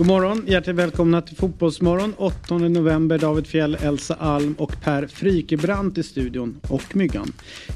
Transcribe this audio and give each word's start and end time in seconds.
God 0.00 0.06
morgon, 0.06 0.44
hjärtligt 0.46 0.76
välkomna 0.76 1.22
till 1.22 1.36
Fotbollsmorgon 1.36 2.14
8 2.16 2.58
november. 2.58 3.18
David 3.18 3.46
Fjell, 3.46 3.74
Elsa 3.74 4.14
Alm 4.14 4.54
och 4.58 4.80
Per 4.80 5.06
Frikebrant 5.06 5.98
i 5.98 6.02
studion 6.02 6.60
och 6.68 6.96
Myggan. 6.96 7.32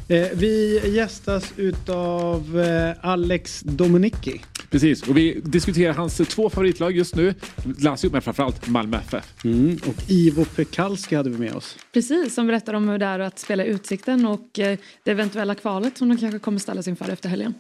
Eh, 0.09 0.27
vi 0.35 0.81
gästas 0.97 1.53
utav 1.57 2.61
eh, 2.61 3.11
Alex 3.11 3.61
Dominicki. 3.61 4.41
Precis, 4.71 5.09
och 5.09 5.17
vi 5.17 5.41
diskuterar 5.45 5.93
hans 5.93 6.17
två 6.17 6.51
favoritlag 6.51 6.97
just 6.97 7.15
nu. 7.15 7.35
Lazio, 7.79 8.11
men 8.13 8.23
framförallt 8.23 8.69
Malmö 8.69 8.97
FF. 8.97 9.35
Mm, 9.45 9.79
och 9.87 10.11
Ivo 10.11 10.45
Pekalski 10.45 11.17
hade 11.17 11.31
vi 11.31 11.39
med 11.39 11.55
oss. 11.55 11.77
Precis, 11.93 12.35
som 12.35 12.47
berättar 12.47 12.75
om 12.75 12.89
hur 12.89 12.99
det 12.99 13.07
är 13.07 13.19
att 13.19 13.39
spela 13.39 13.65
Utsikten 13.65 14.27
och 14.27 14.59
eh, 14.59 14.79
det 15.03 15.11
eventuella 15.11 15.55
kvalet 15.55 15.99
som 15.99 16.09
de 16.09 16.17
kanske 16.17 16.39
kommer 16.39 16.59
ställas 16.59 16.89
inför 16.89 17.09
efter 17.09 17.29
helgen. 17.29 17.55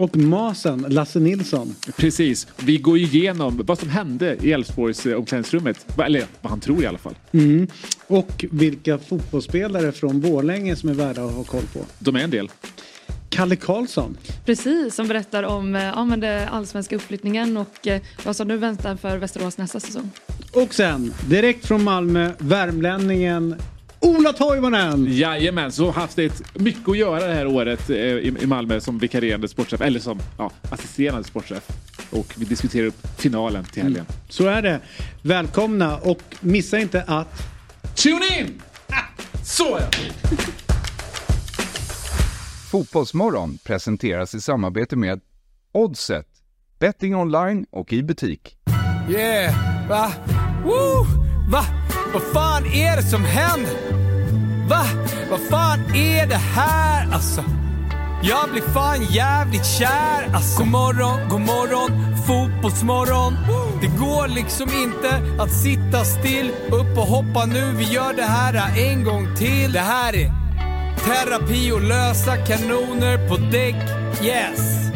Och 0.00 0.16
Masen, 0.16 0.86
Lasse 0.88 1.20
Nilsson. 1.20 1.74
Precis, 1.96 2.46
vi 2.56 2.78
går 2.78 2.98
igenom 2.98 3.60
vad 3.66 3.78
som 3.78 3.88
hände 3.88 4.36
i 4.42 4.52
Elfsborgs 4.52 5.06
eh, 5.06 5.18
omklädningsrummet. 5.18 5.86
Eller 5.98 6.24
vad 6.40 6.50
han 6.50 6.60
tror 6.60 6.82
i 6.82 6.86
alla 6.86 6.98
fall. 6.98 7.14
Mm. 7.32 7.66
Och 8.06 8.44
vilka 8.50 8.98
fotbollsspelare 8.98 9.92
från 9.92 10.20
Borlänge 10.20 10.76
som 10.76 10.88
är 10.88 10.94
värda 10.94 11.24
att 11.24 11.32
ha 11.32 11.44
koll 11.44 11.62
på. 11.72 11.80
De 11.98 12.16
är 12.16 12.20
en 12.20 12.30
del. 12.30 12.50
Kalle 13.28 13.56
Karlsson. 13.56 14.16
Precis, 14.44 14.94
som 14.94 15.08
berättar 15.08 15.42
om 15.42 15.74
eh, 15.74 15.82
ja, 15.82 16.04
men 16.04 16.20
det 16.20 16.48
allsvenska 16.48 16.96
uppflyttningen 16.96 17.56
och 17.56 17.86
eh, 17.86 18.00
vad 18.24 18.36
som 18.36 18.48
nu 18.48 18.56
väntar 18.56 18.96
för 18.96 19.16
Västerås 19.16 19.58
nästa 19.58 19.80
säsong. 19.80 20.10
Och 20.52 20.74
sen, 20.74 21.14
direkt 21.28 21.66
från 21.66 21.84
Malmö, 21.84 22.32
värmlänningen 22.38 23.56
Ola 24.02 24.32
Toivonen! 24.32 25.06
Jajamän, 25.08 25.72
så 25.72 25.86
har 25.86 25.92
haft 25.92 26.18
ett 26.18 26.42
mycket 26.54 26.88
att 26.88 26.98
göra 26.98 27.26
det 27.26 27.34
här 27.34 27.46
året 27.46 27.90
eh, 27.90 27.96
i 27.96 28.46
Malmö 28.46 28.80
som 28.80 28.98
vikarierande 28.98 29.48
sportchef, 29.48 29.80
eller 29.80 30.00
som 30.00 30.18
ja, 30.38 30.50
assisterande 30.70 31.24
sportchef. 31.24 31.68
Och 32.10 32.34
vi 32.36 32.44
diskuterar 32.44 32.86
upp 32.86 33.06
finalen 33.18 33.64
till 33.64 33.82
helgen. 33.82 34.04
Mm. 34.08 34.20
Så 34.28 34.46
är 34.46 34.62
det. 34.62 34.80
Välkomna 35.22 35.96
och 35.96 36.22
missa 36.40 36.78
inte 36.78 37.02
att... 37.02 37.42
Tune 37.94 38.38
in! 38.38 38.62
Ah, 38.88 39.22
så 39.44 39.78
ja! 39.80 39.90
Fotbollsmorgon 42.70 43.58
presenteras 43.64 44.34
i 44.34 44.40
samarbete 44.40 44.96
med 44.96 45.20
Oddset, 45.72 46.26
betting 46.78 47.16
online 47.16 47.66
och 47.70 47.92
i 47.92 48.02
butik. 48.02 48.56
Yeah, 49.10 49.54
va? 49.88 50.12
Woo! 50.64 51.06
Va? 51.50 51.79
Vad 52.12 52.22
fan 52.22 52.66
är 52.66 52.96
det 52.96 53.02
som 53.02 53.24
händer? 53.24 53.74
Va? 54.68 54.86
Vad 55.30 55.40
fan 55.40 55.94
är 55.94 56.26
det 56.26 56.40
här 56.56 57.12
alltså? 57.12 57.44
Jag 58.22 58.50
blir 58.50 58.62
fan 58.62 59.04
jävligt 59.04 59.66
kär 59.66 60.34
alltså. 60.34 60.58
God 60.58 60.68
morgon, 60.68 61.28
god 61.28 61.40
morgon, 61.40 62.16
fotbollsmorgon. 62.26 63.36
Det 63.80 63.86
går 63.86 64.28
liksom 64.28 64.68
inte 64.82 65.42
att 65.42 65.52
sitta 65.52 66.04
still. 66.04 66.52
Upp 66.66 66.98
och 66.98 67.06
hoppa 67.06 67.44
nu, 67.46 67.72
vi 67.76 67.84
gör 67.84 68.12
det 68.12 68.22
här 68.22 68.78
en 68.78 69.04
gång 69.04 69.36
till. 69.36 69.72
Det 69.72 69.80
här 69.80 70.16
är 70.16 70.32
terapi 71.04 71.72
och 71.72 71.82
lösa 71.82 72.36
kanoner 72.36 73.28
på 73.28 73.36
däck. 73.36 73.76
Yes! 74.22 74.89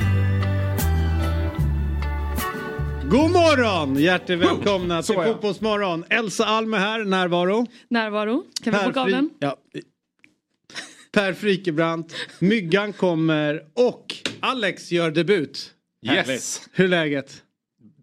God 3.14 3.30
morgon! 3.30 3.96
Hjärtligt 3.96 4.38
välkomna 4.38 5.02
till 5.02 5.14
Fotbollsmorgon. 5.14 6.04
Elsa 6.10 6.44
Alme 6.44 6.76
här, 6.76 7.04
närvaro. 7.04 7.66
Närvaro. 7.88 8.44
Kan 8.62 8.72
vi 8.72 8.78
få 8.78 8.84
pokalen? 8.84 9.30
Ja. 9.38 9.56
Per 11.12 11.32
Frikebrant, 11.32 12.14
Myggan 12.38 12.92
kommer 12.92 13.62
och 13.74 14.14
Alex 14.40 14.92
gör 14.92 15.10
debut. 15.10 15.70
Yes! 16.06 16.68
Hur 16.72 16.84
är 16.84 16.88
läget? 16.88 17.42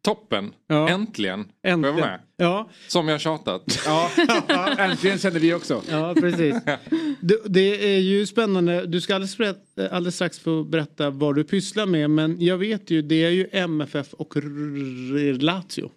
Toppen! 0.02 0.54
Ja. 0.68 0.90
Äntligen! 0.90 1.40
Äntligen. 1.64 1.82
Får 1.82 1.88
jag 1.88 1.94
vara 1.94 2.06
med? 2.06 2.20
Ja. 2.38 2.70
Som 2.88 3.08
jag 3.08 3.22
tjatat. 3.22 3.80
Ja, 3.86 4.10
äntligen 4.78 5.18
känner 5.18 5.40
vi 5.40 5.54
också. 5.54 5.82
Ja, 5.90 6.14
precis. 6.14 6.56
Det, 7.22 7.42
det, 7.46 7.96
är 7.96 8.00
ju 8.00 8.26
spännande. 8.26 8.86
Du 8.86 9.02
ska 9.02 9.16
alldeles, 9.16 9.38
alldeles 9.92 10.16
strax 10.16 10.40
få 10.40 10.64
berätta 10.64 11.10
vad 11.10 11.36
du 11.36 11.44
pysslar 11.44 11.86
med. 11.86 12.10
Men 12.10 12.42
jag 12.42 12.58
vet 12.58 12.92
ju, 12.92 13.02
det 13.02 13.24
är 13.24 13.30
ju 13.30 13.48
MFF 13.52 14.14
och 14.14 14.34
Lazio. 15.40 15.92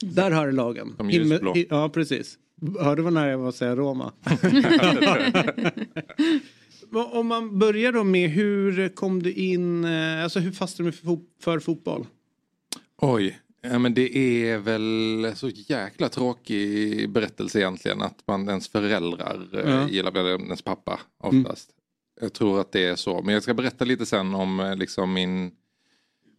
Där 0.00 0.30
har 0.30 0.46
du 0.46 0.52
lagen. 0.52 0.94
De 0.98 1.10
ljusblå. 1.10 1.54
Ja, 1.70 1.88
precis. 1.88 2.38
Hörde 2.80 2.96
du 2.96 3.02
vad 3.02 3.12
nära 3.12 3.30
jag 3.30 3.38
var 3.38 3.48
att 3.48 3.54
säga 3.54 3.76
Roma? 3.76 4.12
Om 7.12 7.26
man 7.26 7.58
börjar 7.58 7.92
då 7.92 8.04
med 8.04 8.30
hur 8.30 8.88
kom 8.88 9.22
du 9.22 9.32
in, 9.32 9.84
eh, 9.84 10.22
alltså 10.22 10.38
hur 10.38 10.52
fastnade 10.52 10.90
du 10.90 11.18
för 11.40 11.60
fotboll? 11.60 12.06
Oj, 12.96 13.38
ja, 13.70 13.78
men 13.78 13.94
det 13.94 14.16
är 14.16 14.58
väl 14.58 15.32
så 15.36 15.48
jäkla 15.48 16.08
tråkig 16.08 17.10
berättelse 17.10 17.58
egentligen 17.58 18.02
att 18.02 18.22
man 18.26 18.48
ens 18.48 18.68
föräldrar 18.68 19.48
eh, 19.52 19.70
ja. 19.70 19.88
gillar, 19.88 20.26
ens 20.26 20.62
pappa 20.62 21.00
oftast. 21.18 21.70
Mm. 21.70 21.84
Jag 22.20 22.32
tror 22.32 22.60
att 22.60 22.72
det 22.72 22.84
är 22.84 22.96
så, 22.96 23.22
men 23.22 23.34
jag 23.34 23.42
ska 23.42 23.54
berätta 23.54 23.84
lite 23.84 24.06
sen 24.06 24.34
om 24.34 24.60
eh, 24.60 24.76
liksom 24.76 25.12
min 25.12 25.50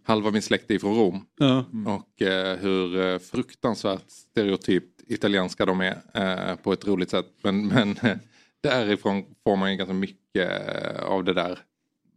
halva 0.03 0.31
min 0.31 0.41
släkt 0.41 0.72
är 0.72 0.80
från 0.80 0.96
Rom. 0.96 1.25
Ja. 1.38 1.66
Mm. 1.74 1.88
Och 1.88 2.22
eh, 2.22 2.58
hur 2.58 3.19
fruktansvärt 3.19 4.09
stereotypt 4.12 5.02
italienska 5.08 5.66
de 5.66 5.81
är 5.81 6.02
eh, 6.14 6.56
på 6.56 6.74
ett 6.74 6.88
roligt 6.88 7.09
sätt. 7.09 7.28
Men, 7.41 7.68
men 7.68 7.96
därifrån 8.62 9.25
får 9.44 9.56
man 9.56 9.72
ju 9.72 9.78
ganska 9.78 9.94
mycket 9.94 10.52
av 11.00 11.24
det 11.24 11.34
där 11.34 11.59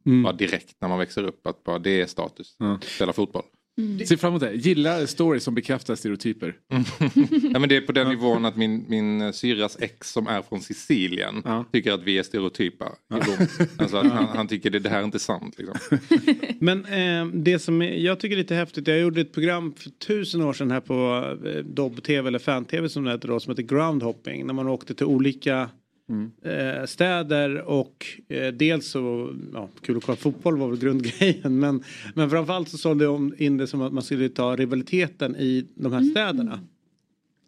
mm. 0.06 0.22
bara 0.22 0.32
direkt 0.32 0.76
när 0.80 0.88
man 0.88 0.98
växer 0.98 1.24
upp. 1.24 1.46
Att 1.46 1.64
bara 1.64 1.78
det 1.78 2.00
är 2.00 2.06
status, 2.06 2.56
ja. 2.58 2.78
spela 2.82 3.12
fotboll. 3.12 3.44
Mm. 3.78 4.06
Se 4.06 4.16
fram 4.16 4.30
emot 4.30 4.40
det. 4.40 4.54
Gillar 4.54 5.06
stories 5.06 5.44
som 5.44 5.54
bekräftar 5.54 5.94
stereotyper. 5.94 6.54
ja, 7.52 7.58
men 7.58 7.68
det 7.68 7.76
är 7.76 7.80
på 7.80 7.92
den 7.92 8.08
nivån 8.08 8.44
att 8.44 8.56
min, 8.56 8.84
min 8.88 9.32
syrras 9.32 9.76
ex 9.80 10.12
som 10.12 10.26
är 10.26 10.42
från 10.42 10.60
Sicilien 10.60 11.42
ja. 11.44 11.64
tycker 11.72 11.92
att 11.92 12.02
vi 12.02 12.18
är 12.18 12.22
stereotypa. 12.22 12.92
Ja. 13.08 13.18
Alltså 13.78 13.96
han, 13.96 14.26
han, 14.36 14.48
tycker 14.48 14.70
det, 14.70 14.78
det 14.78 14.88
här 14.88 15.00
är 15.00 15.04
inte 15.04 15.18
sant. 15.18 15.58
Liksom. 15.58 15.98
men 16.60 16.84
eh, 16.84 17.26
det 17.26 17.58
som 17.58 17.82
jag 17.82 18.20
tycker 18.20 18.36
är 18.36 18.40
lite 18.40 18.54
häftigt. 18.54 18.88
Jag 18.88 19.00
gjorde 19.00 19.20
ett 19.20 19.32
program 19.32 19.74
för 19.74 19.90
tusen 19.90 20.42
år 20.42 20.52
sedan 20.52 20.70
här 20.70 20.80
på 20.80 21.24
eh, 21.48 21.64
Dobb-TV 21.64 22.28
eller 22.28 22.38
Fan-TV 22.38 22.88
som 22.88 23.04
det 23.04 23.10
heter 23.10 23.28
då. 23.28 23.40
Som 23.40 23.50
heter 23.50 23.62
Groundhopping. 23.62 24.46
När 24.46 24.54
man 24.54 24.68
åkte 24.68 24.94
till 24.94 25.06
olika 25.06 25.70
Mm. 26.08 26.30
Eh, 26.42 26.86
städer 26.86 27.68
och 27.68 28.06
eh, 28.28 28.52
dels 28.52 28.88
så, 28.88 29.34
ja, 29.52 29.68
kul 29.80 29.96
att 29.96 30.04
kolla 30.04 30.16
fotboll 30.16 30.56
var 30.56 30.68
väl 30.68 30.78
grundgrejen 30.78 31.58
men, 31.58 31.84
men 32.14 32.30
framförallt 32.30 32.68
så 32.68 32.78
sålde 32.78 33.04
de 33.04 33.34
in 33.38 33.56
det 33.56 33.66
som 33.66 33.82
att 33.82 33.92
man 33.92 34.02
skulle 34.02 34.28
ta 34.28 34.56
rivaliteten 34.56 35.36
i 35.36 35.66
de 35.74 35.92
här 35.92 36.00
mm. 36.00 36.10
städerna. 36.10 36.60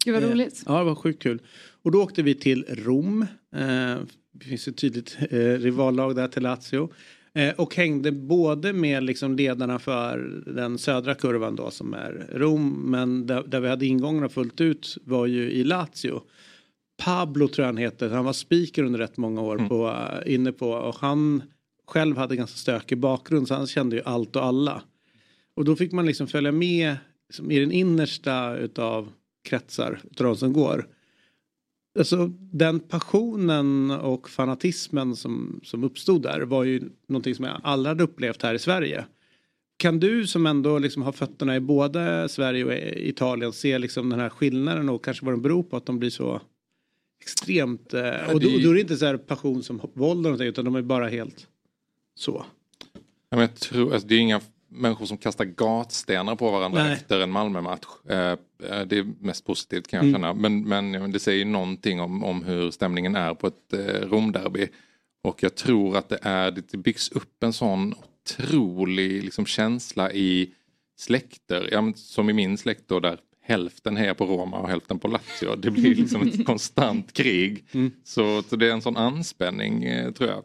Gud 0.05 0.15
vad 0.15 0.23
roligt. 0.23 0.53
Eh, 0.53 0.63
ja 0.67 0.79
det 0.79 0.85
var 0.85 0.95
sjukt 0.95 1.23
kul. 1.23 1.43
Och 1.83 1.91
då 1.91 2.03
åkte 2.03 2.23
vi 2.23 2.35
till 2.35 2.65
Rom. 2.69 3.23
Eh, 3.57 3.97
det 4.33 4.45
finns 4.45 4.69
ett 4.69 4.77
tydligt 4.77 5.19
eh, 5.31 5.39
rivallag 5.39 6.17
där 6.17 6.29
till 6.29 6.43
Lazio. 6.43 6.93
Eh, 7.35 7.55
och 7.55 7.77
hängde 7.77 8.13
både 8.13 8.73
med 8.73 9.03
liksom 9.03 9.37
ledarna 9.37 9.79
för 9.79 10.43
den 10.47 10.79
södra 10.79 11.15
kurvan 11.15 11.57
då 11.57 11.71
som 11.71 11.95
är 11.95 12.27
Rom 12.33 12.91
men 12.91 13.27
där, 13.27 13.43
där 13.43 13.61
vi 13.61 13.69
hade 13.69 13.87
ingångarna 13.87 14.29
fullt 14.29 14.61
ut 14.61 14.99
var 15.05 15.27
ju 15.27 15.51
i 15.51 15.65
Lazio. 15.65 16.23
Pablo 17.01 17.49
tror 17.49 17.63
jag 17.63 17.73
han 17.73 17.77
heter. 17.77 18.11
Han 18.11 18.25
var 18.25 18.33
speaker 18.33 18.83
under 18.83 18.99
rätt 18.99 19.17
många 19.17 19.41
år 19.41 19.55
mm. 19.57 19.69
på, 19.69 19.87
uh, 19.87 20.35
inne 20.35 20.53
på 20.53 20.71
och 20.71 20.95
han 20.95 21.43
själv 21.87 22.17
hade 22.17 22.37
ganska 22.37 22.57
stökig 22.57 22.99
bakgrund 22.99 23.49
så 23.49 23.55
han 23.55 23.67
kände 23.67 23.97
ju 23.97 24.03
allt 24.05 24.37
och 24.37 24.45
alla. 24.45 24.83
Och 25.55 25.65
då 25.65 25.77
fick 25.77 25.93
man 25.93 26.07
liksom 26.07 26.27
följa 26.27 26.53
med 26.53 26.97
liksom, 27.29 27.51
i 27.51 27.59
den 27.59 27.73
innersta 27.73 28.57
utav 28.57 29.09
kretsar 29.45 30.01
utav 30.11 30.27
de 30.27 30.37
som 30.37 30.53
går. 30.53 30.89
Alltså 31.99 32.27
den 32.53 32.81
passionen 32.81 33.91
och 33.91 34.31
fanatismen 34.31 35.17
som, 35.17 35.61
som 35.65 35.85
uppstod 35.85 36.23
där 36.23 36.41
var 36.41 36.65
ju 36.65 36.83
någonting 37.07 37.35
som 37.35 37.45
jag 37.45 37.61
aldrig 37.63 37.89
hade 37.89 38.05
upplevt 38.05 38.43
här 38.43 38.55
i 38.55 38.59
Sverige. 38.59 39.05
Kan 39.77 40.01
du 40.01 40.27
som 40.27 40.47
ändå 40.47 40.79
liksom 40.79 41.03
har 41.03 41.13
fötterna 41.13 41.57
i 41.57 41.61
både 41.61 42.29
Sverige 42.29 42.65
och 42.65 42.73
Italien 42.97 43.53
se 43.53 43.79
liksom 43.79 44.11
den 44.11 44.21
här 44.21 44.29
skillnaden 44.29 44.89
och 44.89 45.05
kanske 45.05 45.25
vad 45.25 45.35
den 45.35 45.43
beror 45.43 45.63
på 45.63 45.77
att 45.77 45.87
de 45.87 45.99
blir 45.99 46.11
så 46.11 46.41
extremt. 47.21 47.95
Eh, 47.95 48.33
och, 48.35 48.41
då, 48.41 48.55
och 48.55 48.63
då 48.63 48.71
är 48.71 48.75
det 48.75 48.81
inte 48.81 48.97
så 48.97 49.07
här 49.07 49.17
passion 49.17 49.63
som 49.63 49.81
våld 49.95 50.19
eller 50.19 50.23
någonting 50.23 50.49
utan 50.49 50.65
de 50.65 50.75
är 50.75 50.83
bara 50.83 51.09
helt 51.09 51.47
så. 52.15 52.45
Ja, 53.31 53.37
men 53.37 53.41
jag 53.41 53.55
tror, 53.55 53.93
alltså, 53.93 54.09
det 54.09 54.15
är 54.15 54.19
inga 54.19 54.41
människor 54.71 55.07
som 55.07 55.19
kastar 55.19 55.45
gatstenar 55.45 56.37
på 56.37 56.51
varandra 56.51 56.83
Nej. 56.83 56.93
efter 56.93 57.21
en 57.21 57.31
Malmö-match. 57.31 57.87
Eh, 58.09 58.17
eh, 58.19 58.87
det 58.87 58.99
är 58.99 59.13
mest 59.21 59.47
positivt 59.47 59.89
kan 59.89 59.97
jag 59.97 60.09
mm. 60.09 60.15
känna. 60.15 60.35
Men, 60.35 60.69
men 60.69 61.13
det 61.13 61.19
säger 61.19 61.45
någonting 61.45 62.01
om, 62.01 62.25
om 62.25 62.45
hur 62.45 62.71
stämningen 62.71 63.17
är 63.17 63.35
på 63.35 63.47
ett 63.47 63.73
eh, 63.73 64.09
Romderby. 64.09 64.69
Och 65.23 65.43
jag 65.43 65.55
tror 65.55 65.97
att 65.97 66.09
det, 66.09 66.19
är, 66.23 66.51
det 66.51 66.77
byggs 66.77 67.11
upp 67.11 67.43
en 67.43 67.53
sån 67.53 67.95
otrolig 67.95 69.25
liksom, 69.25 69.47
känsla 69.47 70.13
i 70.13 70.55
släkter. 70.99 71.69
Ja, 71.73 71.93
som 71.97 72.31
i 72.31 72.33
min 72.33 72.59
släkt 72.59 72.89
då 72.89 73.01
där 73.01 73.19
hälften 73.51 73.97
hejar 73.97 74.15
på 74.15 74.27
Roma 74.27 74.59
och 74.59 74.69
hälften 74.69 74.99
på 74.99 75.09
Lazio. 75.09 75.57
Det 75.57 75.71
blir 75.71 75.95
liksom 75.95 76.23
ett 76.23 76.47
konstant 76.47 77.13
krig. 77.13 77.65
Mm. 77.73 77.93
Så, 78.05 78.43
så, 78.43 78.57
det 78.57 78.69
är 78.69 78.73
en 78.73 78.83
sån 78.83 78.97
anspänning 78.97 79.85
eh, 79.85 80.13
tror 80.13 80.31
jag 80.31 80.43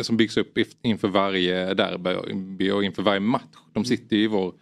som 0.00 0.16
byggs 0.16 0.36
upp 0.36 0.58
inför 0.82 1.08
varje 1.08 1.74
derby 1.74 2.70
och 2.70 2.84
inför 2.84 3.02
varje 3.02 3.20
match. 3.20 3.42
De 3.72 3.84
sitter 3.84 4.16
i 4.16 4.26
vår 4.26 4.54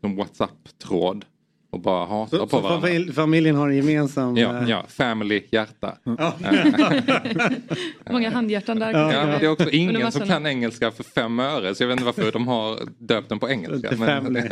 WhatsApp-tråd 0.00 1.24
och 1.70 1.80
bara 1.80 2.06
hatar 2.06 2.38
Så, 2.38 2.46
på 2.46 2.50
så 2.56 2.60
varandra. 2.60 2.88
familj, 2.88 3.12
familjen 3.12 3.56
har 3.56 3.68
en 3.68 3.76
gemensam... 3.76 4.36
Ja, 4.36 4.62
eh, 4.62 4.68
ja, 4.70 4.84
family, 4.88 5.42
hjärta. 5.50 5.96
Många 8.10 8.30
handhjärtan 8.30 8.78
där. 8.78 8.92
Ja, 8.92 9.12
Ja, 9.12 9.26
men 9.26 9.40
det 9.40 9.46
är 9.46 9.50
också 9.50 9.70
ingen 9.70 10.12
som 10.12 10.26
kan 10.28 10.46
engelska 10.46 10.90
för 10.90 11.04
fem 11.04 11.40
öre 11.40 11.74
så 11.74 11.82
jag 11.82 11.88
vet 11.88 11.92
inte 11.94 12.04
varför 12.04 12.32
de 12.32 12.48
har 12.48 12.78
döpt 12.98 13.28
den 13.28 13.38
på 13.38 13.48
engelska. 13.50 13.96
Family. 13.96 14.40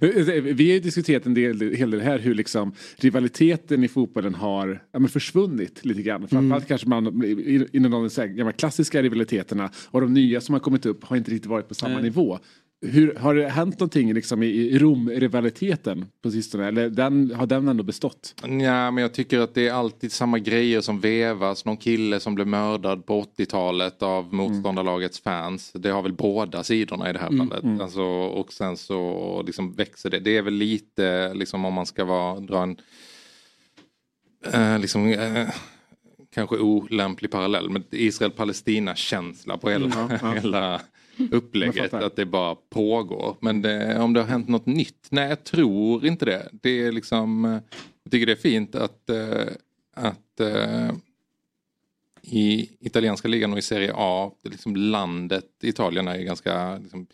Vi 0.00 0.68
har 0.68 0.74
ju 0.74 0.80
diskuterat 0.80 1.26
en 1.26 1.34
del, 1.34 1.60
hel 1.74 1.90
del 1.90 2.00
här 2.00 2.18
hur 2.18 2.34
liksom 2.34 2.72
rivaliteten 2.96 3.84
i 3.84 3.88
fotbollen 3.88 4.34
har 4.34 4.82
ja, 4.92 4.98
men 4.98 5.08
försvunnit 5.08 5.84
lite 5.84 6.02
grann. 6.02 6.28
Framförallt 6.28 6.68
kanske 6.68 6.88
man 6.88 7.24
i- 7.24 7.66
inom 7.72 8.08
de 8.16 8.26
gamla 8.36 8.52
klassiska 8.52 9.02
rivaliteterna 9.02 9.70
och 9.90 10.00
de 10.00 10.14
nya 10.14 10.40
som 10.40 10.52
har 10.52 10.60
kommit 10.60 10.86
upp 10.86 11.04
har 11.04 11.16
inte 11.16 11.30
riktigt 11.30 11.50
varit 11.50 11.68
på 11.68 11.74
samma 11.74 11.94
Nej. 11.94 12.02
nivå. 12.02 12.38
Hur, 12.80 13.14
har 13.14 13.34
det 13.34 13.48
hänt 13.48 13.80
någonting 13.80 14.14
liksom 14.14 14.42
i, 14.42 14.78
Rom-rivaliteten 14.78 16.06
på 16.22 16.30
sistone? 16.30 16.66
Eller 16.66 16.90
den, 16.90 17.32
har 17.34 17.46
den 17.46 17.68
ändå 17.68 17.82
bestått? 17.82 18.34
Ja, 18.42 18.90
men 18.90 18.96
jag 18.96 19.14
tycker 19.14 19.40
att 19.40 19.54
det 19.54 19.68
är 19.68 19.72
alltid 19.72 20.12
samma 20.12 20.38
grejer 20.38 20.80
som 20.80 21.00
vevas. 21.00 21.64
Någon 21.64 21.76
kille 21.76 22.20
som 22.20 22.34
blev 22.34 22.46
mördad 22.46 23.06
på 23.06 23.22
80-talet 23.22 24.02
av 24.02 24.34
motståndarlagets 24.34 25.20
fans. 25.20 25.72
Det 25.72 25.90
har 25.90 26.02
väl 26.02 26.12
båda 26.12 26.62
sidorna 26.62 27.10
i 27.10 27.12
det 27.12 27.18
här 27.18 27.36
fallet. 27.38 27.80
Alltså, 27.80 28.02
och 28.02 28.52
sen 28.52 28.76
så 28.76 29.42
liksom 29.46 29.72
växer 29.72 30.10
det. 30.10 30.18
Det 30.18 30.36
är 30.36 30.42
väl 30.42 30.54
lite, 30.54 31.34
liksom 31.34 31.64
om 31.64 31.74
man 31.74 31.86
ska 31.86 32.04
vara, 32.04 32.40
dra 32.40 32.62
en 32.62 32.76
eh, 34.52 34.78
liksom, 34.78 35.08
eh, 35.08 35.48
kanske 36.34 36.56
olämplig 36.56 37.30
parallell. 37.30 37.70
Men 37.70 37.84
Israel-Palestina-känsla 37.90 39.58
på 39.58 39.70
hela, 39.70 40.08
hela 40.34 40.70
Jag 40.70 40.80
upplägget. 41.30 41.94
Att 41.94 42.16
det 42.16 42.26
bara 42.26 42.54
pågår. 42.54 43.36
Men 43.40 43.62
det, 43.62 43.98
om 43.98 44.12
det 44.12 44.20
har 44.20 44.28
hänt 44.28 44.48
något 44.48 44.66
nytt? 44.66 45.08
Nej, 45.10 45.28
jag 45.28 45.44
tror 45.44 46.06
inte 46.06 46.24
det. 46.24 46.48
Det 46.52 46.86
är 46.86 46.92
liksom, 46.92 47.44
eh, 47.44 47.60
jag 48.02 48.12
tycker 48.12 48.26
det 48.26 48.32
är 48.32 48.36
fint 48.36 48.74
att, 48.74 49.10
eh, 49.10 49.46
att 49.94 50.40
eh, 50.40 50.90
i 52.22 52.70
italienska 52.80 53.28
ligan 53.28 53.52
och 53.52 53.58
i 53.58 53.62
Serie 53.62 53.92
A, 53.94 54.32
liksom 54.44 54.76
landet 54.76 55.50
Italien 55.62 56.08
är 56.08 56.18
ganska 56.18 56.78
liksom, 56.78 57.06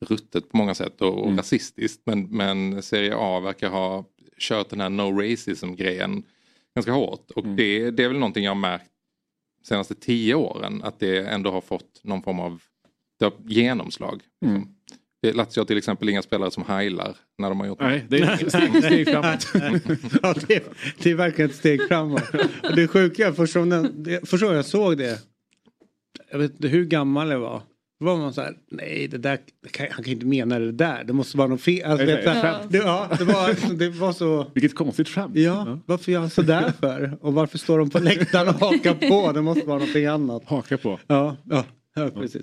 ruttet 0.00 0.50
på 0.50 0.56
många 0.56 0.74
sätt 0.74 1.02
och, 1.02 1.24
och 1.24 1.36
rasistiskt. 1.36 2.02
Men, 2.04 2.22
men 2.22 2.82
Serie 2.82 3.14
A 3.16 3.40
verkar 3.40 3.68
ha 3.68 4.04
kört 4.38 4.70
den 4.70 4.80
här 4.80 4.88
no 4.88 5.20
racism 5.20 5.74
grejen 5.74 6.22
ganska 6.74 6.92
hårt. 6.92 7.30
Och 7.30 7.48
det, 7.48 7.90
det 7.90 8.04
är 8.04 8.08
väl 8.08 8.18
någonting 8.18 8.44
jag 8.44 8.50
har 8.50 8.60
märkt 8.60 8.90
senaste 9.62 9.94
tio 9.94 10.34
åren 10.34 10.82
att 10.82 11.00
det 11.00 11.26
ändå 11.26 11.50
har 11.50 11.60
fått 11.60 12.00
någon 12.04 12.22
form 12.22 12.40
av 12.40 12.62
det 13.22 13.34
har 13.34 13.50
genomslag. 13.52 14.20
Liksom. 14.42 14.68
Det 15.22 15.32
Lazio 15.32 15.60
har 15.60 15.64
till 15.64 15.78
exempel 15.78 16.08
inga 16.08 16.22
spelare 16.22 16.50
som 16.50 16.64
heilar 16.68 17.16
när 17.38 17.48
de 17.48 17.60
har 17.60 17.66
gjort 17.66 17.80
Nej, 17.80 18.04
det 18.08 18.18
är 18.18 18.36
steg, 18.36 18.84
steg 18.84 19.08
framåt. 19.08 19.46
ja, 20.22 20.34
det, 20.48 20.64
det 20.98 21.10
är 21.10 21.14
verkligen 21.14 21.50
ett 21.50 21.56
steg 21.56 21.88
framåt. 21.88 22.22
Och 22.70 22.76
det 22.76 22.88
sjuka, 22.88 23.32
första 23.32 23.58
gången 23.58 24.02
det- 24.02 24.32
jag 24.40 24.64
såg 24.64 24.98
det, 24.98 25.18
jag 26.30 26.38
vet 26.38 26.50
inte 26.52 26.68
hur 26.68 26.84
gammal 26.84 27.30
jag 27.30 27.38
var. 27.38 27.62
Då 28.00 28.06
var 28.06 28.16
man 28.16 28.34
så 28.34 28.40
här, 28.40 28.54
nej 28.70 29.08
det 29.08 29.18
där, 29.18 29.38
det 29.62 29.68
kan, 29.68 29.86
han 29.90 30.04
kan 30.04 30.12
inte 30.12 30.26
mena 30.26 30.58
det 30.58 30.72
där, 30.72 31.04
det 31.04 31.12
måste 31.12 31.36
vara 31.38 31.48
något 31.48 31.60
fel. 31.60 31.90
Alltså, 31.90 32.06
här, 32.06 32.42
nej. 32.42 32.66
det, 32.68 32.78
ja, 32.78 33.08
det, 33.18 33.24
var, 33.24 33.74
det 33.78 33.88
var 33.88 34.12
så, 34.12 34.46
Vilket 34.54 34.74
konstigt 34.74 35.08
skämt. 35.08 35.36
ja, 35.36 35.78
varför 35.86 36.12
gör 36.12 36.20
han 36.20 36.30
sådär 36.30 36.72
för? 36.80 37.18
Och 37.20 37.34
varför 37.34 37.58
står 37.58 37.78
de 37.78 37.90
på 37.90 37.98
läktaren 37.98 38.48
och 38.48 38.54
hakar 38.54 38.94
på? 39.08 39.32
Det 39.32 39.42
måste 39.42 39.66
vara 39.66 39.78
någonting 39.78 40.06
annat. 40.06 40.42
Haka 40.44 40.78
på. 40.78 41.00
Ja, 41.06 41.36
ja, 41.50 41.64
ja 41.94 42.08
precis. 42.10 42.42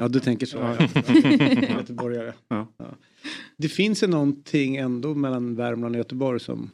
Ja, 0.00 0.08
du 0.08 0.20
tänker 0.20 0.46
så. 0.46 0.56
Ja. 0.56 0.76
Göteborgare. 1.78 2.32
Ja. 2.48 2.72
Ja. 2.76 2.94
Det 3.56 3.68
finns 3.68 4.02
ju 4.02 4.06
någonting 4.06 4.76
ändå 4.76 5.14
mellan 5.14 5.54
Värmland 5.56 5.94
och 5.94 5.98
Göteborg 5.98 6.40
som 6.40 6.70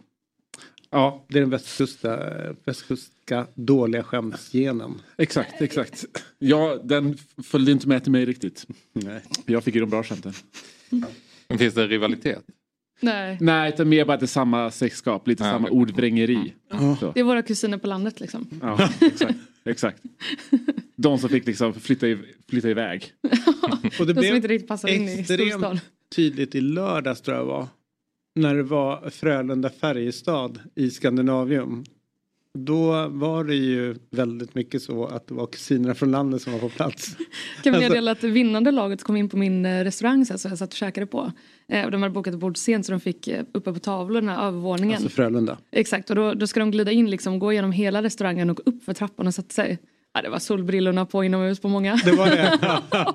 Ja, 0.90 1.24
det 1.28 1.38
är 1.38 1.40
den 1.40 1.50
västkusta, 1.50 2.18
västkustska 2.64 3.46
dåliga 3.54 4.02
skämsgenen. 4.02 5.02
exakt, 5.16 5.62
exakt. 5.62 6.04
Ja, 6.38 6.80
den 6.84 7.16
följde 7.42 7.72
inte 7.72 7.88
med 7.88 8.02
till 8.02 8.12
mig 8.12 8.24
riktigt. 8.24 8.66
Nej. 8.92 9.22
Jag 9.46 9.64
fick 9.64 9.74
ju 9.74 9.80
de 9.80 9.90
bra 9.90 10.02
skämten. 10.02 10.32
Finns 11.58 11.74
det 11.74 11.86
rivalitet? 11.86 12.44
Nej, 13.04 13.38
Nej, 13.40 13.68
utan 13.68 13.88
mer 13.88 14.04
bara 14.04 14.14
att 14.14 14.20
det 14.20 14.24
är 14.24 14.26
samma 14.26 14.70
släktskap, 14.70 15.28
lite 15.28 15.44
Ja, 15.44 15.50
samma 15.50 15.68
ordvrängeri. 15.68 16.54
Så. 17.00 17.12
det 17.14 17.20
är 17.20 17.24
våra 17.24 17.42
kusiner 17.42 17.78
på 17.78 17.86
landet 17.86 18.20
liksom. 18.20 18.46
Ja, 18.62 18.88
exakt. 19.00 19.34
exakt. 19.64 20.02
De 20.96 21.18
som 21.18 21.28
fick 21.28 21.46
liksom 21.46 21.74
flytta, 21.74 22.08
i, 22.08 22.18
flytta 22.48 22.68
iväg. 22.70 23.12
Och 24.00 24.06
det 24.06 24.12
De 24.12 24.26
som 24.26 24.36
inte 24.36 24.48
riktigt 24.48 24.68
passar 24.68 24.88
in 24.88 25.08
i 25.08 25.24
storstan. 25.24 25.80
tydligt 26.16 26.54
i 26.54 26.60
lördags 26.60 27.20
tror 27.20 27.36
jag 27.36 27.44
var. 27.44 27.66
När 28.34 28.54
det 28.54 28.62
var 28.62 29.10
Frölunda-Färjestad 29.10 30.58
i 30.74 30.90
Skandinavium. 30.90 31.84
Då 32.58 33.08
var 33.08 33.44
det 33.44 33.54
ju 33.54 33.94
väldigt 34.10 34.54
mycket 34.54 34.82
så 34.82 35.06
att 35.06 35.26
det 35.28 35.34
var 35.34 35.46
kusinerna 35.46 35.94
från 35.94 36.10
landet 36.10 36.42
som 36.42 36.52
var 36.52 36.60
på 36.60 36.68
plats. 36.68 37.16
Kan 37.16 37.24
vi 37.62 37.68
Alltså- 37.70 37.80
meddela 37.88 38.10
att 38.10 38.20
det 38.20 38.28
vinnande 38.28 38.70
laget 38.70 39.02
kom 39.02 39.16
in 39.16 39.28
på 39.28 39.36
min 39.36 39.66
eh, 39.66 39.84
restaurang 39.84 40.26
så 40.26 40.32
jag 40.48 40.58
satt 40.58 40.68
och 40.70 40.72
käkade 40.76 41.06
på. 41.06 41.32
Eh, 41.68 41.90
de 41.90 42.02
hade 42.02 42.14
bokat 42.14 42.34
bord 42.34 42.56
sent 42.56 42.86
så 42.86 42.92
de 42.92 43.00
fick 43.00 43.28
eh, 43.28 43.44
uppe 43.52 43.72
på 43.72 43.78
tavlorna 43.78 44.46
övervåningen. 44.46 44.96
Alltså 44.96 45.08
Frölunda. 45.08 45.58
Exakt 45.70 46.10
och 46.10 46.16
då, 46.16 46.34
då 46.34 46.46
ska 46.46 46.60
de 46.60 46.70
glida 46.70 46.92
in 46.92 47.10
liksom, 47.10 47.38
gå 47.38 47.52
igenom 47.52 47.72
hela 47.72 48.02
restaurangen 48.02 48.50
och 48.50 48.60
upp 48.64 48.84
för 48.84 48.94
trappan 48.94 49.26
och 49.26 49.34
sätta 49.34 49.52
sig. 49.52 49.78
Ja, 50.16 50.22
det 50.22 50.28
var 50.28 50.38
solbrillorna 50.38 51.06
på 51.06 51.24
inomhus 51.24 51.60
på 51.60 51.68
många. 51.68 52.00
Det 52.04 52.12
var 52.12 52.26
det. 52.30 52.58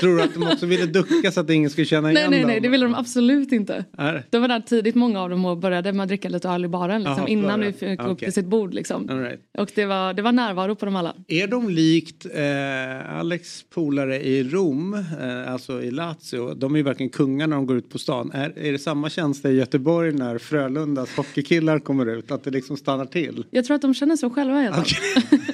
Tror 0.00 0.16
du 0.16 0.22
att 0.22 0.34
de 0.34 0.42
också 0.42 0.66
ville 0.66 0.86
ducka 0.86 1.30
så 1.32 1.40
att 1.40 1.50
ingen 1.50 1.70
skulle 1.70 1.84
känna 1.86 2.08
nej, 2.08 2.16
igen 2.16 2.30
nej, 2.30 2.40
dem? 2.40 2.48
nej, 2.50 2.60
det 2.60 2.68
ville 2.68 2.84
de 2.86 2.94
absolut 2.94 3.52
inte. 3.52 3.84
Är- 3.98 4.24
De 4.30 4.40
var 4.40 4.48
där 4.48 4.60
tidigt 4.60 4.94
många 4.94 5.20
av 5.22 5.30
dem 5.30 5.44
och 5.44 5.58
började 5.58 5.92
med 5.92 6.02
att 6.02 6.08
dricka 6.08 6.28
lite 6.28 6.48
öl 6.48 6.64
i 6.64 6.68
baren 6.68 7.00
liksom, 7.02 7.16
Jaha, 7.18 7.28
innan 7.28 7.60
vi 7.60 7.66
det? 7.66 7.72
fick 7.72 8.00
Ah, 8.00 8.06
upp 8.06 8.18
till 8.18 8.32
sitt 8.32 8.46
bord. 8.46 8.74
Liksom. 8.74 9.08
Right. 9.08 9.40
Och 9.58 9.70
det 9.74 9.84
var, 9.86 10.14
det 10.14 10.22
var 10.22 10.32
närvaro 10.32 10.74
på 10.74 10.84
dem 10.84 10.96
alla. 10.96 11.14
Är 11.28 11.46
de 11.46 11.68
likt 11.70 12.26
eh, 12.34 13.18
Alex 13.18 13.64
polare 13.74 14.22
i 14.26 14.44
Rom, 14.44 14.94
eh, 14.94 15.52
alltså 15.52 15.82
i 15.82 15.90
Lazio, 15.90 16.54
de 16.54 16.74
är 16.74 16.78
ju 16.78 16.82
verkligen 16.84 17.10
kungar 17.10 17.46
när 17.46 17.56
de 17.56 17.66
går 17.66 17.76
ut 17.76 17.90
på 17.90 17.98
stan. 17.98 18.30
Är, 18.34 18.58
är 18.58 18.72
det 18.72 18.78
samma 18.78 19.10
känsla 19.10 19.50
i 19.50 19.54
Göteborg 19.54 20.12
när 20.12 20.38
Frölundas 20.38 21.16
hockeykillar 21.16 21.78
kommer 21.78 22.06
ut? 22.06 22.30
Att 22.30 22.44
det 22.44 22.50
liksom 22.50 22.76
stannar 22.76 23.06
till? 23.06 23.44
Jag 23.50 23.64
tror 23.64 23.74
att 23.74 23.82
de 23.82 23.94
känner 23.94 24.16
så 24.16 24.30
själva 24.30 24.60
helt 24.60 24.76
enkelt. 24.76 24.98
Okej. 25.16 25.40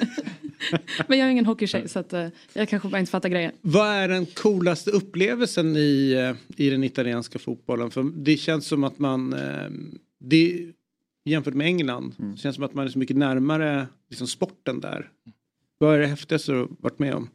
Men 1.06 1.18
jag 1.18 1.26
är 1.26 1.32
ingen 1.32 1.46
hockeytjej 1.46 1.88
så 1.88 1.98
att, 1.98 2.12
eh, 2.12 2.28
jag 2.52 2.68
kanske 2.68 2.88
bara 2.88 2.98
inte 2.98 3.10
fattar 3.10 3.28
grejen. 3.28 3.52
Vad 3.60 3.88
är 3.88 4.08
den 4.08 4.26
coolaste 4.26 4.90
upplevelsen 4.90 5.76
i, 5.76 6.12
eh, 6.12 6.64
i 6.66 6.70
den 6.70 6.84
italienska 6.84 7.38
fotbollen? 7.38 7.90
För 7.90 8.02
det 8.14 8.36
känns 8.36 8.66
som 8.66 8.84
att 8.84 8.98
man, 8.98 9.32
eh, 9.32 9.70
det, 10.20 10.72
jämfört 11.24 11.54
med 11.54 11.66
England, 11.66 12.14
det 12.18 12.36
känns 12.36 12.54
som 12.54 12.64
att 12.64 12.74
man 12.74 12.86
är 12.86 12.90
så 12.90 12.98
mycket 12.98 13.16
närmare 13.16 13.86
liksom, 14.08 14.26
sporten 14.26 14.80
där. 14.80 15.10
Vad 15.78 15.94
är 15.94 15.98
det 15.98 16.06
häftigaste 16.06 16.52
du 16.52 16.68
varit 16.80 16.98
med 16.98 17.14
om? 17.14 17.28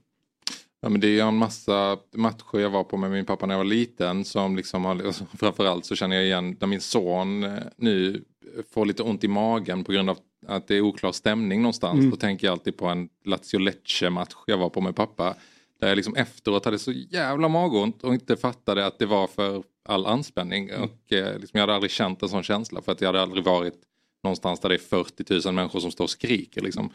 Ja, 0.81 0.89
men 0.89 1.01
det 1.01 1.07
är 1.07 1.11
ju 1.11 1.19
en 1.19 1.38
massa 1.38 1.97
matcher 2.15 2.59
jag 2.59 2.69
var 2.69 2.83
på 2.83 2.97
med 2.97 3.11
min 3.11 3.25
pappa 3.25 3.45
när 3.45 3.53
jag 3.53 3.59
var 3.59 3.65
liten 3.65 4.25
som 4.25 4.55
liksom 4.55 4.85
har, 4.85 5.05
och 5.05 5.15
så 5.15 5.25
framförallt 5.25 5.85
så 5.85 5.95
känner 5.95 6.15
jag 6.15 6.25
igen 6.25 6.57
när 6.59 6.67
min 6.67 6.81
son 6.81 7.45
nu 7.75 8.23
får 8.71 8.85
lite 8.85 9.03
ont 9.03 9.23
i 9.23 9.27
magen 9.27 9.83
på 9.83 9.91
grund 9.91 10.09
av 10.09 10.17
att 10.48 10.67
det 10.67 10.75
är 10.75 10.81
oklar 10.81 11.12
stämning 11.12 11.62
någonstans. 11.62 12.05
Då 12.12 12.17
tänker 12.17 12.48
jag 12.48 12.51
alltid 12.51 12.77
på 12.77 12.88
en 12.88 13.10
Lazio 13.25 13.60
Lecce 13.60 14.10
match 14.10 14.36
jag 14.48 14.57
var 14.57 14.69
på 14.69 14.81
med 14.81 14.95
pappa. 14.95 15.36
Där 15.79 15.88
jag 15.88 15.95
liksom 15.95 16.15
efteråt 16.15 16.65
hade 16.65 16.79
så 16.79 16.91
jävla 16.91 17.48
magont 17.48 18.03
och 18.03 18.13
inte 18.13 18.38
fattade 18.38 18.86
att 18.86 19.00
det 19.00 19.05
var 19.05 19.27
för 19.27 19.63
all 19.86 20.05
anspänning. 20.05 20.69
Och 20.74 21.13
eh, 21.13 21.39
liksom 21.39 21.57
jag 21.57 21.62
hade 21.62 21.75
aldrig 21.75 21.91
känt 21.91 22.24
en 22.24 22.29
sån 22.29 22.43
känsla 22.43 22.81
för 22.81 22.91
att 22.91 23.01
jag 23.01 23.07
hade 23.07 23.21
aldrig 23.21 23.43
varit 23.43 23.79
någonstans 24.24 24.60
där 24.60 24.69
det 24.69 24.75
är 24.75 24.79
40 24.79 25.48
000 25.48 25.53
människor 25.53 25.79
som 25.79 25.91
står 25.91 26.03
och 26.03 26.10
skriker. 26.10 26.62
Liksom. 26.62 26.89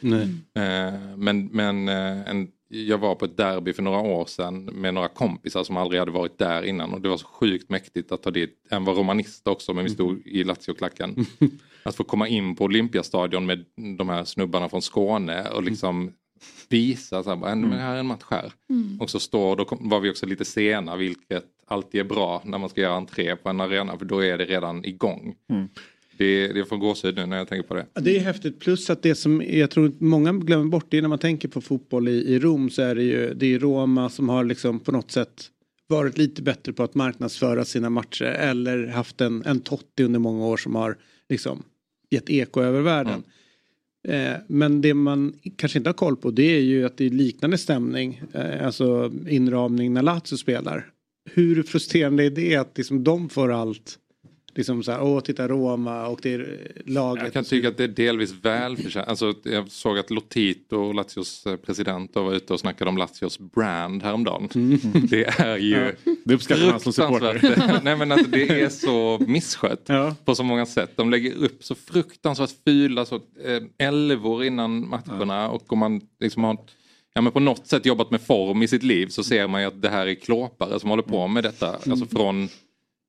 Eh, 0.55 1.17
men 1.17 1.47
men 1.47 1.89
eh, 1.89 2.31
en, 2.31 2.49
jag 2.69 2.99
var 2.99 3.15
på 3.15 3.25
ett 3.25 3.37
derby 3.37 3.73
för 3.73 3.83
några 3.83 4.01
år 4.01 4.27
sedan 4.27 4.65
med 4.65 4.95
några 4.95 5.09
kompisar 5.09 5.65
som 5.65 5.77
aldrig 5.77 6.01
hade 6.01 6.13
varit 6.13 6.39
där 6.39 6.63
innan 6.63 6.93
och 6.93 7.01
det 7.01 7.09
var 7.09 7.17
så 7.17 7.27
sjukt 7.27 7.71
mäktigt 7.71 8.13
att 8.13 8.23
ta 8.23 8.31
dit, 8.31 8.67
en 8.71 8.85
var 8.85 8.95
romanist 8.95 9.49
också 9.49 9.73
men 9.73 9.85
vi 9.85 9.91
stod 9.91 10.27
i 10.27 10.45
Lazio-klacken. 10.45 11.27
Att 11.83 11.97
få 11.97 12.05
komma 12.05 12.29
in 12.29 12.57
på 12.57 12.65
Olympiastadion 12.65 13.47
med 13.47 13.65
de 13.99 14.09
här 14.09 14.25
snubbarna 14.25 14.69
från 14.69 14.83
Skåne 14.83 15.49
och 15.49 15.63
liksom 15.63 16.13
visa 16.69 17.23
så 17.23 17.31
här, 17.31 17.37
men 17.37 17.73
här 17.73 17.95
är 17.95 18.01
en 18.01 18.07
match 18.07 18.25
här. 18.31 18.53
Och 19.01 19.11
så 19.11 19.21
står, 19.21 19.57
då 19.57 19.67
var 19.71 20.01
vi 20.01 20.11
också 20.11 20.27
lite 20.27 20.45
sena 20.45 20.97
vilket 20.97 21.45
alltid 21.67 22.01
är 22.01 22.05
bra 22.05 22.43
när 22.45 22.59
man 22.59 22.69
ska 22.69 22.81
göra 22.81 22.97
entré 22.97 23.37
på 23.37 23.49
en 23.49 23.61
arena 23.61 23.99
för 23.99 24.05
då 24.05 24.25
är 24.25 24.39
det 24.39 24.45
redan 24.45 24.85
igång. 24.85 25.35
Det, 26.19 26.49
det 26.49 26.65
får 26.65 26.77
gåshud 26.77 27.17
nu 27.17 27.27
när 27.27 27.37
jag 27.37 27.49
tänker 27.49 27.69
på 27.69 27.75
det. 27.75 27.87
Det 27.95 28.17
är 28.17 28.21
häftigt 28.21 28.61
plus 28.61 28.91
att 28.91 29.03
det 29.03 29.15
som 29.15 29.43
jag 29.47 29.71
tror 29.71 29.93
många 29.99 30.33
glömmer 30.33 30.65
bort 30.65 30.87
det 30.89 30.99
är 30.99 31.03
när 31.03 31.09
man 31.09 31.19
tänker 31.19 31.49
på 31.49 31.61
fotboll 31.61 32.09
i, 32.09 32.13
i 32.13 32.39
Rom 32.39 32.71
så 32.71 32.83
är 32.83 32.95
det 32.95 33.03
ju 33.03 33.35
det 33.35 33.55
är 33.55 33.59
Roma 33.59 34.11
som 34.11 34.29
har 34.29 34.45
liksom 34.45 34.81
på 34.81 34.93
något 34.93 35.11
sätt 35.11 35.51
varit 35.89 36.19
lite 36.19 36.43
bättre 36.43 36.73
på 36.73 36.83
att 36.83 36.95
marknadsföra 36.95 37.65
sina 37.65 37.91
matcher 37.91 38.25
eller 38.25 38.87
haft 38.87 39.21
en, 39.21 39.43
en 39.47 39.61
Totti 39.61 40.03
under 40.03 40.19
många 40.19 40.47
år 40.47 40.57
som 40.57 40.75
har 40.75 40.97
liksom 41.29 41.63
gett 42.11 42.31
eko 42.31 42.61
över 42.61 42.81
världen. 42.81 43.23
Eh, 44.09 44.33
men 44.47 44.81
det 44.81 44.95
man 44.95 45.33
kanske 45.57 45.79
inte 45.79 45.89
har 45.89 45.95
koll 45.95 46.17
på 46.17 46.31
det 46.31 46.57
är 46.57 46.61
ju 46.61 46.85
att 46.85 46.97
det 46.97 47.07
är 47.07 47.11
liknande 47.11 47.59
stämning, 47.59 48.23
eh, 48.33 48.67
alltså 48.67 49.13
inramning 49.29 49.95
när 49.95 50.03
Lazio 50.03 50.37
spelar. 50.37 50.91
Hur 51.31 51.63
frustrerande 51.63 52.25
är 52.25 52.31
det 52.31 52.57
att 52.57 52.77
liksom 52.77 53.05
de 53.05 53.29
får 53.29 53.53
allt 53.53 53.99
Liksom 54.57 54.83
så 54.83 54.93
här, 54.93 55.03
åh 55.03 55.21
titta 55.21 55.49
Roma 55.49 56.07
och 56.07 56.21
det 56.23 56.35
är 56.35 56.73
laget. 56.85 57.25
Jag 57.25 57.33
kan 57.33 57.45
tycka 57.45 57.69
att 57.69 57.77
det 57.77 57.85
är 57.85 57.89
delvis 57.89 58.33
välförtjänt. 58.43 59.09
Alltså, 59.09 59.35
jag 59.43 59.71
såg 59.71 59.99
att 59.99 60.11
Lotito, 60.11 60.93
Lazios 60.93 61.47
eh, 61.47 61.57
president, 61.57 62.15
var 62.15 62.35
ute 62.35 62.53
och 62.53 62.61
snackade 62.61 62.89
om 62.89 62.97
Lazios 62.97 63.39
brand 63.39 64.03
häromdagen. 64.03 64.49
Mm. 64.55 64.79
Det 65.11 65.25
är 65.25 65.57
ju 65.57 65.95
ja. 66.05 66.13
Det 66.25 66.35
uppskattar 66.35 66.71
man 66.71 66.81
som 66.81 66.93
supporter. 66.93 67.81
Nej 67.85 67.97
men 67.97 68.13
alltså, 68.13 68.31
det 68.31 68.63
är 68.63 68.69
så 68.69 69.25
misskött 69.27 69.85
ja. 69.87 70.15
på 70.25 70.35
så 70.35 70.43
många 70.43 70.67
sätt. 70.67 70.93
De 70.97 71.11
lägger 71.11 71.35
upp 71.35 71.65
så 71.65 71.75
fruktansvärt 71.75 72.55
fula 72.65 73.05
så, 73.05 73.17
eh, 73.17 73.63
älvor 73.79 74.45
innan 74.45 74.89
matcherna 74.89 75.35
ja. 75.35 75.49
och 75.49 75.73
om 75.73 75.79
man 75.79 76.01
liksom 76.21 76.45
har 76.45 76.59
ja, 77.15 77.21
men 77.21 77.33
på 77.33 77.41
något 77.41 77.67
sätt 77.67 77.87
jobbat 77.87 78.11
med 78.11 78.21
form 78.21 78.63
i 78.63 78.69
sitt 78.69 78.83
liv 78.83 79.07
så 79.07 79.25
ser 79.25 79.47
man 79.47 79.61
ju 79.61 79.67
att 79.67 79.83
det 79.83 79.89
här 79.89 80.07
är 80.07 80.15
klåpare 80.15 80.81
som 80.81 80.91
håller 80.91 81.03
på 81.03 81.29
med 81.29 81.45
detta. 81.45 81.69
Mm. 81.69 81.91
Alltså 81.91 82.07
från 82.07 82.49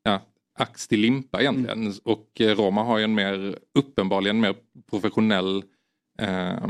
ja, 0.04 0.22
ax 0.58 0.88
till 0.88 1.00
limpa 1.00 1.42
egentligen. 1.42 1.82
Mm. 1.82 1.94
Och 2.04 2.42
eh, 2.42 2.56
Roma 2.56 2.84
har 2.84 2.98
ju 2.98 3.04
en 3.04 3.16
mer 3.16 3.60
uppenbarligen 3.74 4.40
mer 4.40 4.56
professionell 4.90 5.64
eh, 6.22 6.68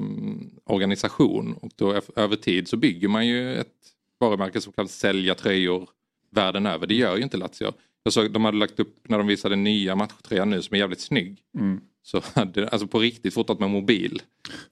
organisation. 0.66 1.54
Och 1.62 1.72
då 1.76 2.02
över 2.16 2.36
tid 2.36 2.68
så 2.68 2.78
bygger 2.78 3.08
man 3.08 3.28
ju 3.28 3.56
ett 3.56 3.74
varumärke 4.20 4.62
som 4.62 4.74
kan 4.74 4.88
sälja 4.88 5.36
tröjor 5.36 5.90
världen 6.32 6.66
över. 6.66 6.88
Det 6.88 6.96
gör 6.96 7.18
ju 7.18 7.24
inte 7.24 7.38
Lazio. 7.38 7.74
Jag 8.04 8.14
såg, 8.14 8.32
de 8.32 8.46
hade 8.46 8.58
lagt 8.58 8.80
upp 8.80 9.10
när 9.10 9.18
de 9.18 9.28
visade 9.28 9.56
nya 9.56 9.96
matchtröjan 9.96 10.50
nu 10.50 10.62
som 10.62 10.76
är 10.76 10.80
jävligt 10.80 11.02
snygg. 11.02 11.42
Mm. 11.58 11.82
Så 12.04 12.22
hade 12.34 12.68
alltså 12.68 12.88
på 12.88 13.00
riktigt 13.00 13.34
fotat 13.34 13.60
med 13.60 13.70
mobil. 13.70 14.22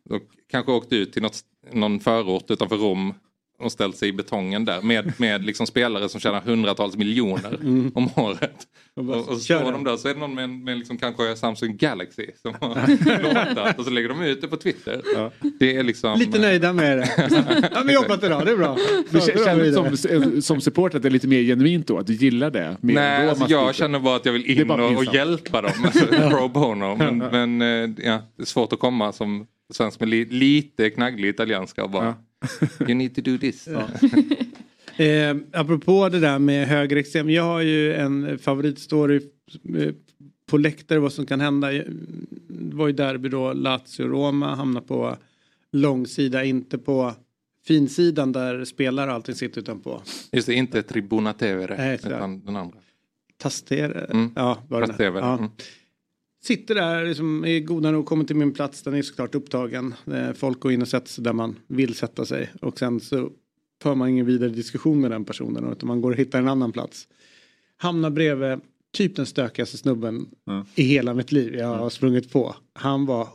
Och 0.09 0.21
kanske 0.47 0.71
åkt 0.71 0.93
ut 0.93 1.13
till 1.13 1.21
något, 1.21 1.39
någon 1.71 1.99
förort 1.99 2.51
utanför 2.51 2.77
Rom 2.77 3.13
och 3.59 3.71
ställt 3.71 3.97
sig 3.97 4.09
i 4.09 4.13
betongen 4.13 4.65
där 4.65 4.81
med, 4.81 5.13
med 5.19 5.45
liksom 5.45 5.67
spelare 5.67 6.09
som 6.09 6.19
tjänar 6.19 6.41
hundratals 6.41 6.97
miljoner 6.97 7.53
mm. 7.53 7.91
om 7.95 8.09
året. 8.15 8.67
Och, 8.95 9.09
och 9.09 9.25
så 9.25 9.39
står 9.39 9.71
de 9.71 9.83
där 9.83 9.97
så 9.97 10.07
är 10.07 10.13
det 10.13 10.19
någon 10.19 10.35
med, 10.35 10.49
med 10.49 10.77
liksom 10.77 10.97
kanske 10.97 11.35
Samsung 11.35 11.77
Galaxy 11.77 12.27
som 12.41 12.53
har 12.59 13.23
låtat 13.23 13.79
och 13.79 13.85
så 13.85 13.91
lägger 13.91 14.09
de 14.09 14.21
ut 14.21 14.41
det 14.41 14.47
på 14.47 14.57
Twitter. 14.57 15.01
Ja. 15.15 15.31
Det 15.59 15.77
är 15.77 15.83
liksom... 15.83 16.19
Lite 16.19 16.39
nöjda 16.39 16.73
med 16.73 16.97
det. 16.97 17.09
ja, 17.73 17.83
men 17.83 17.95
jobbat 17.95 18.23
idag, 18.23 18.45
det 18.45 18.51
är 18.51 18.57
bra. 18.57 18.77
Du 19.09 19.19
känner 19.21 19.71
som, 19.71 20.41
som 20.41 20.61
supporter 20.61 20.97
att 20.97 21.03
det 21.03 21.09
är 21.09 21.11
lite 21.11 21.27
mer 21.27 21.41
genuint 21.41 21.87
då? 21.87 21.97
Att 21.97 22.07
du 22.07 22.13
gillar 22.13 22.51
det? 22.51 22.77
Mer 22.81 22.93
Nej, 22.93 23.29
alltså 23.29 23.45
jag 23.49 23.75
känner 23.75 23.99
bara 23.99 24.15
att 24.15 24.25
jag 24.25 24.33
vill 24.33 24.59
in 24.59 24.71
och, 24.71 24.97
och, 24.97 25.15
hjälpa 25.15 25.61
dem. 25.61 25.71
Alltså, 25.83 26.05
pro 26.29 26.47
bono. 26.47 26.95
Men, 26.95 27.17
men 27.17 27.61
eh, 27.61 28.05
ja, 28.05 28.21
det 28.37 28.43
är 28.43 28.45
svårt 28.45 28.73
att 28.73 28.79
komma 28.79 29.11
som 29.11 29.47
svensk 29.73 29.99
med 29.99 30.09
li, 30.09 30.25
lite 30.25 30.89
knagglig 30.89 31.29
italienska 31.29 31.83
och 31.83 31.89
bara 31.89 32.15
You 32.79 32.93
need 32.93 33.15
to 33.15 33.21
do 33.21 33.37
this. 33.37 33.67
Ja. 33.67 33.87
eh, 35.03 35.35
apropå 35.53 36.09
det 36.09 36.19
där 36.19 36.39
med 36.39 36.67
högerextrem. 36.67 37.29
Jag 37.29 37.43
har 37.43 37.61
ju 37.61 37.93
en 37.93 38.39
favoritstory 38.39 39.21
eh, 39.77 39.93
på 40.45 40.57
läktare 40.57 40.99
vad 40.99 41.13
som 41.13 41.25
kan 41.25 41.41
hända. 41.41 41.71
Det 41.71 42.75
var 42.75 42.87
ju 42.87 42.93
derby 42.93 43.29
då 43.29 43.53
Lazio-Roma 43.53 44.55
hamnar 44.55 44.81
på 44.81 45.17
långsida, 45.71 46.43
inte 46.43 46.77
på 46.77 47.13
finsidan 47.67 48.31
där 48.31 48.65
spelare 48.65 49.09
och 49.09 49.15
allting 49.15 49.35
sitter 49.35 49.61
utan 49.61 49.79
på. 49.79 50.01
Just 50.31 50.47
det, 50.47 50.53
inte 50.53 50.83
Tribuna 50.83 51.33
TV 51.33 51.95
utan 51.95 52.45
den 52.45 52.55
andra. 52.55 52.77
Tastere, 53.37 54.05
mm. 54.09 54.31
ja 54.35 54.57
var 54.69 54.81
det 54.81 54.87
Tastever. 54.87 55.19
Ja. 55.19 55.37
Mm. 55.37 55.49
Sitter 56.45 56.75
där, 56.75 57.05
liksom, 57.05 57.45
är 57.45 57.59
goda 57.59 57.91
nog, 57.91 58.05
kommer 58.05 58.23
till 58.23 58.35
min 58.35 58.53
plats, 58.53 58.81
den 58.81 58.93
är 58.93 59.01
såklart 59.01 59.35
upptagen. 59.35 59.93
Folk 60.35 60.59
går 60.59 60.71
in 60.71 60.81
och 60.81 60.87
sätter 60.87 61.07
sig 61.07 61.23
där 61.23 61.33
man 61.33 61.55
vill 61.67 61.95
sätta 61.95 62.25
sig. 62.25 62.49
Och 62.61 62.79
sen 62.79 62.99
så 62.99 63.31
för 63.81 63.95
man 63.95 64.09
ingen 64.09 64.25
vidare 64.25 64.49
diskussion 64.49 65.01
med 65.01 65.11
den 65.11 65.25
personen 65.25 65.71
utan 65.71 65.87
man 65.87 66.01
går 66.01 66.11
och 66.11 66.17
hittar 66.17 66.39
en 66.39 66.47
annan 66.47 66.71
plats. 66.71 67.07
Hamnar 67.77 68.09
bredvid 68.09 68.59
typ 68.93 69.15
den 69.15 69.25
stökigaste 69.25 69.77
snubben 69.77 70.25
mm. 70.47 70.65
i 70.75 70.83
hela 70.83 71.13
mitt 71.13 71.31
liv 71.31 71.55
jag 71.55 71.67
har 71.67 71.77
mm. 71.77 71.89
sprungit 71.89 72.31
på. 72.31 72.55
Han 72.73 73.05
var 73.05 73.27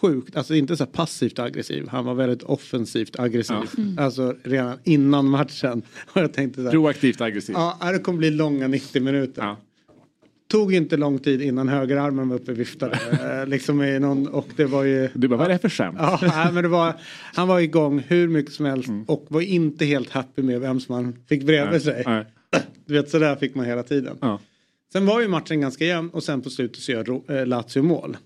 sjukt, 0.00 0.36
alltså 0.36 0.54
inte 0.54 0.76
så 0.76 0.86
passivt 0.86 1.38
aggressiv, 1.38 1.88
han 1.88 2.04
var 2.04 2.14
väldigt 2.14 2.42
offensivt 2.42 3.18
aggressiv. 3.18 3.56
Ja. 3.76 3.82
Mm. 3.82 3.98
Alltså 3.98 4.36
redan 4.44 4.78
innan 4.84 5.28
matchen. 5.28 5.82
Och 6.12 6.20
jag 6.20 6.32
tänkte 6.32 6.60
så 6.60 6.64
här, 6.64 6.70
Proaktivt 6.70 7.20
aggressiv. 7.20 7.54
Ja, 7.58 7.92
det 7.92 7.98
kommer 7.98 8.18
bli 8.18 8.30
långa 8.30 8.68
90 8.68 9.02
minuter. 9.02 9.42
Ja 9.42 9.56
tog 10.48 10.74
inte 10.74 10.96
lång 10.96 11.18
tid 11.18 11.42
innan 11.42 11.68
högerarmen 11.68 12.28
var 12.28 12.36
uppe 12.36 12.52
och 12.52 12.58
viftade. 12.58 12.98
Eh, 13.18 13.46
liksom 13.46 13.82
i 13.82 13.98
någon, 13.98 14.28
och 14.28 14.48
det 14.56 14.64
var 14.64 14.84
ju... 14.84 15.08
Du 15.14 15.28
bara, 15.28 15.36
vad 15.36 15.46
är 15.46 15.52
det 15.52 15.58
för 15.58 15.68
skämt? 15.68 15.96
Ja, 16.00 16.50
men 16.52 16.62
det 16.62 16.68
var, 16.68 16.94
han 17.34 17.48
var 17.48 17.60
igång 17.60 18.04
hur 18.08 18.28
mycket 18.28 18.52
som 18.52 18.66
helst 18.66 18.88
mm. 18.88 19.04
och 19.04 19.26
var 19.28 19.40
inte 19.40 19.84
helt 19.84 20.10
happy 20.10 20.42
med 20.42 20.60
vem 20.60 20.80
som 20.80 20.94
han 20.94 21.16
fick 21.28 21.42
bredvid 21.42 21.72
nej, 21.72 21.80
sig. 21.80 22.02
Nej. 22.06 22.24
Du 22.86 22.94
vet, 22.94 23.10
sådär 23.10 23.36
fick 23.36 23.54
man 23.54 23.66
hela 23.66 23.82
tiden. 23.82 24.16
Ja. 24.20 24.40
Sen 24.92 25.06
var 25.06 25.20
ju 25.20 25.28
matchen 25.28 25.60
ganska 25.60 25.84
jämn 25.84 26.10
och 26.10 26.22
sen 26.22 26.40
på 26.40 26.50
slutet 26.50 26.82
så 26.82 26.92
gör 26.92 27.32
äh, 27.38 27.46
Lazio 27.46 27.82
mål. 27.82 28.16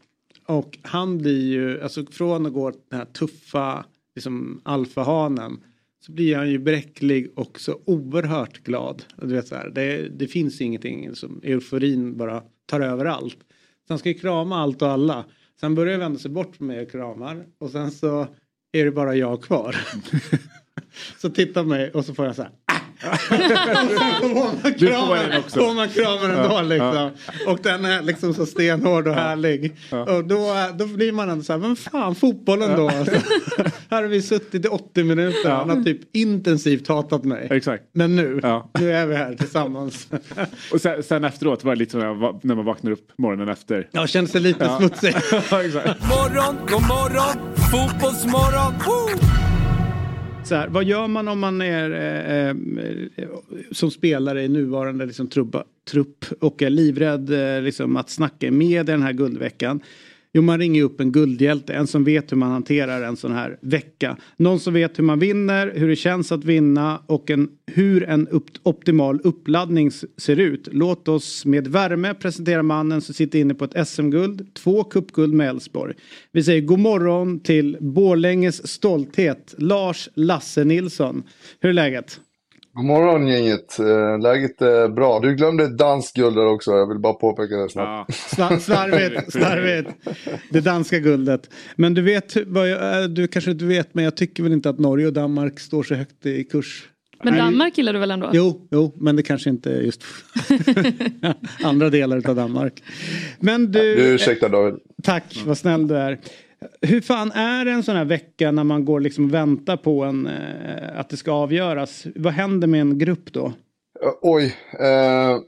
Och 0.46 0.78
han 0.82 1.18
blir 1.18 1.42
ju, 1.52 1.82
alltså 1.82 2.06
från 2.06 2.46
att 2.46 2.52
gå 2.52 2.70
den 2.70 2.98
här 2.98 3.04
tuffa 3.04 3.84
liksom 4.14 4.60
alfahanen 4.64 5.60
så 6.06 6.12
blir 6.12 6.36
han 6.36 6.50
ju 6.50 6.58
bräcklig 6.58 7.32
och 7.36 7.60
så 7.60 7.80
oerhört 7.84 8.64
glad. 8.64 9.04
Du 9.16 9.34
vet, 9.34 9.48
så 9.48 9.54
här, 9.54 9.70
det, 9.70 10.08
det 10.08 10.26
finns 10.26 10.60
ingenting 10.60 11.14
som 11.14 11.40
euforin 11.44 12.16
bara 12.16 12.42
tar 12.66 12.80
över 12.80 13.04
allt. 13.04 13.38
Så 13.86 13.88
han 13.88 13.98
ska 13.98 14.08
ju 14.08 14.14
krama 14.14 14.56
allt 14.56 14.82
och 14.82 14.88
alla. 14.88 15.24
Sen 15.60 15.74
börjar 15.74 15.98
vända 15.98 16.18
sig 16.18 16.30
bort 16.30 16.56
från 16.56 16.66
mig 16.66 16.82
och 16.82 16.90
kramar 16.90 17.46
och 17.58 17.70
sen 17.70 17.90
så 17.90 18.26
är 18.72 18.84
det 18.84 18.90
bara 18.90 19.16
jag 19.16 19.42
kvar. 19.42 19.76
så 21.18 21.30
tittar 21.30 21.64
mig 21.64 21.90
och 21.90 22.04
så 22.04 22.14
får 22.14 22.26
jag 22.26 22.36
så 22.36 22.42
här 22.42 22.52
du 24.78 24.86
får 24.86 25.16
en 25.16 25.38
också. 25.38 25.60
Får 25.60 25.74
man 25.74 25.88
kramen 25.88 26.30
ändå 26.30 26.54
ja, 26.54 26.62
liksom. 26.62 27.10
Ja. 27.46 27.52
Och 27.52 27.58
den 27.62 27.84
är 27.84 28.02
liksom 28.02 28.34
så 28.34 28.46
stenhård 28.46 29.08
och 29.08 29.14
härlig. 29.14 29.76
Ja. 29.90 30.16
Och 30.16 30.24
då, 30.24 30.54
då 30.74 30.86
blir 30.86 31.12
man 31.12 31.30
ändå 31.30 31.44
så 31.44 31.52
här, 31.52 31.60
men 31.60 31.76
fan 31.76 32.14
fotbollen 32.14 32.76
då. 32.76 32.88
Alltså. 32.88 33.16
här 33.90 34.02
har 34.02 34.08
vi 34.08 34.22
suttit 34.22 34.64
i 34.64 34.68
80 34.68 35.04
minuter. 35.04 35.50
Han 35.50 35.70
har 35.70 35.82
typ 35.82 36.16
intensivt 36.16 36.88
hatat 36.88 37.24
mig. 37.24 37.48
Exakt. 37.50 37.84
Men 37.92 38.16
nu, 38.16 38.40
nu 38.78 38.92
är 38.92 39.06
vi 39.06 39.14
här 39.14 39.34
tillsammans. 39.34 40.08
och 40.72 40.80
sen, 40.80 41.02
sen, 41.02 41.24
efteråt 41.24 41.64
var 41.64 41.74
det 41.74 41.78
lite 41.78 41.92
som 41.92 42.40
när 42.42 42.54
man 42.54 42.64
vaknar 42.64 42.90
upp 42.90 43.12
morgonen 43.18 43.48
efter. 43.48 43.88
Ja, 43.90 44.06
känns 44.06 44.32
det 44.32 44.40
lite 44.40 44.76
smutsig. 44.78 45.14
morgon, 45.42 46.56
god 46.68 46.82
morgon, 46.82 47.54
fotbollsmorgon. 47.70 48.74
Woo! 48.86 49.31
Så 50.44 50.54
här, 50.54 50.68
vad 50.68 50.84
gör 50.84 51.08
man 51.08 51.28
om 51.28 51.40
man 51.40 51.60
är 51.60 51.90
eh, 51.90 52.48
eh, 52.48 53.28
som 53.70 53.90
spelare 53.90 54.42
i 54.42 54.48
nuvarande 54.48 55.06
liksom, 55.06 55.28
trubba, 55.28 55.64
trupp 55.90 56.24
och 56.40 56.62
är 56.62 56.70
livrädd 56.70 57.56
eh, 57.56 57.62
liksom, 57.62 57.96
att 57.96 58.10
snacka 58.10 58.50
med 58.50 58.86
den 58.86 59.02
här 59.02 59.12
guldveckan? 59.12 59.80
Jo, 60.34 60.42
man 60.42 60.58
ringer 60.58 60.82
upp 60.82 61.00
en 61.00 61.12
guldhjälte, 61.12 61.74
en 61.74 61.86
som 61.86 62.04
vet 62.04 62.32
hur 62.32 62.36
man 62.36 62.50
hanterar 62.50 63.02
en 63.02 63.16
sån 63.16 63.32
här 63.32 63.58
vecka. 63.60 64.16
Någon 64.36 64.60
som 64.60 64.74
vet 64.74 64.98
hur 64.98 65.04
man 65.04 65.18
vinner, 65.18 65.72
hur 65.74 65.88
det 65.88 65.96
känns 65.96 66.32
att 66.32 66.44
vinna 66.44 67.02
och 67.06 67.30
en, 67.30 67.48
hur 67.66 68.04
en 68.04 68.28
upp, 68.28 68.50
optimal 68.62 69.20
uppladdning 69.24 69.90
ser 70.16 70.36
ut. 70.40 70.68
Låt 70.72 71.08
oss 71.08 71.44
med 71.44 71.68
värme 71.68 72.14
presentera 72.14 72.62
mannen 72.62 73.00
som 73.00 73.14
sitter 73.14 73.38
inne 73.38 73.54
på 73.54 73.64
ett 73.64 73.88
SM-guld, 73.88 74.54
två 74.54 74.84
cupguld 74.84 75.34
med 75.34 75.48
Elfsborg. 75.48 75.94
Vi 76.32 76.42
säger 76.42 76.60
god 76.60 76.78
morgon 76.78 77.40
till 77.40 77.76
Borlänges 77.80 78.68
stolthet, 78.68 79.54
Lars 79.58 80.08
Lasse 80.14 80.64
Nilsson. 80.64 81.22
Hur 81.60 81.68
är 81.70 81.74
läget? 81.74 82.20
God 82.74 82.84
morgon 82.84 83.28
gänget. 83.28 83.78
Eh, 83.78 84.20
läget 84.20 84.62
är 84.62 84.88
bra. 84.88 85.20
Du 85.20 85.34
glömde 85.34 85.64
ett 85.64 85.78
danskt 85.78 86.16
guld 86.16 86.36
där 86.36 86.46
också. 86.46 86.70
Jag 86.70 86.88
vill 86.88 86.98
bara 86.98 87.12
påpeka 87.12 87.56
det 87.56 87.68
snabbt. 87.68 88.14
Ja. 88.38 88.58
Slarvigt, 88.60 89.32
slarvigt. 89.32 89.90
Det 90.50 90.60
danska 90.60 90.98
guldet. 90.98 91.50
Men 91.76 91.94
du 91.94 92.02
vet, 92.02 92.36
vad 92.46 92.68
jag, 92.68 93.02
eh, 93.02 93.08
du 93.08 93.28
kanske 93.28 93.50
inte 93.50 93.64
vet, 93.64 93.94
men 93.94 94.04
jag 94.04 94.16
tycker 94.16 94.42
väl 94.42 94.52
inte 94.52 94.70
att 94.70 94.78
Norge 94.78 95.06
och 95.06 95.12
Danmark 95.12 95.60
står 95.60 95.82
så 95.82 95.94
högt 95.94 96.26
i 96.26 96.44
kurs. 96.44 96.88
Men 97.24 97.38
Danmark 97.38 97.78
gillar 97.78 97.92
du 97.92 97.98
väl 97.98 98.10
ändå? 98.10 98.30
Jo, 98.32 98.68
jo 98.70 98.92
men 98.96 99.16
det 99.16 99.22
kanske 99.22 99.50
inte 99.50 99.72
är 99.72 99.80
just 99.80 100.04
andra 101.64 101.90
delar 101.90 102.28
av 102.28 102.36
Danmark. 102.36 102.82
Men 103.40 103.72
du... 103.72 103.96
Du 103.96 104.14
ursäkta 104.14 104.48
David. 104.48 104.74
Tack, 105.02 105.42
vad 105.46 105.58
snäll 105.58 105.88
du 105.88 105.96
är. 105.96 106.20
Hur 106.80 107.00
fan 107.00 107.32
är 107.32 107.64
det 107.64 107.70
en 107.70 107.82
sån 107.82 107.96
här 107.96 108.04
vecka 108.04 108.50
när 108.50 108.64
man 108.64 108.84
går 108.84 109.00
liksom 109.00 109.24
och 109.24 109.34
väntar 109.34 109.76
på 109.76 110.04
en, 110.04 110.26
eh, 110.26 111.00
att 111.00 111.08
det 111.08 111.16
ska 111.16 111.32
avgöras? 111.32 112.06
Vad 112.14 112.32
händer 112.32 112.68
med 112.68 112.80
en 112.80 112.98
grupp 112.98 113.32
då? 113.32 113.52
Eh, 114.02 114.12
oj, 114.20 114.44
eh, 114.72 115.38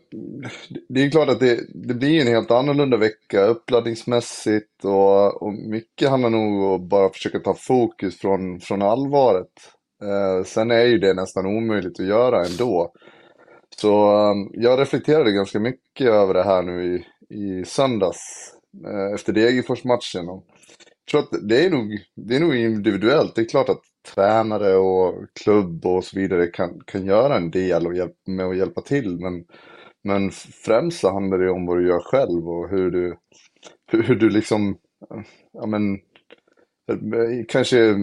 det 0.88 1.02
är 1.02 1.10
klart 1.10 1.28
att 1.28 1.40
det, 1.40 1.60
det, 1.74 1.94
blir 1.94 2.20
en 2.20 2.26
helt 2.26 2.50
annorlunda 2.50 2.96
vecka 2.96 3.44
uppladdningsmässigt 3.44 4.84
och, 4.84 5.42
och 5.42 5.52
mycket 5.52 6.10
handlar 6.10 6.30
nog 6.30 6.62
om 6.62 6.74
att 6.74 6.88
bara 6.88 7.10
försöka 7.10 7.38
ta 7.38 7.54
fokus 7.54 8.18
från, 8.18 8.60
från 8.60 8.82
allvaret. 8.82 9.52
Eh, 10.02 10.44
sen 10.44 10.70
är 10.70 10.84
ju 10.84 10.98
det 10.98 11.14
nästan 11.14 11.46
omöjligt 11.46 12.00
att 12.00 12.06
göra 12.06 12.44
ändå. 12.44 12.92
Så 13.76 14.12
eh, 14.12 14.34
jag 14.52 14.80
reflekterade 14.80 15.32
ganska 15.32 15.60
mycket 15.60 16.06
över 16.06 16.34
det 16.34 16.42
här 16.42 16.62
nu 16.62 16.84
i, 16.84 17.06
i 17.34 17.64
söndags 17.64 18.52
eh, 18.86 19.14
efter 19.14 19.32
Degerfors-matchen 19.32 20.28
tror 21.10 21.20
att 21.20 21.48
det 21.48 21.66
är, 21.66 21.70
nog, 21.70 21.98
det 22.16 22.36
är 22.36 22.40
nog 22.40 22.56
individuellt. 22.56 23.34
Det 23.34 23.42
är 23.42 23.48
klart 23.48 23.68
att 23.68 23.82
tränare 24.14 24.76
och 24.76 25.14
klubb 25.44 25.86
och 25.86 26.04
så 26.04 26.20
vidare 26.20 26.46
kan, 26.46 26.80
kan 26.86 27.06
göra 27.06 27.36
en 27.36 27.50
del 27.50 27.86
och 27.86 27.96
hjälp, 27.96 28.16
med 28.26 28.46
att 28.46 28.56
hjälpa 28.58 28.80
till. 28.82 29.20
Men 29.20 29.44
Men 30.04 30.30
främst 30.66 31.00
så 31.00 31.12
handlar 31.12 31.38
det 31.38 31.50
om 31.50 31.66
vad 31.66 31.78
du 31.78 31.88
gör 31.88 32.00
själv 32.00 32.48
och 32.48 32.70
hur 32.70 32.90
du, 32.90 33.16
hur 33.92 34.16
du 34.16 34.30
liksom, 34.30 34.78
ja 35.52 35.66
men, 35.66 35.98
kanske 37.48 37.94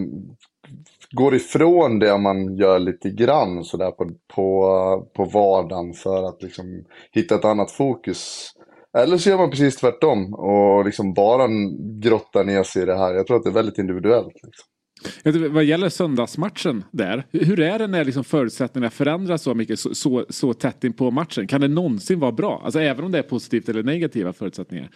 går 1.12 1.34
ifrån 1.34 1.98
det 1.98 2.18
man 2.18 2.56
gör 2.56 2.78
lite 2.78 3.10
grann 3.10 3.64
sådär 3.64 3.90
på, 3.90 4.10
på, 4.34 5.08
på 5.14 5.24
vardagen 5.24 5.94
för 5.94 6.24
att 6.28 6.42
liksom 6.42 6.84
hitta 7.12 7.34
ett 7.34 7.44
annat 7.44 7.72
fokus. 7.72 8.52
Eller 8.98 9.18
så 9.18 9.30
gör 9.30 9.38
man 9.38 9.50
precis 9.50 9.76
tvärtom 9.76 10.34
och 10.34 10.84
liksom 10.84 11.14
bara 11.14 11.48
grottar 12.00 12.44
ner 12.44 12.62
sig 12.62 12.82
i 12.82 12.86
det 12.86 12.98
här. 12.98 13.14
Jag 13.14 13.26
tror 13.26 13.36
att 13.36 13.42
det 13.42 13.50
är 13.50 13.54
väldigt 13.54 13.78
individuellt. 13.78 14.34
Liksom. 14.42 15.52
Vad 15.52 15.64
gäller 15.64 15.88
söndagsmatchen 15.88 16.84
där, 16.90 17.26
hur 17.30 17.60
är 17.60 17.78
det 17.78 17.86
när 17.86 18.04
liksom 18.04 18.24
förutsättningarna 18.24 18.90
förändras 18.90 19.42
så 19.42 19.54
mycket 19.54 19.78
så, 19.78 19.94
så, 19.94 20.26
så 20.28 20.54
tätt 20.54 20.84
in 20.84 20.92
på 20.92 21.10
matchen? 21.10 21.46
Kan 21.46 21.60
det 21.60 21.68
någonsin 21.68 22.20
vara 22.20 22.32
bra? 22.32 22.62
Alltså 22.64 22.80
även 22.80 23.04
om 23.04 23.12
det 23.12 23.18
är 23.18 23.22
positivt 23.22 23.68
eller 23.68 23.82
negativa 23.82 24.32
förutsättningar? 24.32 24.90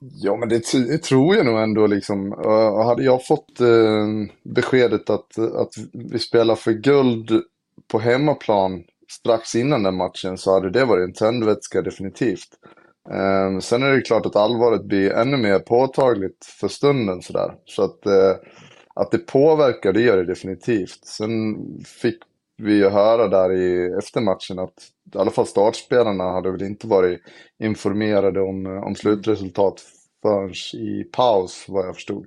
Ja, 0.00 0.36
men 0.36 0.48
det, 0.48 0.72
det 0.72 0.98
tror 0.98 1.36
jag 1.36 1.46
nog 1.46 1.58
ändå 1.58 1.86
liksom. 1.86 2.32
Uh, 2.32 2.84
hade 2.84 3.02
jag 3.02 3.26
fått 3.26 3.60
uh, 3.60 4.06
beskedet 4.42 5.10
att, 5.10 5.38
att 5.38 5.72
vi 5.92 6.18
spelar 6.18 6.54
för 6.54 6.72
guld 6.72 7.42
på 7.92 7.98
hemmaplan 7.98 8.84
strax 9.08 9.54
innan 9.54 9.82
den 9.82 9.96
matchen 9.96 10.38
så 10.38 10.54
hade 10.54 10.70
det 10.70 10.84
varit 10.84 11.04
en 11.04 11.12
tändvätska 11.12 11.82
definitivt. 11.82 12.48
Uh, 13.10 13.60
sen 13.60 13.82
är 13.82 13.90
det 13.92 14.00
klart 14.00 14.26
att 14.26 14.36
allvaret 14.36 14.84
blir 14.84 15.10
ännu 15.10 15.36
mer 15.36 15.58
påtagligt 15.58 16.44
för 16.44 16.68
stunden 16.68 17.22
sådär. 17.22 17.54
Så 17.64 17.82
att 17.82 18.06
att 19.00 19.10
det 19.10 19.18
påverkar, 19.18 19.92
det 19.92 20.00
gör 20.00 20.16
det 20.16 20.24
definitivt. 20.24 21.04
Sen 21.04 21.56
fick 21.84 22.16
vi 22.56 22.74
ju 22.74 22.88
höra 22.88 23.28
där 23.28 23.52
i 23.52 23.94
eftermatchen 23.98 24.58
att 24.58 24.74
i 25.14 25.18
alla 25.18 25.30
fall 25.30 25.46
startspelarna 25.46 26.24
hade 26.24 26.50
väl 26.50 26.62
inte 26.62 26.86
varit 26.86 27.20
informerade 27.58 28.40
om, 28.40 28.66
om 28.66 28.94
slutresultat 28.94 29.82
förrän 30.22 30.52
i 30.74 31.04
paus 31.04 31.64
vad 31.68 31.86
jag 31.86 31.94
förstod. 31.94 32.26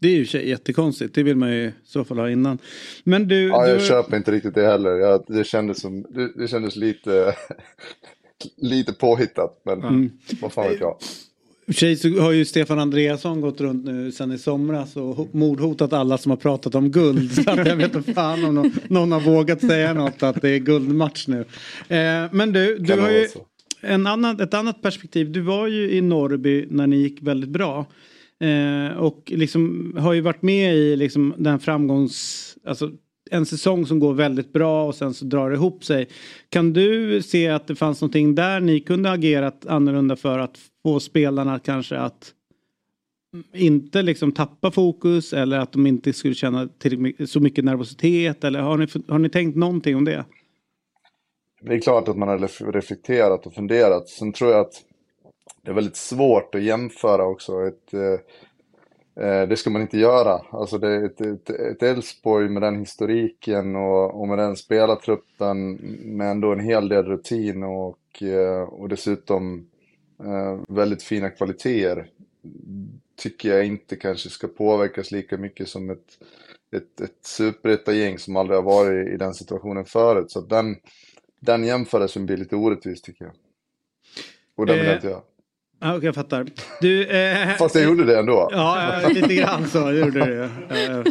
Det 0.00 0.08
är 0.08 0.34
ju 0.34 0.48
jättekonstigt, 0.48 1.14
det 1.14 1.22
vill 1.22 1.36
man 1.36 1.52
ju 1.52 1.64
i 1.64 1.72
så 1.84 2.04
fall 2.04 2.18
ha 2.18 2.30
innan. 2.30 2.58
Men 3.04 3.28
du... 3.28 3.48
Ja, 3.48 3.68
jag 3.68 3.78
du... 3.78 3.84
köper 3.84 4.16
inte 4.16 4.32
riktigt 4.32 4.54
det 4.54 4.66
heller. 4.66 4.90
Jag, 4.90 5.24
det, 5.26 5.44
kändes 5.44 5.80
som, 5.80 6.02
det, 6.02 6.32
det 6.36 6.48
kändes 6.48 6.76
lite, 6.76 7.34
lite 8.56 8.92
påhittat, 8.92 9.62
men 9.64 9.82
mm. 9.82 10.10
vad 10.40 10.52
fan 10.52 10.68
vet 10.68 10.80
jag 10.80 10.96
sig 11.72 11.96
så 11.96 12.20
har 12.20 12.32
ju 12.32 12.44
Stefan 12.44 12.78
Andreasson 12.78 13.40
gått 13.40 13.60
runt 13.60 13.84
nu 13.84 14.12
sen 14.12 14.32
i 14.32 14.38
somras 14.38 14.96
och 14.96 15.34
mordhotat 15.34 15.92
alla 15.92 16.18
som 16.18 16.30
har 16.30 16.36
pratat 16.36 16.74
om 16.74 16.90
guld. 16.90 17.32
Så 17.32 17.42
jag 17.46 17.76
vet 17.76 17.94
inte 17.94 18.12
fan 18.12 18.44
om 18.44 18.54
någon, 18.54 18.72
någon, 18.88 19.12
har 19.12 19.20
vågat 19.20 19.60
säga 19.60 19.94
något 19.94 20.22
att 20.22 20.42
det 20.42 20.50
är 20.50 20.58
guldmatch 20.58 21.28
nu. 21.28 21.40
Eh, 21.88 22.28
men 22.32 22.52
du, 22.52 22.78
du 22.78 23.00
har 23.00 23.10
ju 23.10 23.28
en 23.80 24.06
annan, 24.06 24.40
ett 24.40 24.54
annat 24.54 24.82
perspektiv. 24.82 25.32
Du 25.32 25.40
var 25.40 25.66
ju 25.66 25.90
i 25.90 26.00
Norrby 26.00 26.66
när 26.70 26.86
ni 26.86 26.96
gick 26.96 27.22
väldigt 27.22 27.50
bra. 27.50 27.86
Eh, 28.40 28.96
och 28.96 29.32
liksom 29.34 29.92
har 29.98 30.12
ju 30.12 30.20
varit 30.20 30.42
med 30.42 30.76
i 30.76 30.96
liksom 30.96 31.34
den 31.38 31.60
framgångs... 31.60 32.48
Alltså, 32.66 32.90
en 33.32 33.46
säsong 33.46 33.86
som 33.86 33.98
går 33.98 34.14
väldigt 34.14 34.52
bra 34.52 34.84
och 34.86 34.94
sen 34.94 35.14
så 35.14 35.24
drar 35.24 35.50
det 35.50 35.56
ihop 35.56 35.84
sig. 35.84 36.08
Kan 36.48 36.72
du 36.72 37.22
se 37.22 37.48
att 37.48 37.66
det 37.66 37.74
fanns 37.74 38.00
någonting 38.00 38.34
där 38.34 38.60
ni 38.60 38.80
kunde 38.80 39.10
agerat 39.10 39.66
annorlunda 39.66 40.16
för 40.16 40.38
att 40.38 40.58
få 40.82 41.00
spelarna 41.00 41.58
kanske 41.58 41.98
att 41.98 42.34
inte 43.54 44.02
liksom 44.02 44.32
tappa 44.32 44.70
fokus 44.70 45.32
eller 45.32 45.58
att 45.58 45.72
de 45.72 45.86
inte 45.86 46.12
skulle 46.12 46.34
känna 46.34 46.68
så 47.26 47.40
mycket 47.40 47.64
nervositet 47.64 48.44
eller 48.44 48.60
har 48.60 48.76
ni, 48.76 48.86
har 49.08 49.18
ni 49.18 49.28
tänkt 49.28 49.56
någonting 49.56 49.96
om 49.96 50.04
det? 50.04 50.24
Det 51.60 51.74
är 51.74 51.80
klart 51.80 52.08
att 52.08 52.16
man 52.16 52.28
har 52.28 52.72
reflekterat 52.72 53.46
och 53.46 53.54
funderat. 53.54 54.08
Sen 54.08 54.32
tror 54.32 54.50
jag 54.50 54.60
att 54.60 54.82
det 55.62 55.70
är 55.70 55.74
väldigt 55.74 55.96
svårt 55.96 56.54
att 56.54 56.62
jämföra 56.62 57.24
också 57.24 57.66
ett 57.66 57.94
eh, 57.94 58.00
Eh, 58.00 58.18
det 59.48 59.58
ska 59.58 59.70
man 59.70 59.82
inte 59.82 59.98
göra. 59.98 60.40
Alltså 60.50 60.78
det 60.78 60.88
är 60.88 61.04
ett 61.72 61.82
Elfsborg 61.82 62.48
med 62.48 62.62
den 62.62 62.78
historiken 62.78 63.76
och, 63.76 64.20
och, 64.20 64.28
med 64.28 64.38
den 64.38 64.56
spelartruppen 64.56 65.72
med 66.16 66.30
ändå 66.30 66.52
en 66.52 66.60
hel 66.60 66.88
del 66.88 67.04
rutin 67.04 67.62
och, 67.62 68.22
eh, 68.22 68.62
och 68.62 68.88
dessutom 68.88 69.66
eh, 70.24 70.60
väldigt 70.68 71.02
fina 71.02 71.30
kvaliteter 71.30 72.06
tycker 73.16 73.48
jag 73.48 73.66
inte 73.66 73.96
kanske 73.96 74.28
ska 74.28 74.48
påverkas 74.48 75.10
lika 75.10 75.36
mycket 75.36 75.68
som 75.68 75.90
ett, 75.90 76.18
ett, 76.76 77.00
ett 77.00 77.18
superettan-gäng 77.24 78.18
som 78.18 78.36
aldrig 78.36 78.58
har 78.58 78.62
varit 78.64 79.08
i 79.08 79.16
den 79.16 79.34
situationen 79.34 79.84
förut. 79.84 80.30
Så 80.30 80.40
den, 80.40 80.76
den 81.40 81.64
jämförelsen 81.64 82.26
blir 82.26 82.36
lite 82.36 82.56
orättvis 82.56 83.02
tycker 83.02 83.24
jag. 83.24 83.34
Och 84.54 84.66
den 84.66 84.76
vill 84.76 84.86
jag 84.86 84.96
inte 84.96 85.08
göra. 85.08 85.22
Ja, 85.82 85.96
okay, 85.96 86.06
jag 86.06 86.14
fattar. 86.14 86.46
Du, 86.80 87.06
eh, 87.06 87.56
Fast 87.56 87.74
jag 87.74 87.84
gjorde 87.84 88.04
det 88.04 88.18
ändå. 88.18 88.48
Ja, 88.52 89.00
lite 89.14 89.34
grann 89.34 89.68
så 89.68 89.92
gjorde 89.92 90.26
du 90.26 90.48
ja, 90.76 91.04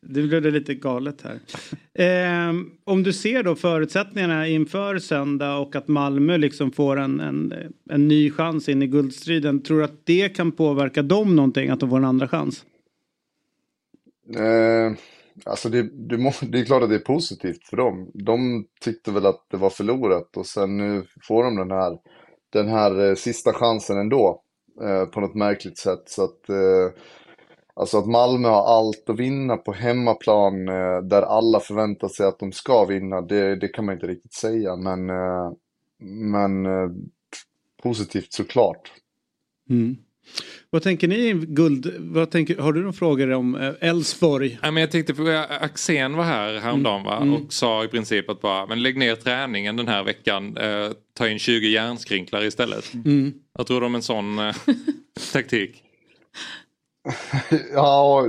Du 0.00 0.28
blev 0.28 0.42
det 0.42 0.50
lite 0.50 0.74
galet 0.74 1.22
här. 1.22 1.40
Eh, 2.04 2.54
om 2.84 3.02
du 3.02 3.12
ser 3.12 3.42
då 3.42 3.54
förutsättningarna 3.54 4.48
inför 4.48 4.98
söndag 4.98 5.56
och 5.56 5.76
att 5.76 5.88
Malmö 5.88 6.36
liksom 6.36 6.72
får 6.72 6.96
en, 6.96 7.20
en, 7.20 7.54
en 7.90 8.08
ny 8.08 8.30
chans 8.30 8.68
in 8.68 8.82
i 8.82 8.86
guldstriden. 8.86 9.62
Tror 9.62 9.78
du 9.78 9.84
att 9.84 10.06
det 10.06 10.28
kan 10.28 10.52
påverka 10.52 11.02
dem 11.02 11.36
någonting 11.36 11.70
att 11.70 11.80
de 11.80 11.90
får 11.90 11.96
en 11.96 12.04
andra 12.04 12.28
chans? 12.28 12.64
Eh, 14.36 14.92
alltså 15.44 15.68
det, 15.68 15.82
det, 16.08 16.18
må, 16.18 16.32
det 16.40 16.60
är 16.60 16.64
klart 16.64 16.82
att 16.82 16.88
det 16.88 16.94
är 16.94 16.98
positivt 16.98 17.64
för 17.64 17.76
dem. 17.76 18.10
De 18.14 18.66
tyckte 18.80 19.10
väl 19.10 19.26
att 19.26 19.46
det 19.50 19.56
var 19.56 19.70
förlorat 19.70 20.36
och 20.36 20.46
sen 20.46 20.76
nu 20.76 21.04
får 21.22 21.44
de 21.44 21.56
den 21.56 21.70
här 21.70 21.98
den 22.50 22.68
här 22.68 23.08
eh, 23.08 23.14
sista 23.14 23.52
chansen 23.52 23.98
ändå. 23.98 24.42
Eh, 24.80 25.04
på 25.04 25.20
något 25.20 25.34
märkligt 25.34 25.78
sätt. 25.78 26.02
Så 26.06 26.24
att, 26.24 26.48
eh, 26.48 27.00
alltså 27.74 27.98
att 27.98 28.06
Malmö 28.06 28.48
har 28.48 28.78
allt 28.78 29.10
att 29.10 29.18
vinna 29.18 29.56
på 29.56 29.72
hemmaplan 29.72 30.68
eh, 30.68 30.98
där 31.02 31.22
alla 31.22 31.60
förväntar 31.60 32.08
sig 32.08 32.26
att 32.26 32.38
de 32.38 32.52
ska 32.52 32.84
vinna. 32.84 33.20
Det, 33.20 33.56
det 33.56 33.68
kan 33.68 33.84
man 33.84 33.94
inte 33.94 34.06
riktigt 34.06 34.34
säga. 34.34 34.76
Men, 34.76 35.10
eh, 35.10 35.52
men 35.98 36.66
eh, 36.66 36.90
positivt 37.82 38.32
såklart. 38.32 38.92
Mm. 39.70 39.96
Vad 40.70 40.82
tänker 40.82 41.08
ni 41.08 41.32
guld? 41.32 41.94
Vad 41.98 42.30
tänker, 42.30 42.58
har 42.58 42.72
du 42.72 42.80
några 42.80 42.92
frågor 42.92 43.32
om 43.32 43.74
Elfsborg? 43.80 44.58
Ja, 44.62 44.80
jag 44.80 44.90
tänkte 44.90 45.14
på 45.14 45.44
Axén 45.60 46.16
var 46.16 46.24
här 46.24 46.58
häromdagen 46.58 47.04
va? 47.04 47.16
Mm. 47.16 47.34
och 47.34 47.52
sa 47.52 47.84
i 47.84 47.88
princip 47.88 48.30
att 48.30 48.40
bara 48.40 48.66
men 48.66 48.82
lägg 48.82 48.96
ner 48.96 49.14
träningen 49.14 49.76
den 49.76 49.88
här 49.88 50.04
veckan. 50.04 50.56
Eh, 50.56 50.90
ta 51.14 51.28
in 51.28 51.38
20 51.38 51.68
hjärnskrinklar 51.68 52.44
istället. 52.44 52.94
Mm. 52.94 53.32
Vad 53.52 53.66
tror 53.66 53.80
du 53.80 53.86
om 53.86 53.94
en 53.94 54.02
sån 54.02 54.38
eh, 54.38 54.54
taktik? 55.32 55.82
ja, 57.72 58.26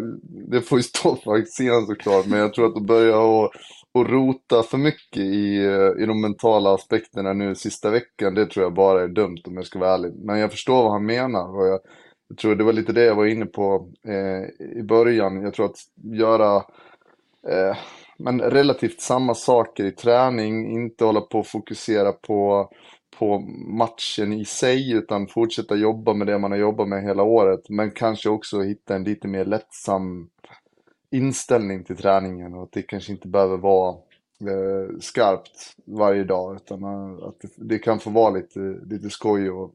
det 0.51 0.62
får 0.62 0.79
ju 0.79 0.83
stå 0.83 1.15
för 1.15 1.31
Axén 1.31 1.86
såklart. 1.86 2.25
Men 2.25 2.39
jag 2.39 2.53
tror 2.53 2.67
att 2.67 2.73
de 2.73 2.86
börjar 2.86 3.45
att 3.45 3.51
och 3.97 4.10
rota 4.10 4.63
för 4.63 4.77
mycket 4.77 5.21
i, 5.21 5.57
eh, 5.57 6.03
i 6.03 6.05
de 6.05 6.21
mentala 6.21 6.73
aspekterna 6.73 7.33
nu 7.33 7.55
sista 7.55 7.89
veckan, 7.89 8.36
det 8.36 8.45
tror 8.45 8.63
jag 8.63 8.73
bara 8.73 9.03
är 9.03 9.07
dumt 9.07 9.41
om 9.47 9.55
jag 9.55 9.65
ska 9.65 9.79
vara 9.79 9.93
ärlig. 9.93 10.13
Men 10.15 10.39
jag 10.39 10.51
förstår 10.51 10.83
vad 10.83 10.91
han 10.91 11.05
menar. 11.05 11.57
Och 11.57 11.67
jag, 11.67 11.79
jag 12.27 12.38
tror 12.38 12.55
det 12.55 12.63
var 12.63 12.73
lite 12.73 12.93
det 12.93 13.03
jag 13.03 13.15
var 13.15 13.25
inne 13.25 13.45
på 13.45 13.89
eh, 14.07 14.77
i 14.79 14.83
början. 14.83 15.41
Jag 15.41 15.53
tror 15.53 15.65
att 15.65 15.77
göra 16.03 16.55
eh, 17.47 17.77
men 18.17 18.41
relativt 18.41 19.01
samma 19.01 19.36
saker 19.36 19.86
i 19.86 19.91
träning, 19.91 20.71
inte 20.71 21.05
hålla 21.05 21.21
på 21.21 21.39
och 21.39 21.47
fokusera 21.47 22.12
på, 22.12 22.69
på 23.19 23.39
matchen 23.67 24.33
i 24.33 24.45
sig, 24.45 24.91
utan 24.91 25.27
fortsätta 25.27 25.75
jobba 25.75 26.13
med 26.13 26.27
det 26.27 26.39
man 26.39 26.51
har 26.51 26.57
jobbat 26.57 26.88
med 26.88 27.03
hela 27.03 27.23
året. 27.23 27.69
Men 27.69 27.91
kanske 27.91 28.29
också 28.29 28.62
hitta 28.62 28.95
en 28.95 29.03
lite 29.03 29.27
mer 29.27 29.45
lättsam 29.45 30.29
inställning 31.12 31.84
till 31.84 31.98
träningen 31.98 32.54
och 32.54 32.63
att 32.63 32.72
det 32.72 32.82
kanske 32.82 33.12
inte 33.12 33.28
behöver 33.28 33.58
vara 33.58 33.96
eh, 34.41 35.00
skarpt 35.00 35.76
varje 35.86 36.24
dag 36.24 36.56
utan 36.56 36.84
att 37.24 37.39
det, 37.41 37.50
det, 37.56 37.80
kan 37.80 38.00
få 38.00 38.10
vara 38.10 38.30
lite, 38.30 38.60
lite 38.86 39.10
skoj 39.10 39.50
och, 39.50 39.74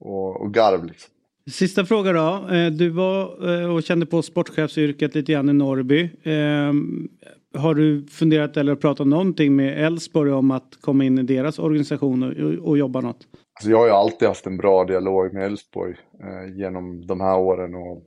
och, 0.00 0.40
och 0.40 0.54
garv. 0.54 0.84
Liksom. 0.84 1.14
Sista 1.50 1.84
fråga 1.84 2.12
då. 2.12 2.54
Eh, 2.54 2.70
du 2.70 2.88
var 2.88 3.50
eh, 3.50 3.74
och 3.74 3.82
kände 3.82 4.06
på 4.06 4.22
sportchefsyrket 4.22 5.14
lite 5.14 5.32
grann 5.32 5.48
i 5.48 5.52
Norrby. 5.52 6.10
Ehm, 6.22 7.08
har 7.54 7.74
du 7.74 8.06
funderat 8.06 8.56
eller 8.56 8.74
pratat 8.74 9.06
någonting 9.06 9.56
med 9.56 9.86
Elfsborg 9.86 10.32
om 10.32 10.50
att 10.50 10.78
komma 10.80 11.04
in 11.04 11.18
i 11.18 11.22
deras 11.22 11.58
organisation 11.58 12.22
och, 12.22 12.68
och 12.68 12.78
jobba 12.78 13.00
något? 13.00 13.26
Alltså 13.54 13.70
jag 13.70 13.78
har 13.78 13.86
ju 13.86 13.92
alltid 13.92 14.28
haft 14.28 14.46
en 14.46 14.56
bra 14.56 14.84
dialog 14.84 15.32
med 15.34 15.46
Elfsborg 15.46 15.94
eh, 16.20 16.56
genom 16.56 17.06
de 17.06 17.20
här 17.20 17.38
åren. 17.38 17.74
Och, 17.74 18.02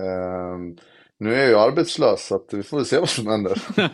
eh, 0.00 0.58
nu 1.22 1.34
är 1.34 1.38
jag 1.38 1.48
ju 1.48 1.58
arbetslös 1.58 2.26
så 2.26 2.42
vi 2.52 2.62
får 2.62 2.84
se 2.84 2.98
vad 2.98 3.08
som 3.08 3.26
händer. 3.26 3.62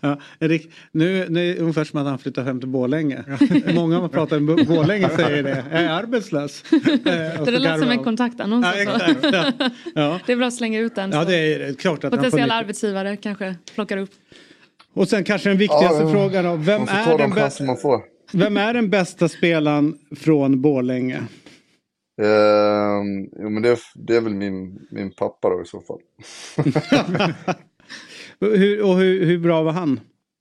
ja, 0.00 0.20
Erik, 0.40 0.70
nu, 0.92 1.26
nu 1.28 1.50
är 1.50 1.54
det 1.54 1.60
ungefär 1.60 1.84
som 1.84 2.00
att 2.00 2.06
han 2.06 2.18
flyttar 2.18 2.42
hem 2.42 2.60
till 2.60 2.68
Borlänge. 2.68 3.24
Många 3.74 3.98
som 3.98 4.08
pratar 4.08 4.36
om 4.36 4.46
Borlänge 4.46 5.08
säger 5.08 5.42
det. 5.42 5.64
Jag 5.72 5.82
är 5.82 5.88
arbetslös. 5.88 6.64
Eh, 6.72 6.78
det 7.44 7.50
låter 7.50 7.78
som 7.78 7.90
en 7.90 8.04
kontaktannons. 8.04 8.66
Ja, 8.66 8.74
exakt, 8.74 9.18
ja. 9.22 9.70
Ja. 9.94 10.20
Det 10.26 10.32
är 10.32 10.36
bra 10.36 10.46
att 10.46 10.54
slänga 10.54 10.80
ut 10.80 10.94
den. 10.94 11.10
Ja, 11.10 11.24
det 11.24 11.36
är 11.36 11.74
klart 11.74 12.04
att 12.04 12.10
Potentiella 12.10 12.54
arbetsgivare 12.54 13.16
kanske 13.16 13.56
plockar 13.74 13.96
upp. 13.96 14.10
Och 14.94 15.08
sen 15.08 15.24
kanske 15.24 15.48
den 15.48 15.58
viktigaste 15.58 16.02
ja, 16.02 16.12
frågan 16.12 16.44
då. 16.44 16.56
Vem 16.56 16.80
man 16.80 16.88
är 16.88 17.18
den 17.18 17.30
de 17.30 17.34
bästa 17.34 17.64
man. 17.64 17.76
Vem 18.32 18.56
är 18.56 18.74
den 18.74 18.90
bästa 18.90 19.28
spelaren 19.28 19.98
från 20.16 20.60
Borlänge? 20.60 21.22
Eh, 22.18 23.02
jo, 23.42 23.50
men 23.50 23.62
det, 23.62 23.78
det 23.94 24.16
är 24.16 24.20
väl 24.20 24.34
min, 24.34 24.86
min 24.90 25.12
pappa 25.12 25.50
då 25.50 25.62
i 25.62 25.64
så 25.64 25.80
fall. 25.80 26.00
hur, 28.56 28.82
och 28.82 28.96
hur, 28.96 29.26
hur 29.26 29.38
bra 29.38 29.62
var 29.62 29.72
han? 29.72 30.00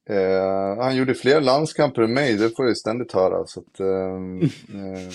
Eh, 0.10 0.84
han 0.84 0.95
gjorde 0.95 1.13
fler 1.13 1.41
landskamper 1.41 2.01
än 2.01 2.13
mig, 2.13 2.38
det 2.38 2.55
får 2.55 2.65
jag 2.65 2.77
ständigt 2.77 3.12
höra. 3.12 3.45
Så 3.45 3.60
att, 3.60 3.79
eh, 3.79 3.88
eh, 4.79 5.12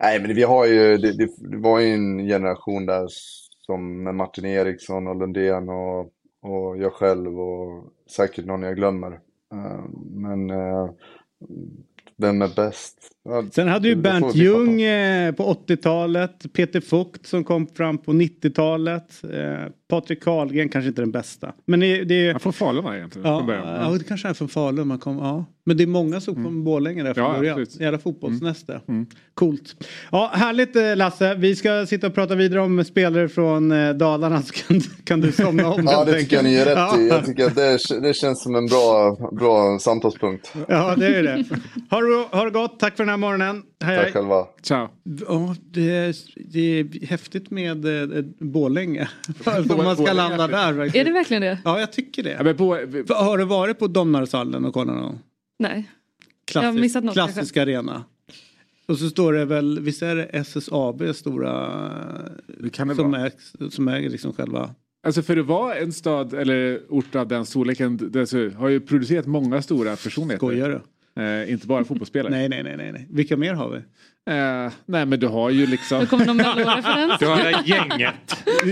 nej, 0.00 0.20
men 0.20 0.34
vi 0.34 0.42
har 0.42 0.66
ju, 0.66 0.96
det, 0.96 1.12
det, 1.12 1.28
det, 1.38 1.56
var 1.56 1.80
ju 1.80 1.94
en 1.94 2.18
generation 2.18 2.86
där 2.86 3.06
som 3.66 4.02
med 4.02 4.14
Martin 4.14 4.44
Eriksson 4.44 5.06
och 5.06 5.16
Lundén 5.16 5.68
och, 5.68 6.00
och 6.42 6.78
jag 6.78 6.92
själv 6.92 7.40
och 7.40 7.84
säkert 8.10 8.44
någon 8.44 8.62
jag 8.62 8.76
glömmer. 8.76 9.12
Eh, 9.52 9.84
men 10.14 10.50
eh, 10.50 10.90
vem 12.20 12.42
är 12.42 12.48
bäst? 12.48 12.96
Ja, 13.24 13.44
Sen 13.52 13.68
hade 13.68 13.88
ju 13.88 13.96
Bernt 13.96 14.34
Ljung 14.34 14.82
eh, 14.82 15.32
på 15.32 15.54
80-talet. 15.68 16.52
Peter 16.52 16.80
Fukt 16.80 17.26
som 17.26 17.44
kom 17.44 17.66
fram 17.66 17.98
på 17.98 18.12
90-talet. 18.12 19.22
Patrik 19.90 20.22
Karlgren 20.22 20.68
kanske 20.68 20.88
inte 20.88 21.02
den 21.02 21.10
bästa. 21.10 21.52
Men 21.66 21.80
det, 21.80 22.04
det 22.04 22.14
är... 22.26 22.32
Han 22.32 22.40
från 22.40 22.52
Falun 22.52 22.84
va 22.84 22.96
egentligen? 22.96 23.28
Ja, 23.28 23.54
ja, 23.82 23.98
det 23.98 24.04
kanske 24.04 24.28
är 24.28 24.34
från 24.34 24.48
Falun 24.48 24.88
man 24.88 24.98
kom. 24.98 25.18
Ja. 25.18 25.44
Men 25.64 25.76
det 25.76 25.82
är 25.82 25.86
många 25.86 26.20
som 26.20 26.34
mm. 26.34 26.44
kommer 26.44 26.64
Borlänge 26.64 27.02
där 27.02 27.14
från 27.14 27.24
ja, 27.24 27.38
början. 27.38 27.66
Jävla 27.80 27.98
fotbollsnäste. 27.98 28.72
Mm. 28.72 28.82
Mm. 28.88 29.06
Coolt. 29.34 29.76
Ja, 30.12 30.30
härligt 30.34 30.76
eh, 30.76 30.96
Lasse. 30.96 31.34
Vi 31.34 31.56
ska 31.56 31.86
sitta 31.86 32.06
och 32.06 32.14
prata 32.14 32.34
vidare 32.34 32.60
om 32.60 32.84
spelare 32.84 33.28
från 33.28 33.72
eh, 33.72 33.90
Dalarna 33.90 34.42
så 34.42 34.52
kan, 34.52 34.80
kan 35.04 35.20
du 35.20 35.32
somna 35.32 35.68
om. 35.68 35.84
ja, 35.90 36.04
det 36.04 36.20
tycker 36.20 36.36
jag 36.36 36.44
ni 36.44 36.54
är 36.54 36.64
rätt 36.64 36.76
ja. 36.76 36.98
i. 36.98 37.08
Jag 37.08 37.26
tycker 37.26 37.46
att 37.46 37.54
det, 37.54 37.78
det 38.02 38.14
känns 38.14 38.42
som 38.42 38.54
en 38.54 38.66
bra, 38.66 39.16
bra 39.32 39.78
samtalspunkt. 39.78 40.52
Ja, 40.68 40.94
det 40.96 41.06
är 41.06 41.22
det. 41.22 41.44
Ha, 41.90 42.28
ha 42.38 42.44
det 42.44 42.50
gott. 42.50 42.80
Tack 42.80 42.96
för 42.96 43.04
den 43.04 43.10
här 43.10 43.16
morgonen. 43.16 43.62
Hej, 43.84 43.96
Tack 43.96 44.04
hej. 44.04 44.12
själva. 44.12 44.46
Ciao. 44.62 44.88
Ja, 45.28 45.56
det, 45.70 45.90
är, 45.90 46.16
det 46.52 46.80
är 46.80 47.06
häftigt 47.06 47.50
med 47.50 47.84
eh, 48.12 48.24
Borlänge. 48.38 49.08
Om 49.70 49.76
man 49.76 49.96
ska 49.96 50.12
landa 50.12 50.46
där. 50.46 50.96
Är 50.96 51.04
det 51.04 51.12
verkligen 51.12 51.42
det? 51.42 51.58
Ja, 51.64 51.80
jag 51.80 51.92
tycker 51.92 52.22
det. 52.22 52.42
Ja, 52.44 52.54
på, 52.54 52.74
har 53.14 53.38
du 53.38 53.44
varit 53.44 53.78
på 53.78 53.86
Domnarshallen 53.86 54.64
och 54.64 54.74
kollat 54.74 54.96
någon 54.96 55.18
Nej. 55.58 55.90
Klassisk, 56.44 56.66
jag 56.66 56.72
har 56.72 56.80
missat 56.80 57.04
något. 57.04 57.14
Klassisk 57.14 57.36
kanske. 57.36 57.62
arena. 57.62 58.04
Och 58.86 58.98
så 58.98 59.08
står 59.10 59.32
det 59.32 59.44
väl, 59.44 59.80
visst 59.80 60.02
är 60.02 60.16
det 60.16 60.24
SSAB 60.24 61.02
stora 61.14 61.52
det 62.46 62.70
kan 62.70 62.88
det 62.88 62.94
som, 62.94 63.10
vara. 63.10 63.26
Äg, 63.26 63.32
som 63.70 63.88
äger 63.88 64.10
liksom 64.10 64.32
själva 64.32 64.74
Alltså 65.02 65.22
för 65.22 65.36
att 65.36 65.46
vara 65.46 65.74
en 65.74 65.92
stad 65.92 66.34
eller 66.34 66.80
ort 66.88 67.14
av 67.14 67.28
den 67.28 67.46
storleken 67.46 68.10
det 68.12 68.26
så, 68.26 68.50
har 68.50 68.68
ju 68.68 68.80
producerat 68.80 69.26
många 69.26 69.62
stora 69.62 69.96
personligheter. 69.96 70.46
Skojar 70.46 70.68
du? 70.68 70.80
Eh, 71.20 71.52
inte 71.52 71.66
bara 71.66 71.84
fotbollsspelare. 71.84 72.30
nej, 72.30 72.48
nej, 72.48 72.62
nej, 72.62 72.92
nej. 72.92 73.06
Vilka 73.10 73.36
mer 73.36 73.54
har 73.54 73.70
vi? 73.70 73.76
Eh, 74.30 74.72
nej 74.86 75.06
men 75.06 75.20
du 75.20 75.26
har 75.26 75.50
ju 75.50 75.66
liksom... 75.66 76.00
Nu 76.00 76.06
kommer 76.06 76.26
någon. 76.26 76.36
Du 77.18 77.26
har 77.26 77.36
det 77.36 77.42
där 77.42 77.62
gänget. 77.64 78.14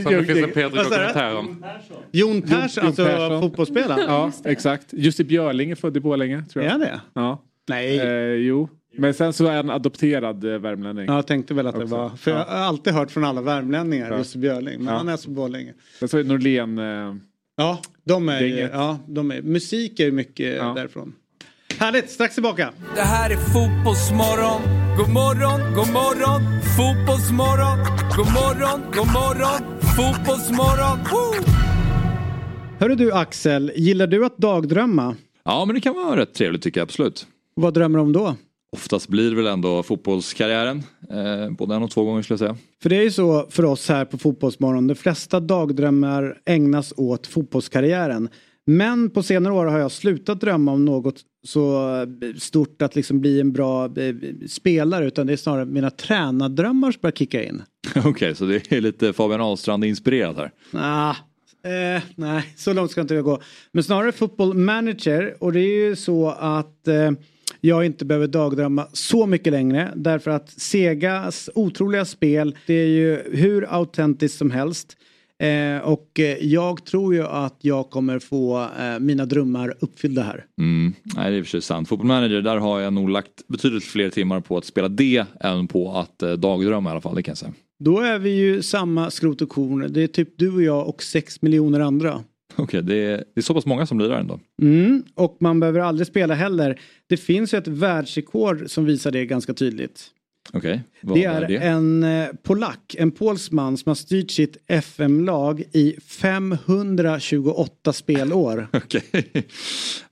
Som 0.02 0.12
det 0.12 0.24
finns 0.24 0.44
en 0.44 0.50
Peter-dokumentär 0.50 1.36
om. 1.36 1.64
Jon 2.12 2.42
Persson, 2.42 2.86
alltså 2.86 3.04
Persson. 3.04 3.40
fotbollsspelaren? 3.40 4.04
Ja, 4.08 4.32
exakt. 4.44 4.86
Jussi 4.90 5.24
Björling 5.24 5.70
är 5.70 5.74
född 5.74 5.96
i 5.96 6.00
Borlänge. 6.00 6.44
Tror 6.52 6.64
jag. 6.64 6.74
Är 6.74 6.78
det? 6.78 7.00
Ja. 7.14 7.42
Nej. 7.68 8.00
Eh, 8.00 8.06
jo. 8.32 8.68
Men 8.96 9.14
sen 9.14 9.32
så 9.32 9.46
är 9.46 9.56
han 9.56 9.70
adopterad 9.70 10.44
eh, 10.44 10.58
värmlänning. 10.58 11.06
Ja, 11.06 11.14
jag 11.14 11.26
tänkte 11.26 11.54
väl 11.54 11.66
att 11.66 11.78
det 11.78 11.84
var. 11.84 12.08
För 12.08 12.30
ja. 12.30 12.36
jag 12.36 12.44
har 12.44 12.64
alltid 12.64 12.92
hört 12.92 13.10
från 13.10 13.24
alla 13.24 13.42
värmlänningar. 13.42 14.18
Jussi 14.18 14.38
Björling. 14.38 14.78
Men 14.78 14.92
ja. 14.92 14.98
han 14.98 15.08
är 15.08 15.16
så 15.16 15.30
Borlänge. 15.30 15.74
Sen 15.98 16.08
så 16.08 16.18
är 16.18 16.24
Norlén. 16.24 16.78
Eh, 16.78 17.14
ja, 17.56 17.80
de 18.04 18.28
är, 18.28 18.70
ja, 18.72 18.98
de 19.06 19.30
är, 19.30 19.42
musik 19.42 20.00
är 20.00 20.10
mycket 20.10 20.56
ja. 20.56 20.72
därifrån. 20.76 21.14
Härligt, 21.78 22.10
strax 22.10 22.34
tillbaka. 22.34 22.72
Det 22.94 23.00
här 23.00 23.30
är 23.30 23.36
Fotbollsmorgon. 23.36 24.62
God 24.96 25.08
morgon, 25.08 25.60
god 25.74 25.92
morgon. 25.92 26.40
Fotbollsmorgon. 26.76 27.78
God 28.16 28.26
morgon, 28.26 28.80
god 28.96 29.06
morgon. 29.06 29.80
Fotbollsmorgon. 29.96 30.98
Woo! 31.12 31.52
Hörru 32.78 32.94
du 32.94 33.12
Axel, 33.12 33.72
gillar 33.76 34.06
du 34.06 34.26
att 34.26 34.36
dagdrömma? 34.38 35.16
Ja, 35.44 35.64
men 35.64 35.74
det 35.74 35.80
kan 35.80 35.94
vara 35.94 36.20
rätt 36.20 36.34
trevligt 36.34 36.62
tycker 36.62 36.80
jag 36.80 36.86
absolut. 36.86 37.26
Vad 37.54 37.74
drömmer 37.74 37.98
du 37.98 38.02
om 38.02 38.12
då? 38.12 38.36
Oftast 38.72 39.08
blir 39.08 39.30
det 39.30 39.36
väl 39.36 39.46
ändå 39.46 39.82
fotbollskarriären. 39.82 40.82
Eh, 41.10 41.50
både 41.50 41.74
en 41.74 41.82
och 41.82 41.90
två 41.90 42.04
gånger 42.04 42.22
skulle 42.22 42.32
jag 42.34 42.38
säga. 42.38 42.56
För 42.82 42.88
det 42.90 42.96
är 42.96 43.02
ju 43.02 43.10
så 43.10 43.46
för 43.50 43.64
oss 43.64 43.88
här 43.88 44.04
på 44.04 44.18
Fotbollsmorgon. 44.18 44.86
De 44.86 44.94
flesta 44.94 45.40
dagdrömmar 45.40 46.38
ägnas 46.46 46.94
åt 46.96 47.26
fotbollskarriären. 47.26 48.28
Men 48.70 49.10
på 49.10 49.22
senare 49.22 49.54
år 49.54 49.66
har 49.66 49.78
jag 49.78 49.92
slutat 49.92 50.40
drömma 50.40 50.72
om 50.72 50.84
något 50.84 51.20
så 51.46 52.06
stort 52.38 52.82
att 52.82 52.96
liksom 52.96 53.20
bli 53.20 53.40
en 53.40 53.52
bra 53.52 53.84
eh, 53.84 54.14
spelare 54.48 55.06
utan 55.06 55.26
det 55.26 55.32
är 55.32 55.36
snarare 55.36 55.64
mina 55.64 55.90
tränardrömmar 55.90 56.92
som 56.92 57.00
börjar 57.00 57.12
kicka 57.12 57.44
in. 57.44 57.62
Okej, 57.96 58.10
okay, 58.10 58.34
så 58.34 58.44
det 58.44 58.72
är 58.72 58.80
lite 58.80 59.12
Fabian 59.12 59.40
Ahlstrand 59.40 59.84
inspirerat 59.84 60.36
här? 60.36 60.50
Nah, 60.70 61.16
eh, 61.64 62.02
nej, 62.14 62.54
så 62.56 62.72
långt 62.72 62.90
ska 62.90 63.00
inte 63.00 63.14
jag 63.14 63.24
gå. 63.24 63.40
Men 63.72 63.84
snarare 63.84 64.12
football 64.12 64.54
manager 64.54 65.36
och 65.40 65.52
det 65.52 65.60
är 65.60 65.88
ju 65.88 65.96
så 65.96 66.28
att 66.30 66.88
eh, 66.88 67.10
jag 67.60 67.86
inte 67.86 68.04
behöver 68.04 68.26
dagdrömma 68.26 68.88
så 68.92 69.26
mycket 69.26 69.52
längre 69.52 69.92
därför 69.96 70.30
att 70.30 70.50
Segas 70.50 71.50
otroliga 71.54 72.04
spel 72.04 72.56
det 72.66 72.74
är 72.74 72.86
ju 72.86 73.22
hur 73.32 73.74
autentiskt 73.74 74.38
som 74.38 74.50
helst. 74.50 74.96
Eh, 75.42 75.78
och 75.88 76.20
eh, 76.20 76.36
jag 76.40 76.84
tror 76.84 77.14
ju 77.14 77.22
att 77.22 77.56
jag 77.60 77.90
kommer 77.90 78.18
få 78.18 78.68
eh, 78.80 78.98
mina 79.00 79.26
drömmar 79.26 79.74
uppfyllda 79.80 80.22
här. 80.22 80.44
Mm. 80.60 80.92
Nej, 81.16 81.30
det 81.30 81.36
är 81.36 81.38
i 81.38 81.42
och 81.42 81.46
för 81.46 81.50
sig 81.50 81.62
sant. 81.62 81.88
Football 81.88 82.06
Manager, 82.06 82.42
där 82.42 82.56
har 82.56 82.80
jag 82.80 82.92
nog 82.92 83.10
lagt 83.10 83.48
betydligt 83.48 83.84
fler 83.84 84.10
timmar 84.10 84.40
på 84.40 84.56
att 84.56 84.64
spela 84.64 84.88
det 84.88 85.26
än 85.40 85.66
på 85.68 85.92
att 85.92 86.22
eh, 86.22 86.32
dagdrömma 86.32 86.90
i 86.90 86.92
alla 86.92 87.00
fall, 87.00 87.14
det 87.14 87.22
kan 87.22 87.30
jag 87.30 87.38
säga. 87.38 87.52
Då 87.84 88.00
är 88.00 88.18
vi 88.18 88.30
ju 88.30 88.62
samma 88.62 89.10
skrot 89.10 89.42
och 89.42 89.48
korn. 89.48 89.86
Det 89.92 90.02
är 90.02 90.06
typ 90.06 90.38
du 90.38 90.54
och 90.54 90.62
jag 90.62 90.88
och 90.88 91.02
sex 91.02 91.42
miljoner 91.42 91.80
andra. 91.80 92.22
Okej, 92.52 92.64
okay, 92.64 92.80
det, 92.80 92.94
är, 92.94 93.16
det 93.16 93.40
är 93.40 93.42
så 93.42 93.54
pass 93.54 93.66
många 93.66 93.86
som 93.86 93.98
blir 93.98 94.08
där 94.08 94.18
ändå. 94.18 94.40
Mm, 94.62 95.02
och 95.14 95.36
man 95.40 95.60
behöver 95.60 95.80
aldrig 95.80 96.06
spela 96.06 96.34
heller. 96.34 96.80
Det 97.06 97.16
finns 97.16 97.54
ju 97.54 97.58
ett 97.58 97.68
världsrekord 97.68 98.70
som 98.70 98.84
visar 98.84 99.10
det 99.10 99.26
ganska 99.26 99.54
tydligt. 99.54 100.10
Okay. 100.52 100.78
Det 101.00 101.24
är, 101.24 101.42
är 101.42 101.48
det? 101.48 101.56
en 101.56 102.02
eh, 102.02 102.28
polack, 102.42 102.94
en 102.98 103.10
polsman 103.10 103.76
som 103.76 103.90
har 103.90 103.94
styrt 103.94 104.30
sitt 104.30 104.56
FM-lag 104.66 105.62
i 105.72 105.96
528 106.06 107.92
spelår. 107.92 108.68
Okay. 108.88 109.22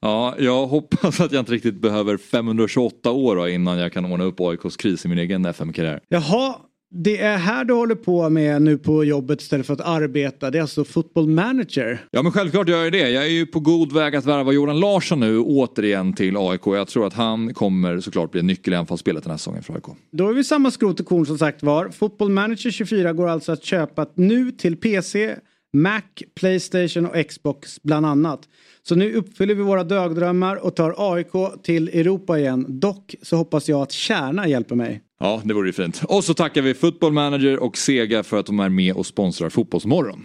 Ja, 0.01 0.35
jag 0.39 0.67
hoppas 0.67 1.21
att 1.21 1.33
jag 1.33 1.41
inte 1.41 1.53
riktigt 1.53 1.81
behöver 1.81 2.17
528 2.17 3.11
år 3.11 3.49
innan 3.49 3.79
jag 3.79 3.93
kan 3.93 4.05
ordna 4.05 4.25
upp 4.25 4.41
AIKs 4.41 4.77
kris 4.77 5.05
i 5.05 5.09
min 5.09 5.19
egen 5.19 5.47
FM-karriär. 5.47 6.01
Jaha, 6.09 6.55
det 6.91 7.19
är 7.21 7.37
här 7.37 7.65
du 7.65 7.75
håller 7.75 7.95
på 7.95 8.29
med 8.29 8.63
nu 8.63 8.79
på 8.79 9.05
jobbet 9.05 9.41
istället 9.41 9.67
för 9.67 9.75
att 9.75 9.81
arbeta. 9.81 10.51
Det 10.51 10.59
är 10.59 10.63
alltså 10.63 10.85
football 10.85 11.29
manager. 11.29 12.05
Ja 12.11 12.23
men 12.23 12.33
självklart 12.33 12.69
gör 12.69 12.85
jag 12.85 12.93
det. 12.93 13.11
Jag 13.11 13.25
är 13.25 13.31
ju 13.31 13.47
på 13.47 13.61
god 13.61 13.93
väg 13.93 14.17
att 14.17 14.25
värva 14.25 14.53
Jordan 14.53 14.81
Larsson 14.81 15.21
nu 15.21 15.39
återigen 15.39 16.13
till 16.13 16.37
AIK. 16.37 16.67
Jag 16.67 16.89
tror 16.89 17.07
att 17.07 17.15
han 17.15 17.55
kommer 17.55 18.01
såklart 18.01 18.31
bli 18.31 18.41
en 18.41 18.47
nyckel 18.47 18.73
i 18.73 18.77
anfallsspelet 18.77 19.23
den 19.23 19.31
här 19.31 19.39
säsongen 19.39 19.63
för 19.63 19.75
AIK. 19.75 19.85
Då 20.13 20.29
är 20.29 20.33
vi 20.33 20.45
samma 20.45 20.71
skrot 20.71 21.01
och 21.01 21.07
korn 21.07 21.27
som 21.27 21.39
sagt 21.39 21.63
var. 21.63 21.89
Football 21.89 22.31
manager 22.31 22.71
24 22.71 23.13
går 23.13 23.29
alltså 23.29 23.53
att 23.53 23.65
köpa 23.65 24.07
nu 24.15 24.51
till 24.51 24.77
PC, 24.77 25.37
Mac, 25.73 26.03
Playstation 26.41 27.07
och 27.07 27.29
Xbox 27.29 27.83
bland 27.83 28.07
annat. 28.07 28.41
Så 28.83 28.95
nu 28.95 29.15
uppfyller 29.15 29.55
vi 29.55 29.63
våra 29.63 29.85
dagdrömmar 29.85 30.57
och 30.57 30.77
tar 30.77 30.95
AIK 31.15 31.63
till 31.63 31.89
Europa 31.89 32.39
igen. 32.39 32.67
Dock 32.69 33.15
så 33.23 33.37
hoppas 33.37 33.69
jag 33.69 33.83
att 33.83 33.93
Kärna 33.93 34.49
hjälper 34.49 34.75
mig. 34.75 35.03
Ja, 35.21 35.43
det 35.45 35.55
vore 35.55 35.69
ju 35.69 35.73
fint. 35.73 36.03
Och 36.09 36.25
så 36.25 36.35
tackar 36.35 36.63
vi 36.63 36.75
Football 36.75 37.13
Manager 37.13 37.59
och 37.59 37.77
Sega 37.77 38.23
för 38.23 38.41
att 38.41 38.47
de 38.47 38.61
är 38.61 38.69
med 38.69 38.95
och 38.95 39.07
sponsrar 39.07 39.49
Fotbollsmorgon. 39.49 40.25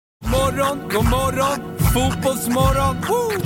Morgon, 0.21 0.77
god 0.91 1.05
morgon, 1.05 1.77
fotbollsmorgon. 1.93 2.95
Woo! 3.09 3.41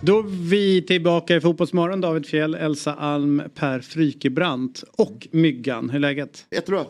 Då 0.00 0.18
är 0.18 0.22
vi 0.50 0.82
tillbaka 0.82 1.36
i 1.36 1.40
Fotbollsmorgon. 1.40 2.00
David 2.00 2.26
Fjell, 2.26 2.54
Elsa 2.54 2.94
Alm, 2.94 3.42
Per 3.54 3.80
Frykebrant 3.80 4.84
och 4.98 5.28
Myggan. 5.30 5.90
Hur 5.90 5.96
är 5.96 6.00
läget? 6.00 6.46
Jättebra. 6.50 6.84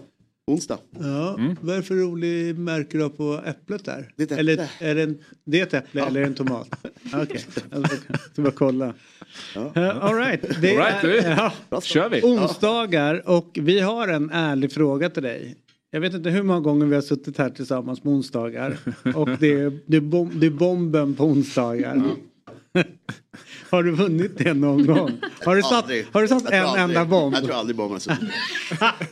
onsdag. 0.47 0.79
Ja, 0.99 1.35
Mm. 1.39 1.57
vad 1.61 1.73
är 1.75 1.77
det 1.79 1.83
för 1.85 1.95
rolig 1.95 2.59
märke 2.59 2.97
du 2.97 3.03
har 3.03 3.11
på 3.11 3.41
äpplet 3.47 3.85
där? 3.85 4.11
Det 4.17 4.23
är 4.23 4.33
ett 4.35 4.39
eller, 4.39 4.53
äpple. 4.53 4.69
är 4.91 4.95
det, 4.95 5.03
en, 5.03 5.19
det 5.45 5.61
är 5.61 5.63
ett 5.63 5.75
äpple 5.75 6.03
eller 6.07 6.21
är 6.21 6.25
det 6.25 6.27
en 6.31 6.35
tomat? 6.35 6.69
Okej, 7.15 7.41
jag 7.71 7.87
ska 8.33 8.43
bara 8.43 8.51
kolla. 8.53 8.95
Ja. 9.55 9.61
Uh, 9.77 10.05
all 10.05 10.15
right. 10.15 10.43
Det 10.63 10.71
All 10.71 10.77
right, 10.77 11.03
du. 11.03 11.19
är, 11.19 11.53
ja, 11.71 11.81
kör 11.81 12.09
vi. 12.09 12.23
onsdagar 12.23 13.29
och 13.29 13.59
vi 13.63 13.81
har 13.81 14.09
en 14.09 14.31
ärlig 14.31 14.73
fråga 14.73 15.11
till 15.11 15.23
dig. 15.23 15.57
Jag 15.91 16.01
vet 16.01 16.15
inte 16.15 16.31
hur 16.31 16.43
många 16.43 16.61
gånger 16.61 16.87
vi 16.87 16.95
har 16.95 17.03
suttit 17.03 17.39
här 17.39 17.51
tillsammans 17.51 18.01
på 18.01 18.09
onsdagar. 18.11 18.79
Och 19.15 19.29
det 19.41 19.53
är, 19.53 19.79
det 19.87 19.97
är, 19.97 20.01
bom, 20.01 20.31
det 20.41 20.47
är 20.47 20.51
bomben 20.51 21.15
på 21.15 21.25
onsdagar. 21.25 22.03
Har 23.71 23.83
du 23.83 23.91
vunnit 23.91 24.39
det 24.39 24.55
någon 24.55 24.87
gång? 24.87 25.11
Har 25.45 25.57
du 25.57 25.63
satt, 25.63 25.73
Aldrig. 25.73 26.07
har 26.13 26.23
du 26.23 26.29
satt 26.29 26.51
en 26.51 26.65
aldrig- 26.65 26.85
enda 26.85 27.05
bomb? 27.05 27.35
Jag 27.35 27.45
tror 27.45 27.55
aldrig 27.55 27.77
bomben 27.77 27.93
har 27.93 27.99
suttit. 27.99 28.29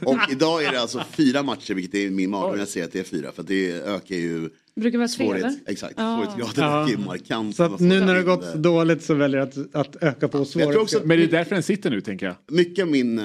Och 0.09 0.19
idag 0.31 0.65
är 0.65 0.73
det 0.73 0.81
alltså 0.81 1.03
fyra 1.11 1.43
matcher, 1.43 1.75
vilket 1.75 1.95
är 1.95 2.11
min 2.11 2.31
när 2.31 2.57
jag 2.57 2.69
säger 2.69 2.87
att 2.87 2.93
det 2.93 2.99
är 3.01 3.05
fyra. 3.05 3.33
För 3.33 3.43
det 3.43 3.73
ökar 3.73 4.17
ju 4.17 4.51
Brukar 4.81 4.99
vara 4.99 5.09
svårighets... 5.09 5.57
Exakt, 5.67 5.95
Ja. 5.97 6.27
svårighetsgraden 6.27 6.89
Ja. 6.89 6.91
ju 6.91 6.97
markant. 6.99 7.57
Så 7.57 7.63
att 7.63 7.81
nu 7.81 8.01
när 8.01 8.07
det 8.15 8.21
har 8.21 8.37
gått 8.37 8.55
dåligt 8.55 9.03
så 9.03 9.15
väljer 9.15 9.39
jag 9.39 9.49
att, 9.49 9.75
att 9.75 10.03
öka 10.03 10.29
på 10.29 10.39
Jag 10.39 10.51
tror 10.51 10.79
också 10.79 10.99
svårighetsgrad. 10.99 11.03
att 11.03 11.09
Men 11.09 11.19
det 11.19 11.25
är 11.25 11.29
därför 11.29 11.55
den 11.55 11.63
sitter 11.63 11.91
nu 11.91 12.01
tänker 12.01 12.27
jag. 12.27 12.35
mycket 12.51 12.83
av 12.83 12.91
min 12.91 13.19
eh, 13.19 13.25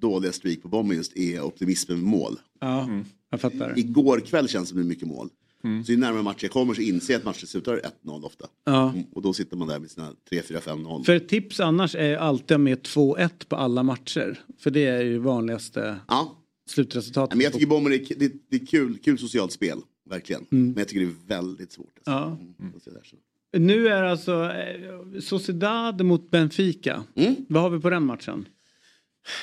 dåliga 0.00 0.32
streak 0.32 0.62
på 0.62 0.68
bomben 0.68 0.96
just 0.96 1.16
är 1.16 1.40
optimismen 1.40 1.98
med 1.98 2.06
mål. 2.08 2.36
Ja, 2.60 2.88
jag 3.30 3.40
fattar. 3.40 3.78
Igår 3.78 4.20
kväll 4.20 4.48
känns 4.48 4.68
det 4.68 4.70
som 4.72 4.78
är 4.78 4.84
mycket 4.84 5.08
mål. 5.08 5.28
Mm. 5.64 5.84
Så 5.84 5.92
ju 5.92 5.98
närmare 5.98 6.22
matcher 6.22 6.44
jag 6.44 6.50
kommer 6.50 6.74
så 6.74 6.80
inser 6.80 7.12
jag 7.14 7.18
att 7.18 7.24
matchen 7.24 7.46
slutar 7.46 7.80
1-0 8.04 8.24
ofta. 8.24 8.46
Ja. 8.64 8.90
Mm, 8.90 9.04
Och 9.12 9.22
då 9.22 9.32
sitter 9.32 9.56
man 9.56 9.68
där 9.68 9.78
med 9.78 9.90
sina 9.90 10.12
3-4-5-0. 10.30 11.04
För 11.04 11.18
tips 11.18 11.60
annars 11.60 11.94
är 11.94 12.16
alltid 12.16 12.60
med 12.60 12.78
2-1 12.82 13.30
på 13.48 13.56
alla 13.56 13.82
matcher. 13.82 14.40
För 14.58 14.70
det 14.70 14.86
är 14.86 15.02
ju 15.02 15.18
vanligaste 15.18 15.96
Ja. 16.08 16.36
slutresultatet. 16.70 17.36
Men 17.36 17.44
jag 17.44 17.52
tycker 17.52 17.66
bomben 17.66 17.92
är, 17.92 17.98
det, 18.18 18.32
det 18.50 18.56
är 18.62 18.66
kul, 18.66 18.98
kul 19.04 19.18
socialt 19.18 19.52
spel, 19.52 19.78
verkligen. 20.08 20.46
Mm. 20.50 20.66
Men 20.66 20.78
jag 20.78 20.88
tycker 20.88 21.00
det 21.00 21.12
är 21.12 21.40
väldigt 21.40 21.72
svårt. 21.72 21.92
Alltså. 21.96 22.10
Ja. 22.10 22.38
Mm. 22.60 22.80
Så 22.84 22.90
där, 22.90 23.02
så. 23.04 23.16
Nu 23.58 23.88
är 23.88 24.02
alltså 24.02 24.52
eh, 24.52 25.20
Sociedad 25.20 26.04
mot 26.04 26.30
Benfica. 26.30 27.04
Mm. 27.14 27.34
Vad 27.48 27.62
har 27.62 27.70
vi 27.70 27.80
på 27.80 27.90
den 27.90 28.04
matchen? 28.04 28.48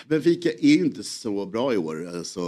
Benfica 0.07 0.49
är 0.51 0.69
ju 0.69 0.85
inte 0.85 1.03
så 1.03 1.45
bra 1.45 1.73
i 1.73 1.77
år. 1.77 2.07
Alltså, 2.07 2.41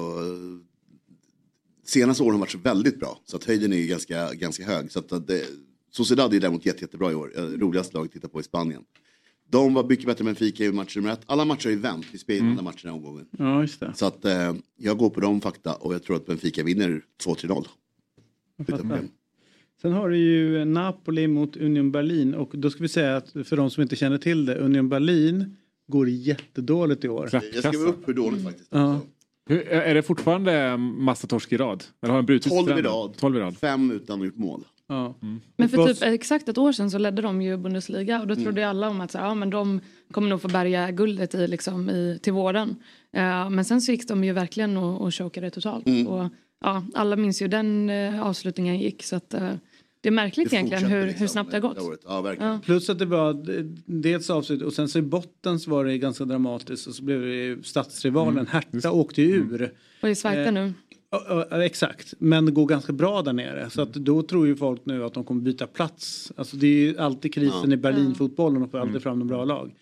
senaste 1.85 2.23
åren 2.23 2.33
har 2.33 2.39
varit 2.39 2.51
så 2.51 2.57
väldigt 2.57 2.99
bra. 2.99 3.21
Så 3.25 3.37
att 3.37 3.43
höjden 3.43 3.73
är 3.73 3.77
ju 3.77 3.87
ganska, 3.87 4.33
ganska 4.33 4.65
hög. 4.65 4.91
Så 4.91 4.99
att 4.99 5.11
att 5.11 5.27
det, 5.27 5.43
Sociedad 5.91 6.33
är 6.33 6.39
däremot 6.39 6.65
jätte, 6.65 6.81
jättebra 6.81 7.11
i 7.11 7.15
år. 7.15 7.31
Eh, 7.35 7.43
Roligaste 7.43 7.97
lag 7.97 8.05
att 8.05 8.11
titta 8.11 8.27
på 8.27 8.39
i 8.39 8.43
Spanien. 8.43 8.83
De 9.49 9.73
var 9.73 9.83
mycket 9.83 10.05
bättre 10.05 10.21
än 10.21 10.25
Benfica 10.25 10.63
i 10.63 10.71
match 10.71 10.95
nummer 10.95 11.13
ett. 11.13 11.21
Alla 11.25 11.45
matcher 11.45 11.65
har 11.65 11.71
ju 11.71 11.79
vänt. 11.79 12.05
Vi 12.11 12.17
spelar 12.17 12.39
mm. 12.39 12.55
den 12.55 12.73
här 12.83 12.91
omgången. 12.91 13.27
Ja, 13.37 13.67
det. 13.79 13.93
Så 13.95 14.05
att 14.05 14.25
eh, 14.25 14.53
jag 14.77 14.97
går 14.97 15.09
på 15.09 15.19
de 15.19 15.41
fakta 15.41 15.73
och 15.73 15.93
jag 15.93 16.03
tror 16.03 16.15
att 16.15 16.25
Benfica 16.25 16.63
vinner 16.63 17.01
2-3-0. 17.23 17.65
Den. 18.57 19.09
Sen 19.81 19.91
har 19.91 20.09
du 20.09 20.17
ju 20.17 20.65
Napoli 20.65 21.27
mot 21.27 21.57
Union 21.57 21.91
Berlin 21.91 22.33
och 22.33 22.51
då 22.53 22.69
ska 22.69 22.83
vi 22.83 22.89
säga 22.89 23.17
att 23.17 23.31
för 23.31 23.57
de 23.57 23.69
som 23.69 23.83
inte 23.83 23.95
känner 23.95 24.17
till 24.17 24.45
det, 24.45 24.55
Union 24.55 24.89
Berlin 24.89 25.55
går 25.87 26.09
jättedåligt 26.09 27.03
i 27.03 27.09
år. 27.09 27.29
Jag 27.31 27.43
skrev 27.43 27.75
upp 27.75 28.07
hur 28.07 28.13
dåligt 28.13 28.43
faktiskt. 28.43 28.69
Ja. 28.71 28.99
Hur, 29.49 29.67
är 29.67 29.93
det 29.93 30.03
fortfarande 30.03 30.77
massa 30.77 31.27
torsk 31.27 31.53
i 31.53 31.57
rad? 31.57 31.83
Eller 32.01 32.11
har 32.11 32.17
den 32.17 32.25
brutits 32.25 32.55
12 32.55 32.79
i 32.79 32.81
rad. 32.81 33.17
12 33.17 33.37
i 33.37 33.39
rad. 33.39 33.57
Fem 33.57 33.91
utan 33.91 34.19
att 34.19 34.25
gjort 34.25 34.37
mål. 34.37 34.63
Ja. 34.87 35.15
Men 35.57 35.69
för 35.69 35.87
typ 35.87 36.03
exakt 36.03 36.49
ett 36.49 36.57
år 36.57 36.71
sedan 36.71 36.91
så 36.91 36.97
ledde 36.97 37.21
de 37.21 37.41
ju 37.41 37.57
Bundesliga 37.57 38.21
och 38.21 38.27
då 38.27 38.35
trodde 38.35 38.61
ju 38.61 38.67
alla 38.67 38.89
om 38.89 39.01
att 39.01 39.11
så, 39.11 39.17
ja, 39.17 39.33
men 39.33 39.49
de 39.49 39.81
kommer 40.11 40.29
nog 40.29 40.41
få 40.41 40.47
bärga 40.47 40.91
guldet 40.91 41.35
i, 41.35 41.47
liksom, 41.47 41.89
i, 41.89 42.19
till 42.21 42.33
våren. 42.33 42.75
Eh, 43.13 43.49
men 43.49 43.65
sen 43.65 43.81
så 43.81 43.91
gick 43.91 44.07
de 44.07 44.23
ju 44.23 44.33
verkligen 44.33 44.77
och, 44.77 45.01
och 45.01 45.15
chokade 45.15 45.49
totalt. 45.49 45.87
Mm. 45.87 46.07
Och, 46.07 46.29
ja, 46.61 46.85
alla 46.93 47.15
minns 47.15 47.41
ju 47.41 47.47
den 47.47 47.89
uh, 47.89 48.23
avslutningen 48.27 48.79
gick 48.79 49.03
så 49.03 49.15
att 49.15 49.33
uh, 49.33 49.53
det 50.01 50.09
är 50.09 50.11
märkligt 50.11 50.49
Det 50.49 50.55
egentligen 50.55 50.85
hur, 50.85 51.05
liksom 51.05 51.19
hur 51.19 51.27
snabbt 51.27 51.51
det 51.51 51.57
har 51.57 51.61
gått. 51.61 51.99
Ja. 52.05 52.35
Ja. 52.39 52.59
Plus 52.65 52.89
att 52.89 52.99
det 52.99 53.05
var 53.05 53.45
dels 53.85 54.29
avslut 54.29 54.61
och 54.61 54.73
sen 54.73 54.89
så 54.89 54.99
i 54.99 55.01
botten 55.01 55.59
så 55.59 55.71
var 55.71 55.85
det 55.85 55.97
ganska 55.97 56.25
dramatiskt 56.25 56.87
och 56.87 56.95
så 56.95 57.03
blev 57.03 57.21
det 57.21 57.65
stadsrivalen 57.65 58.47
Hertha 58.47 58.91
åkte 58.91 59.21
ju 59.21 59.35
ur. 59.35 59.73
Och 60.01 60.09
i 60.09 60.15
Schweiz 60.15 60.47
Eh, 60.47 60.53
nu. 60.53 60.73
Exakt, 61.51 62.13
men 62.19 62.45
det 62.45 62.51
går 62.51 62.65
ganska 62.65 62.93
bra 62.93 63.21
där 63.21 63.33
nere. 63.33 63.69
Så 63.69 63.81
att 63.81 63.93
då 63.93 64.23
tror 64.23 64.47
ju 64.47 64.55
folk 64.55 64.81
nu 64.85 65.03
att 65.03 65.13
de 65.13 65.23
kommer 65.23 65.41
byta 65.41 65.67
plats. 65.67 66.31
Alltså 66.35 66.57
det 66.57 66.67
är 66.67 66.79
ju 66.79 66.97
alltid 66.97 67.33
krisen 67.33 67.71
Ja. 67.71 67.73
i 67.73 67.77
Berlinfotbollen 67.77 68.63
och 68.63 68.71
får 68.71 68.77
aldrig 68.77 69.03
fram 69.03 69.19
de 69.19 69.27
bra 69.27 69.45
lag. 69.45 69.75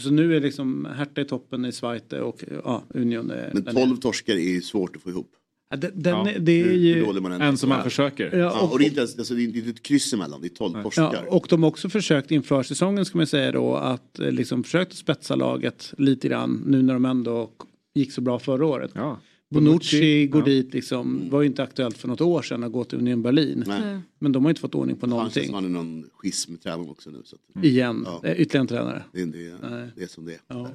Så 0.00 0.10
nu 0.10 0.36
är 0.36 0.40
liksom 0.40 0.88
Hertha 0.96 1.20
i 1.20 1.24
toppen 1.24 1.64
i 1.64 1.72
Schweiz 1.72 2.02
och 2.12 2.44
ja, 2.64 2.82
Union 2.88 3.30
är 3.30 3.50
Men 3.52 3.64
där 3.64 3.72
12 3.72 3.88
nere. 3.88 3.98
torskar 4.00 4.34
är 4.34 4.38
ju 4.50 4.62
svårt 4.62 4.96
att 4.96 5.02
få 5.02 5.10
ihop. 5.10 5.30
Den, 5.70 5.90
den, 5.94 6.14
Ja, 6.26 6.32
det 6.40 6.52
är 6.52 6.64
Hur, 6.64 6.70
hur 6.70 6.78
ju... 6.78 7.42
En 7.42 7.56
som 7.58 7.68
man 7.68 7.82
försöker. 7.84 8.30
Ja, 8.32 8.38
Ja, 8.38 8.60
och, 8.60 8.72
och 8.72 8.78
det 8.78 8.84
är 8.84 8.86
inte 8.88 9.00
ens, 9.00 9.18
alltså, 9.18 9.34
det 9.34 9.42
är 9.42 9.44
inte 9.44 9.70
ett 9.70 9.82
kryss 9.82 10.12
emellan, 10.12 10.40
det 10.40 10.46
är 10.46 10.48
12 10.48 10.82
torskar. 10.82 11.24
Ja, 11.26 11.30
och 11.36 11.46
de 11.50 11.62
har 11.62 11.70
också 11.70 11.88
försökt 11.88 12.30
inför 12.30 12.62
säsongen 12.62 13.04
ska 13.04 13.18
man 13.18 13.26
säga 13.26 13.52
då 13.52 13.74
att 13.76 14.18
eh, 14.18 14.30
liksom 14.32 14.64
försökt 14.64 14.96
spetsa 14.96 15.34
laget 15.36 15.94
lite 15.98 16.28
grann 16.28 16.62
nu 16.66 16.82
när 16.82 16.94
de 16.94 17.04
ändå 17.04 17.50
gick 17.94 18.12
så 18.12 18.20
bra 18.20 18.38
förra 18.38 18.66
året. 18.66 18.90
Ja. 18.94 19.18
Bonucci 19.50 20.26
går 20.26 20.40
Ja. 20.40 20.44
dit 20.44 20.74
liksom, 20.74 21.20
var 21.30 21.40
ju 21.42 21.46
inte 21.46 21.62
aktuellt 21.62 21.98
för 21.98 22.08
något 22.08 22.20
år 22.20 22.42
sedan 22.42 22.64
att 22.64 22.72
gå 22.72 22.84
till 22.84 22.98
Union 22.98 23.22
Berlin. 23.22 23.64
Nej. 23.66 23.98
Men 24.18 24.32
de 24.32 24.44
har 24.44 24.50
inte 24.50 24.60
fått 24.60 24.74
ordning 24.74 24.96
på 24.96 25.06
någonting. 25.06 25.54
han 25.54 25.64
är 25.64 25.68
någon 25.68 26.04
schism 26.12 26.52
med 26.52 26.62
tränaren 26.62 26.90
också 26.90 27.10
nu. 27.10 27.18
Så 27.24 27.36
att, 27.54 27.64
Igen, 27.64 28.02
Ja. 28.06 28.20
Eh, 28.28 28.40
ytterligare 28.40 28.60
en 28.62 28.66
tränare. 28.66 29.02
det, 29.12 29.20
är- 29.22 29.26
det, 29.26 29.38
är- 29.48 29.90
det 29.96 30.02
är 30.02 30.06
som 30.06 30.24
det 30.24 30.32
är. 30.32 30.68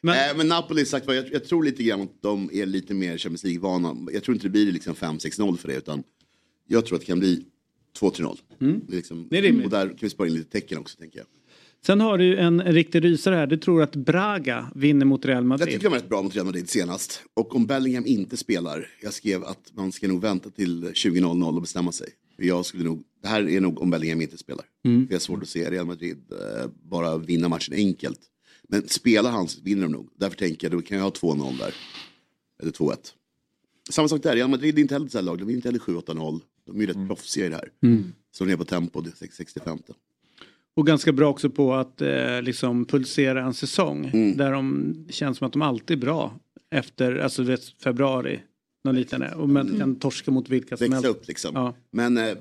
Men, 0.00 0.30
äh, 0.30 0.36
men 0.36 0.48
Napoli, 0.48 0.84
sagt 0.84 1.06
jag, 1.08 1.32
jag 1.32 1.44
tror 1.44 1.64
lite 1.64 1.82
grann 1.82 2.00
att 2.00 2.22
de 2.22 2.50
är 2.52 2.66
lite 2.66 2.94
mer 2.94 3.18
Champions 3.18 3.44
League-vana. 3.44 3.96
Jag 4.12 4.22
tror 4.22 4.34
inte 4.34 4.46
det 4.46 4.50
blir 4.50 4.72
liksom 4.72 4.94
5-6-0 4.94 5.56
för 5.56 5.68
det, 5.68 5.74
utan 5.74 6.02
jag 6.66 6.86
tror 6.86 6.96
att 6.96 7.00
det 7.00 7.06
kan 7.06 7.18
bli 7.18 7.44
2-3-0. 8.00 8.38
Mm. 8.60 8.80
Det 8.86 8.92
är, 8.92 8.96
liksom, 8.96 9.26
Det 9.30 9.38
är 9.38 9.42
rimligt. 9.42 9.64
Och 9.64 9.70
där 9.70 9.88
kan 9.88 9.96
vi 10.00 10.10
spara 10.10 10.28
in 10.28 10.34
lite 10.34 10.50
tecken 10.50 10.78
också, 10.78 10.98
tänker 10.98 11.18
jag. 11.18 11.26
sen 11.86 12.00
har 12.00 12.18
du 12.18 12.36
en 12.36 12.62
riktig 12.62 13.04
rysare 13.04 13.34
här. 13.34 13.46
Du 13.46 13.56
tror 13.56 13.82
att 13.82 13.96
Braga 13.96 14.70
vinner 14.74 15.06
mot 15.06 15.24
Real 15.24 15.36
Jag 15.36 15.46
Madrid. 15.46 15.68
tycker 15.68 15.82
de 15.82 15.88
var 15.88 15.96
rätt 15.96 16.08
bra 16.08 16.22
mot 16.22 16.34
Real 16.34 16.46
Madrid 16.46 16.68
senast. 16.70 17.22
Och 17.34 17.56
om 17.56 17.66
Bellingham 17.66 18.06
inte 18.06 18.36
spelar, 18.36 18.86
jag 19.02 19.12
skrev 19.14 19.44
att 19.44 19.72
man 19.74 19.92
ska 19.92 20.08
nog 20.08 20.20
vänta 20.20 20.50
till 20.50 20.84
20.00 20.84 21.54
och 21.54 21.60
bestämma 21.60 21.92
sig. 21.92 22.08
Jag 22.36 22.66
skulle 22.66 22.84
nog, 22.84 23.02
det 23.22 23.28
här 23.28 23.48
är 23.48 23.60
nog 23.60 23.82
om 23.82 23.90
Bellingham 23.90 24.20
inte 24.22 24.38
spelar. 24.38 24.64
Mm. 24.84 25.06
Jag 25.10 25.14
har 25.14 25.20
svårt 25.20 25.42
att 25.42 25.48
se 25.48 25.70
Real 25.70 25.86
Madrid 25.86 26.18
eh, 26.32 26.70
bara 26.82 27.18
vinna 27.18 27.48
matchen 27.48 27.74
enkelt. 27.74 28.20
Men 28.68 28.88
spelar 28.88 29.30
han 29.30 29.48
så 29.48 29.60
vinner 29.60 29.82
de 29.82 29.92
nog. 29.92 30.08
Därför 30.16 30.36
tänker 30.36 30.70
jag, 30.70 30.78
då 30.78 30.82
kan 30.82 30.96
jag 30.96 31.04
ha 31.04 31.10
2-0 31.10 31.58
där. 31.58 31.74
Eller 32.62 32.72
2-1. 32.72 32.96
Samma 33.90 34.08
sak 34.08 34.22
där, 34.22 34.34
Real 34.36 34.50
Madrid 34.50 34.78
är 34.78 34.82
inte 34.82 34.94
heller 34.94 35.08
sånt 35.08 35.14
här 35.14 35.22
lag. 35.22 35.38
De 35.38 35.48
är 35.48 35.54
inte 35.54 35.68
heller 35.68 35.78
7-8-0. 35.78 36.40
De 36.66 36.76
är 36.76 36.80
ju 36.80 36.86
rätt 36.86 37.08
proffsiga 37.08 37.46
i 37.46 37.48
det 37.48 37.54
här. 37.56 37.70
Mm. 37.82 38.12
Så 38.30 38.44
de 38.44 38.52
är 38.52 38.56
på 38.56 38.64
tempo, 38.64 39.00
det 39.00 39.10
är 39.22 39.26
65. 39.26 39.78
Och 40.76 40.86
ganska 40.86 41.12
bra 41.12 41.28
också 41.28 41.50
på 41.50 41.74
att 41.74 42.00
eh, 42.02 42.42
liksom 42.42 42.84
pulsera 42.84 43.44
en 43.44 43.54
säsong. 43.54 44.06
Mm. 44.06 44.36
Där 44.36 44.52
de 44.52 44.94
känns 45.10 45.38
som 45.38 45.46
att 45.46 45.52
de 45.52 45.62
alltid 45.62 45.96
är 45.96 46.00
bra. 46.00 46.38
Efter, 46.70 47.16
alltså 47.16 47.42
du 47.42 47.48
vet, 47.48 47.64
februari. 47.82 48.40
Något 48.84 48.94
liknande. 48.94 49.34
Och 49.34 49.48
men 49.48 49.78
kan 49.78 49.96
torska 49.96 50.30
mot 50.30 50.48
vilka 50.48 50.76
som 50.76 50.84
Växa 50.84 50.94
helst. 50.94 51.08
upp 51.08 51.28
liksom. 51.28 51.54
Ja. 51.54 51.74
Men 51.90 52.16
eh, 52.16 52.34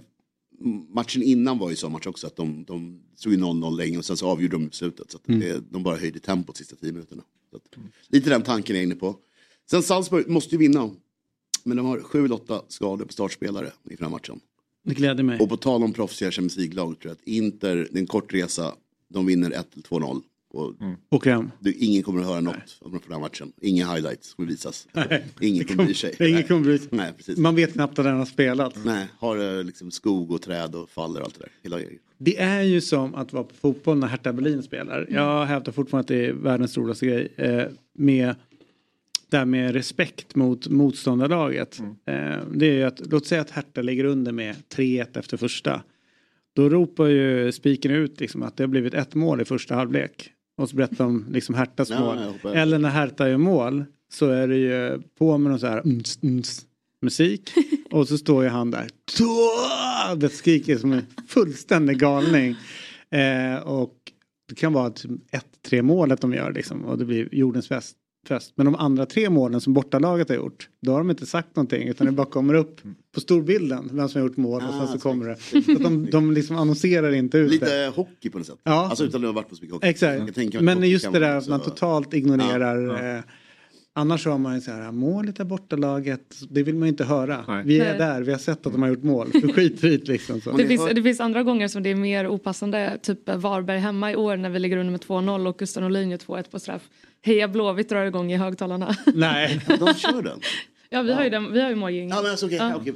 matchen 0.90 1.24
innan 1.24 1.58
var 1.58 1.70
ju 1.70 1.76
så 1.76 1.90
match 1.90 2.08
också 2.08 2.28
att 2.28 2.36
de, 2.36 2.64
de 2.64 3.00
stod 3.16 3.34
ju 3.34 3.40
0-0 3.40 3.78
länge 3.78 3.98
och 3.98 4.06
sen 4.06 4.18
så 4.18 4.28
avgjorde 4.28 4.56
de 4.56 4.68
i 4.68 4.70
slutet. 4.72 5.12
Så 5.12 5.18
att 5.18 5.28
Mm. 5.28 5.40
det, 5.40 5.64
de 5.70 5.84
bara 5.84 5.98
höjde 5.98 6.20
tempot 6.20 6.58
sista 6.58 6.76
tio 6.76 6.92
minuterna. 6.92 7.24
Så 7.52 7.56
att, 7.58 7.64
lite 8.08 8.30
den 8.30 8.42
tanken 8.42 8.76
är 8.76 8.80
jag 8.80 8.84
inne 8.84 8.96
på. 8.96 9.16
Sen 9.70 9.84
Salzburg 9.84 10.28
måste 10.30 10.56
ju 10.56 10.60
vinna. 10.60 10.90
Men 11.64 11.78
de 11.78 11.86
har 11.86 12.00
sju 12.00 12.26
eller 12.26 12.36
åtta 12.36 12.62
skador 12.68 13.06
på 13.06 13.14
startspelare 13.14 13.72
i 13.84 13.96
den 13.96 13.98
här 14.00 14.10
matchen. 14.10 14.40
Det 14.84 14.94
gläder 14.94 15.24
mig. 15.24 15.40
Och 15.40 15.50
på 15.50 15.58
tal 15.58 15.84
om 15.84 15.94
proffsiga 15.94 16.32
Champions 16.32 16.58
League-lag 16.58 17.00
tror 17.00 17.10
jag 17.10 17.14
att 17.22 17.28
Inter, 17.28 17.76
det 17.76 17.98
är 17.98 18.00
en 18.02 18.08
kort 18.08 18.34
resa, 18.34 18.76
de 19.10 19.26
vinner 19.26 19.52
1 19.52 19.68
eller 20.54 20.64
2-0. 20.64 20.96
Och 21.10 21.18
Åker 21.18 21.32
hem. 21.32 21.52
det, 21.60 21.72
ingen 21.72 22.04
kommer 22.04 22.22
att 22.22 22.28
höra 22.28 22.42
något 22.42 22.78
från 22.82 23.02
den 23.08 23.22
matchen. 23.22 23.52
Inga 23.62 23.94
highlights 23.94 24.34
kommer 24.34 24.50
visas. 24.50 24.88
Ingen 25.42 25.66
kommer 25.66 25.86
bry 25.86 25.94
sig. 25.94 26.16
Ingen 26.20 26.44
kommer 26.44 26.62
bry 26.62 26.78
sig. 26.78 26.88
Nej, 26.92 27.14
precis. 27.18 27.38
Man 27.38 27.56
vet 27.56 27.74
knappt 27.74 28.00
att 28.00 28.06
den 28.06 28.18
har 28.18 28.26
spelat. 28.26 28.86
Nej, 28.86 29.08
har 29.20 29.58
eh, 29.58 29.64
liksom 29.64 29.92
skog 29.92 30.32
och 30.32 30.42
träd 30.42 30.76
och 30.76 30.90
faller 30.90 31.20
och 31.20 31.26
allt 31.26 31.40
det 31.40 31.46
där. 31.46 31.52
Hela 31.78 31.90
Det 32.18 32.40
är 32.40 32.62
ju 32.62 32.82
som 32.82 33.16
att 33.16 33.34
vara 33.34 33.44
på 33.44 33.56
fotboll 33.56 33.98
när 33.98 34.08
Hertha 34.08 34.34
Berlin 34.34 34.64
spelar. 34.64 35.08
Jag 35.10 35.46
hävdar 35.46 35.72
fortfarande 35.72 36.02
att 36.02 36.08
det 36.08 36.26
är 36.26 36.34
världens 36.34 36.78
roligaste 36.78 37.06
grej. 37.06 37.34
Eh, 37.36 37.64
med 37.94 38.36
det 39.30 39.38
här 39.38 39.46
med 39.46 39.74
respekt 39.74 40.36
mot 40.36 40.68
motståndarlaget. 40.68 41.80
Eh, 41.80 42.38
det 42.54 42.66
är 42.66 42.74
ju 42.74 42.84
att, 42.84 43.02
låt 43.12 43.26
säga 43.26 43.42
att 43.42 43.52
Hertha 43.52 43.82
ligger 43.82 44.04
under 44.04 44.32
med 44.32 44.56
3-1 44.76 45.20
efter 45.20 45.38
första. 45.38 45.84
Då 46.54 46.70
ropar 46.70 47.06
ju 47.06 47.52
spiken 47.52 47.92
ut 47.92 48.20
liksom 48.20 48.44
att 48.44 48.58
det 48.58 48.64
har 48.64 48.68
blivit 48.68 48.94
ett 48.94 49.16
mål 49.16 49.42
i 49.42 49.46
första 49.46 49.76
halvlek. 49.76 50.32
Och 50.58 50.70
så 50.70 50.76
berättar 50.76 51.06
de 51.06 51.26
liksom 51.32 51.56
Herthas 51.56 51.90
Ja, 51.90 52.00
mål. 52.00 52.18
hoppar- 52.18 52.54
Eller 52.56 52.80
när 52.80 52.90
Hertha 52.90 53.30
gör 53.30 53.38
mål 53.38 53.86
så 54.12 54.30
är 54.30 54.48
det 54.48 54.58
ju 54.58 55.02
på 55.18 55.38
med 55.38 55.50
någon 55.52 55.60
så 55.60 55.68
här 55.68 55.82
uns, 55.88 56.20
uns, 56.22 56.66
musik. 57.02 57.50
Och 57.92 58.08
så 58.08 58.18
står 58.18 58.44
ju 58.44 58.50
han 58.50 58.72
där. 58.72 58.88
"Tå!" 59.18 60.16
Det 60.16 60.30
skriker 60.30 60.78
som 60.78 60.94
en 60.94 61.06
fullständig 61.28 62.00
galning. 62.00 62.56
Eh, 63.10 63.56
och 63.68 63.94
det 64.50 64.56
kan 64.56 64.74
vara 64.74 64.90
typ 64.90 65.12
ett, 65.32 65.46
tre 65.62 65.82
målet 65.82 66.22
de 66.22 66.34
gör 66.34 66.52
liksom. 66.54 66.86
Och 66.86 66.98
det 66.98 67.06
blir 67.06 67.30
jordens 67.36 67.68
fest. 67.68 67.96
Fest. 68.28 68.54
Men 68.56 68.66
de 68.66 68.76
andra 68.76 69.06
tre 69.06 69.30
målen 69.30 69.62
som 69.62 69.74
bortalaget 69.74 70.30
har 70.30 70.36
gjort, 70.36 70.70
då 70.82 70.92
har 70.92 70.98
de 71.00 71.10
inte 71.10 71.26
sagt 71.26 71.56
någonting 71.56 71.88
utan 71.88 72.08
det 72.08 72.14
bara 72.14 72.28
kommer 72.28 72.54
upp 72.54 72.82
på 73.16 73.20
storbilden 73.20 73.90
vem 73.94 74.10
som 74.10 74.22
har 74.22 74.28
gjort 74.28 74.38
mål 74.38 74.64
och 74.68 74.74
sen 74.74 74.82
Ah, 74.82 74.88
så 74.88 75.00
kommer 75.00 75.26
det. 75.28 75.64
Så 75.64 75.72
de, 75.84 76.10
de 76.12 76.32
liksom 76.32 76.56
annonserar 76.56 77.12
inte 77.14 77.38
ut 77.38 77.50
det. 77.50 77.54
Lite 77.54 77.92
hockey 77.96 78.30
på 78.30 78.38
något 78.38 78.48
sätt. 78.48 78.60
Ja. 78.64 78.88
Alltså 78.90 79.04
utan 79.04 79.22
att 79.22 79.28
ha 79.28 79.34
varit 79.34 79.50
på 79.50 79.56
så 79.56 79.62
mycket 79.62 79.74
hockey. 79.76 79.88
Exakt. 79.88 80.62
Men 80.62 80.90
just 80.90 81.12
det 81.12 81.20
där 81.20 81.36
att 81.36 81.48
man 81.48 81.60
totalt 81.60 82.14
ignorerar. 82.14 83.16
Eh, 83.18 83.24
annars 83.98 84.26
har 84.26 84.38
man 84.38 84.56
ju 84.56 84.62
så 84.62 84.72
här, 84.72 84.92
målet 84.92 85.40
är 85.40 85.44
bortalaget. 85.44 86.36
Det 86.50 86.64
vill 86.64 86.76
man 86.76 86.84
ju 86.84 86.90
inte 86.90 87.04
höra. 87.04 87.64
Vi 87.66 87.80
är 87.80 87.90
Nej. 87.90 87.98
där, 87.98 88.22
vi 88.22 88.32
har 88.32 88.40
sett 88.40 88.66
att 88.66 88.74
de 88.74 88.82
har 88.82 88.90
gjort 88.90 89.04
mål. 89.04 89.32
För 89.32 89.54
skitrit 89.54 90.08
liksom. 90.08 90.42
Så. 90.42 90.52
Det 90.52 90.68
finns, 90.68 90.90
det 90.96 91.04
finns 91.04 91.20
andra 91.20 91.44
gånger 91.44 91.68
som 91.68 91.84
det 91.84 91.90
är 91.90 91.96
mer 91.96 92.28
opassande. 92.28 92.98
Typ 93.02 93.30
Varberg 93.30 93.80
hemma 93.80 94.12
i 94.12 94.16
år 94.16 94.38
när 94.38 94.50
vi 94.50 94.60
ligger 94.60 94.78
under 94.78 94.92
med 94.92 95.02
2-0 95.02 95.48
och 95.48 95.58
Gustav 95.58 95.84
Norlin 95.84 96.10
gör 96.10 96.18
2-1 96.18 96.52
på 96.52 96.60
straff. 96.60 96.82
Heja 97.22 97.48
Blåvitt 97.48 97.90
drar 97.90 98.06
igång 98.06 98.32
i 98.32 98.38
högtalarna. 98.38 98.96
Nej. 99.14 99.62
De 99.68 99.94
kör 99.94 100.22
den. 100.22 100.40
Ja 100.90 101.02
vi 101.02 101.14
har 101.14 101.24
ju, 101.24 101.30
den, 101.30 101.54
vi 101.54 101.62
har 101.62 101.70
ju 101.70 101.76
målgänget. 101.76 102.16
Ja 102.16 102.22
men 102.22 102.32
alltså 102.32 102.46
okej. 102.46 102.58
Ja. 102.58 102.76
okej. 102.76 102.94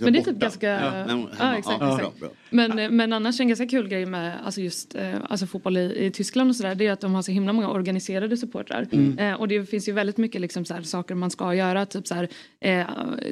Men 0.00 0.12
det 0.12 0.18
är 0.18 0.22
typ 0.22 0.36
ganska... 0.38 0.68
Ja, 0.68 0.84
Ja, 0.98 1.06
men 1.06 1.08
hemma. 1.38 1.56
exakt. 1.58 1.76
Ja, 1.80 1.96
exakt. 1.96 2.18
bra, 2.20 2.28
bra. 2.28 2.36
Men, 2.50 2.78
eh, 2.78 2.90
men 2.90 3.12
annars 3.12 3.40
en 3.40 3.48
ganska 3.48 3.66
kul 3.66 3.88
grej 3.88 4.06
med 4.06 4.36
alltså 4.44 4.60
just 4.60 4.94
eh, 4.94 5.14
alltså 5.28 5.46
fotboll 5.46 5.76
i, 5.76 6.06
i 6.06 6.10
Tyskland 6.10 6.50
och 6.50 6.56
sådär 6.56 6.74
det 6.74 6.86
är 6.86 6.92
att 6.92 7.00
de 7.00 7.14
har 7.14 7.22
så 7.22 7.32
himla 7.32 7.52
många 7.52 7.68
organiserade 7.70 8.36
supportrar. 8.36 8.86
Mm. 8.92 9.18
Eh, 9.18 9.34
och 9.40 9.48
det 9.48 9.64
finns 9.64 9.88
ju 9.88 9.92
väldigt 9.92 10.16
mycket 10.16 10.40
liksom 10.40 10.64
så 10.64 10.74
här, 10.74 10.82
saker 10.82 11.14
man 11.14 11.30
ska 11.30 11.54
göra. 11.54 11.86
Typ 11.86 12.06
så 12.06 12.14
här, 12.14 12.28
eh, 12.60 12.86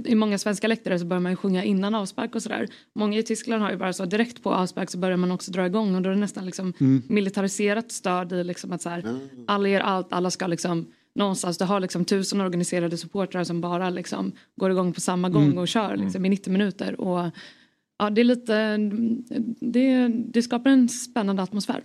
I 0.05 0.15
många 0.15 0.39
svenska 0.39 0.69
läktare 0.69 0.99
så 0.99 1.05
börjar 1.05 1.21
man 1.21 1.33
ju 1.33 1.37
sjunga 1.37 1.65
innan 1.65 1.95
avspark 1.95 2.35
och 2.35 2.43
sådär. 2.43 2.69
Många 2.95 3.19
i 3.19 3.23
Tyskland 3.23 3.63
har 3.63 3.71
ju 3.71 3.77
bara 3.77 3.93
så 3.93 4.05
direkt 4.05 4.43
på 4.43 4.53
avspark 4.55 4.91
så 4.91 4.99
börjar 4.99 5.17
man 5.17 5.31
också 5.33 5.51
dra 5.53 5.67
igång 5.67 5.95
och 5.95 6.03
då 6.03 6.11
är 6.11 6.15
det 6.15 6.21
nästan 6.21 6.47
liksom 6.47 6.73
Mm. 6.81 7.03
militariserat 7.09 7.93
stöd 7.93 8.33
i 8.33 8.45
liksom 8.45 8.73
att 8.73 8.83
så 8.83 8.89
här, 8.89 9.05
alla 9.47 9.69
ger 9.69 9.81
allt, 9.81 10.13
alla 10.13 10.31
ska 10.31 10.47
liksom 10.47 10.87
någonstans, 11.17 11.59
du 11.59 11.65
har 11.65 11.81
liksom 11.81 12.05
tusen 12.05 12.41
organiserade 12.41 12.97
supportrar 12.97 13.45
som 13.45 13.61
bara 13.61 13.91
liksom 13.91 14.33
går 14.57 14.71
igång 14.71 14.93
på 14.93 15.01
samma 15.01 15.29
gång 15.29 15.45
Mm. 15.45 15.59
och 15.59 15.69
kör 15.69 15.97
liksom 15.97 16.25
i 16.25 16.29
90 16.29 16.53
minuter. 16.53 17.01
Och 17.01 17.31
ja, 17.99 18.11
det 18.11 18.21
är 18.21 18.25
lite, 18.25 18.77
det, 19.61 20.09
det 20.09 20.43
skapar 20.43 20.71
en 20.71 20.89
spännande 20.89 21.43
atmosfär. 21.43 21.81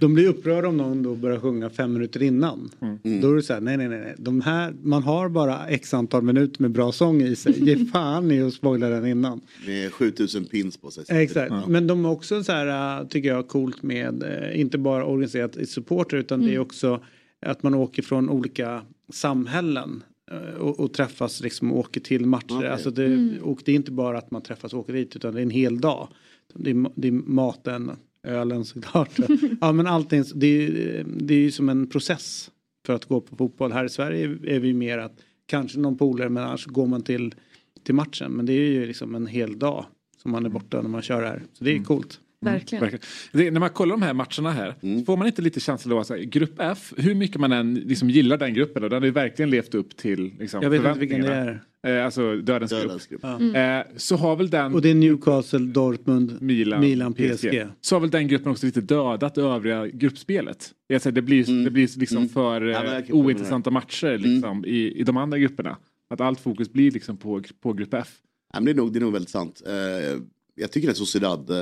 De 0.00 0.14
blir 0.14 0.28
upprörda 0.28 0.68
om 0.68 0.76
någon 0.76 1.02
då 1.02 1.14
börjar 1.14 1.38
sjunga 1.40 1.70
fem 1.70 1.92
minuter 1.92 2.22
innan. 2.22 2.70
Mm. 2.80 3.20
Då 3.20 3.30
är 3.30 3.34
det 3.36 3.42
så 3.42 3.52
här, 3.52 3.60
nej 3.60 3.76
nej 3.76 3.88
nej. 3.88 4.14
De 4.18 4.40
här, 4.40 4.74
man 4.82 5.02
har 5.02 5.28
bara 5.28 5.66
x 5.68 5.94
antal 5.94 6.22
minuter 6.22 6.62
med 6.62 6.70
bra 6.70 6.92
sång 6.92 7.22
i 7.22 7.36
sig. 7.36 7.64
Ge 7.68 7.84
fan 7.92 8.30
i 8.30 8.42
att 8.42 8.54
spoila 8.54 8.88
den 8.88 9.06
innan. 9.06 9.40
Med 9.66 9.92
7000 9.92 10.44
pins 10.44 10.76
på 10.76 10.90
sig. 10.90 11.04
Exakt, 11.08 11.50
Ja. 11.52 11.62
men 11.68 11.86
de 11.86 12.04
är 12.04 12.10
också 12.10 12.42
så 12.44 12.52
här, 12.52 13.04
tycker 13.04 13.28
jag, 13.28 13.48
coolt 13.48 13.82
med, 13.82 14.22
äh, 14.22 14.60
inte 14.60 14.78
bara 14.78 15.04
organiserat 15.04 15.56
i 15.56 15.66
supporter 15.66 16.16
utan 16.16 16.40
det 16.40 16.46
är 16.46 16.50
Mm. 16.50 16.62
också 16.62 17.00
att 17.46 17.62
man 17.62 17.74
åker 17.74 18.02
från 18.02 18.30
olika 18.30 18.82
samhällen 19.08 20.02
äh, 20.30 20.38
och, 20.38 20.80
och 20.80 20.92
träffas 20.92 21.40
liksom 21.40 21.72
och 21.72 21.78
åker 21.78 22.00
till 22.00 22.26
matcher. 22.26 22.56
Okej. 22.56 22.68
Alltså 22.68 22.90
det, 22.90 23.06
Mm. 23.06 23.42
Och 23.42 23.62
det 23.64 23.72
är 23.72 23.76
inte 23.76 23.92
bara 23.92 24.18
att 24.18 24.30
man 24.30 24.42
träffas 24.42 24.72
och 24.72 24.80
åker 24.80 24.92
dit 24.92 25.16
utan 25.16 25.34
det 25.34 25.40
är 25.40 25.42
en 25.42 25.50
hel 25.50 25.80
dag. 25.80 26.08
Det 26.54 26.70
är, 26.70 26.86
det 26.94 27.08
är 27.08 27.12
maten, 27.12 27.90
ölen 28.22 28.64
såklart. 28.64 29.10
ja 29.60 29.72
men 29.72 29.86
allting, 29.86 30.24
det 30.34 30.46
är, 30.46 31.04
det 31.04 31.34
är 31.34 31.38
ju 31.38 31.50
som 31.50 31.68
en 31.68 31.86
process 31.86 32.50
för 32.86 32.92
att 32.92 33.04
gå 33.04 33.20
på 33.20 33.36
fotboll. 33.36 33.72
Här 33.72 33.84
i 33.84 33.88
Sverige 33.88 34.38
är 34.44 34.60
vi 34.60 34.72
mer 34.72 34.98
att 34.98 35.16
kanske 35.46 35.78
någon 35.78 35.98
polare 35.98 36.28
men 36.28 36.44
annars 36.44 36.66
går 36.66 36.86
man 36.86 37.02
till, 37.02 37.34
till 37.82 37.94
matchen. 37.94 38.32
Men 38.32 38.46
det 38.46 38.52
är 38.52 38.70
ju 38.70 38.86
liksom 38.86 39.14
en 39.14 39.26
hel 39.26 39.58
dag 39.58 39.86
som 40.22 40.30
man 40.30 40.46
är 40.46 40.50
borta 40.50 40.82
när 40.82 40.88
man 40.88 41.02
kör 41.02 41.22
här. 41.22 41.42
Så 41.52 41.64
det 41.64 41.76
är 41.76 41.84
coolt. 41.84 42.20
Verkligen. 42.44 42.82
Verkligen. 42.82 43.04
Det, 43.32 43.50
när 43.50 43.60
man 43.60 43.70
kollar 43.70 43.92
de 43.96 44.02
här 44.02 44.14
matcherna 44.14 44.50
här 44.50 44.74
Mm. 44.82 45.04
får 45.04 45.16
man 45.16 45.26
inte 45.26 45.42
lite 45.42 45.60
känslan 45.60 45.92
av 45.92 45.98
att 45.98 46.08
här, 46.08 46.18
grupp 46.18 46.54
F, 46.58 46.92
hur 46.96 47.14
mycket 47.14 47.40
man 47.40 47.52
än 47.52 47.74
liksom 47.74 48.10
gillar 48.10 48.36
den 48.36 48.54
gruppen, 48.54 48.84
och 48.84 48.90
den 48.90 49.02
har 49.02 49.06
ju 49.06 49.12
verkligen 49.12 49.50
levt 49.50 49.74
upp 49.74 49.96
till 49.96 50.32
liksom, 50.38 50.62
Jag 50.62 50.70
vet 50.70 50.84
inte 50.84 50.98
vilken 50.98 51.20
det 51.20 51.26
förväntningarna. 51.26 51.60
Eh, 51.86 52.04
alltså 52.04 52.36
dödens, 52.36 52.70
Dödens 52.70 53.06
grupp. 53.06 53.22
grupp. 53.22 53.54
Ja. 53.54 53.78
Eh, 53.78 53.86
så 53.96 54.16
har 54.16 54.36
väl 54.36 54.50
den... 54.50 54.74
Och 54.74 54.82
det 54.82 54.90
är 54.90 54.94
Newcastle, 54.94 55.58
Dortmund, 55.58 56.42
Milan, 56.42 56.80
Milan 56.80 57.14
PSG. 57.14 57.66
Så 57.80 57.94
har 57.94 58.00
väl 58.00 58.10
den 58.10 58.28
gruppen 58.28 58.52
också 58.52 58.66
lite 58.66 58.80
dödat 58.80 59.34
det 59.34 59.42
övriga 59.42 59.86
gruppspelet. 59.86 60.70
Jag 60.86 61.02
säger, 61.02 61.14
det 61.14 61.22
blir, 61.22 61.64
det 61.64 61.70
blir 61.70 61.98
liksom 61.98 62.28
för 62.28 62.56
Mm. 62.60 62.72
Ja, 62.72 62.82
men 62.82 62.92
jag 62.92 63.10
eh, 63.10 63.16
ointressanta 63.16 63.70
matcher 63.70 64.18
liksom, 64.18 64.64
i, 64.64 64.92
i 65.00 65.02
de 65.02 65.16
andra 65.16 65.38
grupperna. 65.38 65.76
Att 66.10 66.20
allt 66.20 66.40
fokus 66.40 66.72
blir 66.72 66.90
liksom 66.90 67.16
på, 67.16 67.42
på 67.62 67.72
grupp 67.72 67.94
F. 67.94 68.08
Ja, 68.52 68.60
men 68.60 68.64
det, 68.64 68.70
är 68.70 68.74
nog, 68.74 68.92
det 68.92 68.98
är 68.98 69.00
nog 69.00 69.12
väldigt 69.12 69.30
sant. 69.30 69.62
Eh, 69.66 70.20
jag 70.54 70.72
tycker 70.72 70.90
att 70.90 70.96
Sociedad, 70.96 71.50
uh, 71.50 71.56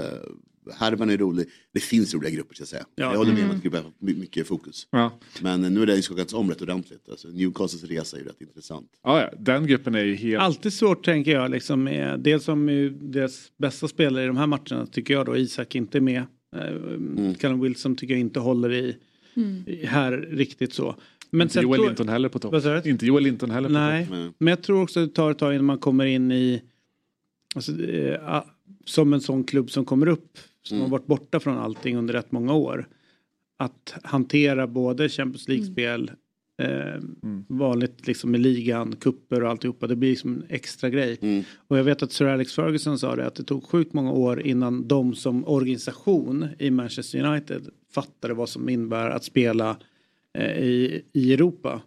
härvan 0.72 1.10
är 1.10 1.16
rolig. 1.18 1.46
Det 1.74 1.80
finns 1.80 2.14
roliga 2.14 2.30
grupper 2.30 2.54
ska 2.54 2.62
jag 2.62 2.68
säga. 2.68 2.84
Ja. 2.94 3.10
Jag 3.10 3.18
håller 3.18 3.32
med 3.32 3.38
om 3.40 3.44
Mm. 3.44 3.56
att 3.56 3.62
gruppen 3.62 3.82
har 3.82 3.92
my- 3.98 4.14
mycket 4.14 4.46
fokus. 4.46 4.86
Ja. 4.90 5.18
Men 5.42 5.64
eh, 5.64 5.70
nu 5.70 5.82
är 5.82 5.86
det 5.86 5.96
ju 5.96 6.02
skakats 6.02 6.34
om 6.34 6.50
rätt 6.50 6.62
ordentligt. 6.62 7.08
Alltså, 7.08 7.28
Newcastles 7.28 7.84
resa 7.84 8.16
är 8.16 8.20
ju 8.20 8.26
rätt 8.28 8.40
intressant. 8.40 8.90
Ja, 9.02 9.20
ja, 9.20 9.30
den 9.38 9.66
gruppen 9.66 9.94
är 9.94 10.04
ju 10.04 10.14
helt... 10.14 10.42
Alltid 10.42 10.72
svårt 10.72 11.04
tänker 11.04 11.30
jag 11.32 11.50
liksom 11.50 11.82
med, 11.84 12.20
dels 12.20 12.44
som 12.44 12.68
ju 12.68 12.90
deras 12.90 13.52
bästa 13.58 13.88
spelare 13.88 14.24
i 14.24 14.26
de 14.26 14.36
här 14.36 14.46
matcherna 14.46 14.86
tycker 14.86 15.14
jag 15.14 15.26
då 15.26 15.36
Isak 15.36 15.74
inte 15.74 15.98
är 15.98 16.02
med. 16.02 16.22
Uh, 16.56 17.34
Callum 17.34 17.60
Wilson 17.60 17.96
tycker 17.96 18.14
jag 18.14 18.20
inte 18.20 18.40
håller 18.40 18.72
i, 18.72 18.96
i 19.66 19.86
här 19.86 20.12
riktigt 20.30 20.72
så. 20.74 20.94
Men 21.30 21.40
inte 21.44 21.54
sen 21.54 21.62
Joel 21.62 21.78
tror- 21.78 21.86
Linton 21.86 22.08
heller 22.08 22.28
på 22.28 22.38
topp. 22.38 22.86
Inte 22.86 23.06
Joel 23.06 23.22
Linton 23.24 23.50
heller 23.50 23.68
på 23.68 23.72
Nej, 23.72 24.06
topp. 24.06 24.34
men 24.38 24.48
jag 24.48 24.62
tror 24.62 24.82
också 24.82 25.00
det 25.06 25.08
tar 25.14 25.30
ett 25.30 25.38
tag 25.38 25.52
innan 25.54 25.64
man 25.64 25.78
kommer 25.78 26.04
in 26.06 26.32
i 26.32 26.62
alltså, 27.54 27.82
eh, 27.82 28.42
som 28.84 29.12
en 29.12 29.20
sån 29.20 29.44
klubb 29.44 29.70
som 29.70 29.84
kommer 29.84 30.06
upp 30.06 30.38
som 30.68 30.76
Mm. 30.76 30.90
har 30.90 30.98
varit 30.98 31.06
borta 31.06 31.40
från 31.40 31.58
allting 31.58 31.96
under 31.96 32.14
rätt 32.14 32.32
många 32.32 32.54
år. 32.54 32.88
Att 33.58 33.94
hantera 34.02 34.66
både 34.66 35.08
Champions 35.08 35.48
League-spel, 35.48 36.10
eh, 36.62 37.00
vanligt 37.48 38.06
liksom 38.06 38.30
med 38.30 38.40
ligan, 38.40 38.96
kupper 38.96 39.42
och 39.42 39.50
alltihopa. 39.50 39.86
Det 39.86 39.96
blir 39.96 40.10
liksom 40.10 40.32
en 40.34 40.44
extra 40.48 40.90
grej. 40.90 41.18
Mm. 41.20 41.44
Och 41.68 41.78
jag 41.78 41.84
vet 41.84 42.02
att 42.02 42.12
Sir 42.12 42.26
Alex 42.26 42.52
Ferguson 42.54 42.98
sa 42.98 43.16
det 43.16 43.26
att 43.26 43.34
det 43.34 43.44
tog 43.44 43.64
sjukt 43.64 43.92
många 43.92 44.12
år 44.12 44.40
innan 44.42 44.88
de 44.88 45.14
som 45.14 45.44
organisation 45.48 46.46
i 46.58 46.70
Manchester 46.70 47.24
United 47.26 47.68
fattade 47.94 48.34
vad 48.34 48.48
som 48.48 48.68
innebär 48.68 49.10
att 49.10 49.24
spela 49.24 49.76
eh, 50.38 50.58
i, 50.58 51.02
i 51.12 51.32
Europa. 51.34 51.82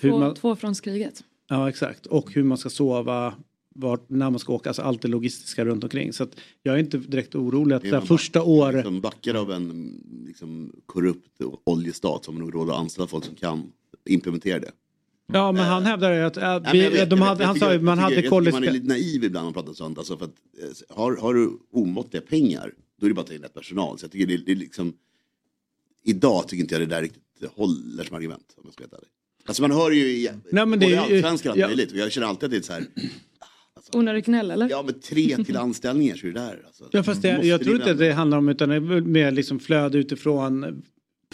Två, 0.00 0.18
man- 0.18 0.34
två 0.34 0.56
från 0.56 0.74
kriget. 0.74 1.24
Ja 1.48 1.68
exakt 1.68 2.06
och 2.06 2.32
hur 2.32 2.42
man 2.42 2.58
ska 2.58 2.70
sova, 2.70 3.34
vart, 3.74 4.10
när 4.10 4.30
man 4.30 4.38
ska 4.38 4.52
åka, 4.52 4.70
alltså 4.70 4.82
allt 4.82 5.02
det 5.02 5.08
logistiska 5.08 5.64
runt 5.64 5.84
omkring. 5.84 6.12
Så 6.12 6.22
att 6.22 6.36
jag 6.62 6.74
är 6.74 6.78
inte 6.78 6.98
direkt 6.98 7.34
orolig 7.34 7.76
att 7.76 7.82
Det 7.82 8.00
första 8.00 8.42
året, 8.42 8.74
Liksom 8.74 9.00
backar 9.00 9.34
av 9.34 9.52
en 9.52 10.00
liksom, 10.26 10.72
korrupt 10.86 11.40
oljestat 11.64 12.24
som 12.24 12.34
nog 12.38 12.54
råd 12.54 12.70
att 12.70 12.76
anställa 12.76 13.06
folk 13.06 13.24
som 13.24 13.34
kan 13.34 13.72
implementera 14.08 14.58
det. 14.58 14.70
ja 15.26 15.52
men 15.52 15.64
han 15.64 15.82
hävdar 15.82 16.12
ju 16.12 16.20
att 16.20 16.36
äh, 16.36 16.72
vi, 16.72 16.88
vet, 16.88 17.10
de 17.10 17.22
hade, 17.22 17.38
vet, 17.38 17.46
han 17.46 17.58
sa 17.58 17.72
ju 17.72 17.78
tycker- 17.78 17.84
man 17.84 17.98
hade 17.98 18.16
tycker 18.16 18.52
Man 18.52 18.64
är 18.64 18.72
lite 18.72 18.86
naiv 18.86 19.24
ibland 19.24 19.34
när 19.34 19.52
man 19.52 19.52
pratar 19.52 19.72
sånt. 19.72 19.98
Alltså 19.98 20.16
för 20.16 20.24
att, 20.24 20.34
eh, 20.90 20.96
har, 20.96 21.16
har 21.16 21.34
du 21.34 21.58
omåttliga 21.72 22.22
pengar, 22.22 22.72
då 23.00 23.06
är 23.06 23.10
det 23.10 23.14
bara 23.14 23.20
att 23.20 23.26
ta 23.26 23.34
in 23.34 23.42
rätt 23.42 23.54
personal. 23.54 23.98
Så 23.98 24.04
jag 24.04 24.12
tycker 24.12 24.26
det, 24.26 24.36
det 24.36 24.52
är 24.52 24.56
liksom... 24.56 24.92
Idag 26.06 26.48
tycker 26.48 26.62
inte 26.62 26.74
jag 26.74 26.82
det 26.82 26.86
där 26.86 27.02
riktigt 27.02 27.22
håller 27.54 28.04
som 28.04 28.16
argument. 28.16 28.54
Om 28.56 28.62
jag 28.64 28.72
ska 28.72 28.82
helt 28.82 28.92
ärlig. 28.92 29.08
Alltså 29.46 29.62
man 29.62 29.70
hör 29.70 29.90
ju 29.90 30.06
i 30.06 30.30
Nej, 30.50 30.66
men 30.66 30.78
det 30.78 30.86
både 30.86 31.00
allsvenskan 31.00 31.52
och 31.52 31.64
allt 31.64 31.78
ja. 31.78 31.84
Och 31.92 31.96
jag 31.96 32.12
känner 32.12 32.26
alltid 32.26 32.44
att 32.44 32.50
det 32.50 32.56
är 32.56 32.62
så 32.62 32.72
här, 32.72 32.84
Onödigt 33.94 34.26
gnäll 34.26 34.50
eller? 34.50 34.70
ja 34.70 34.82
men 34.82 35.00
tre 35.00 35.36
till 35.44 35.56
anställningar 35.56 36.16
så 36.16 36.26
är 36.26 36.32
det 36.32 36.40
där. 36.40 36.62
Alltså. 36.66 36.88
Ja 36.90 37.02
fast 37.02 37.22
det, 37.22 37.28
jag 37.42 37.62
tror 37.64 37.76
inte 37.76 37.90
att 37.90 37.98
det 37.98 38.12
handlar 38.12 38.38
om 38.38 38.48
utan 38.48 38.68
det 38.68 38.74
är 38.74 39.00
mer 39.00 39.30
liksom 39.30 39.58
flöde 39.60 39.98
utifrån 39.98 40.82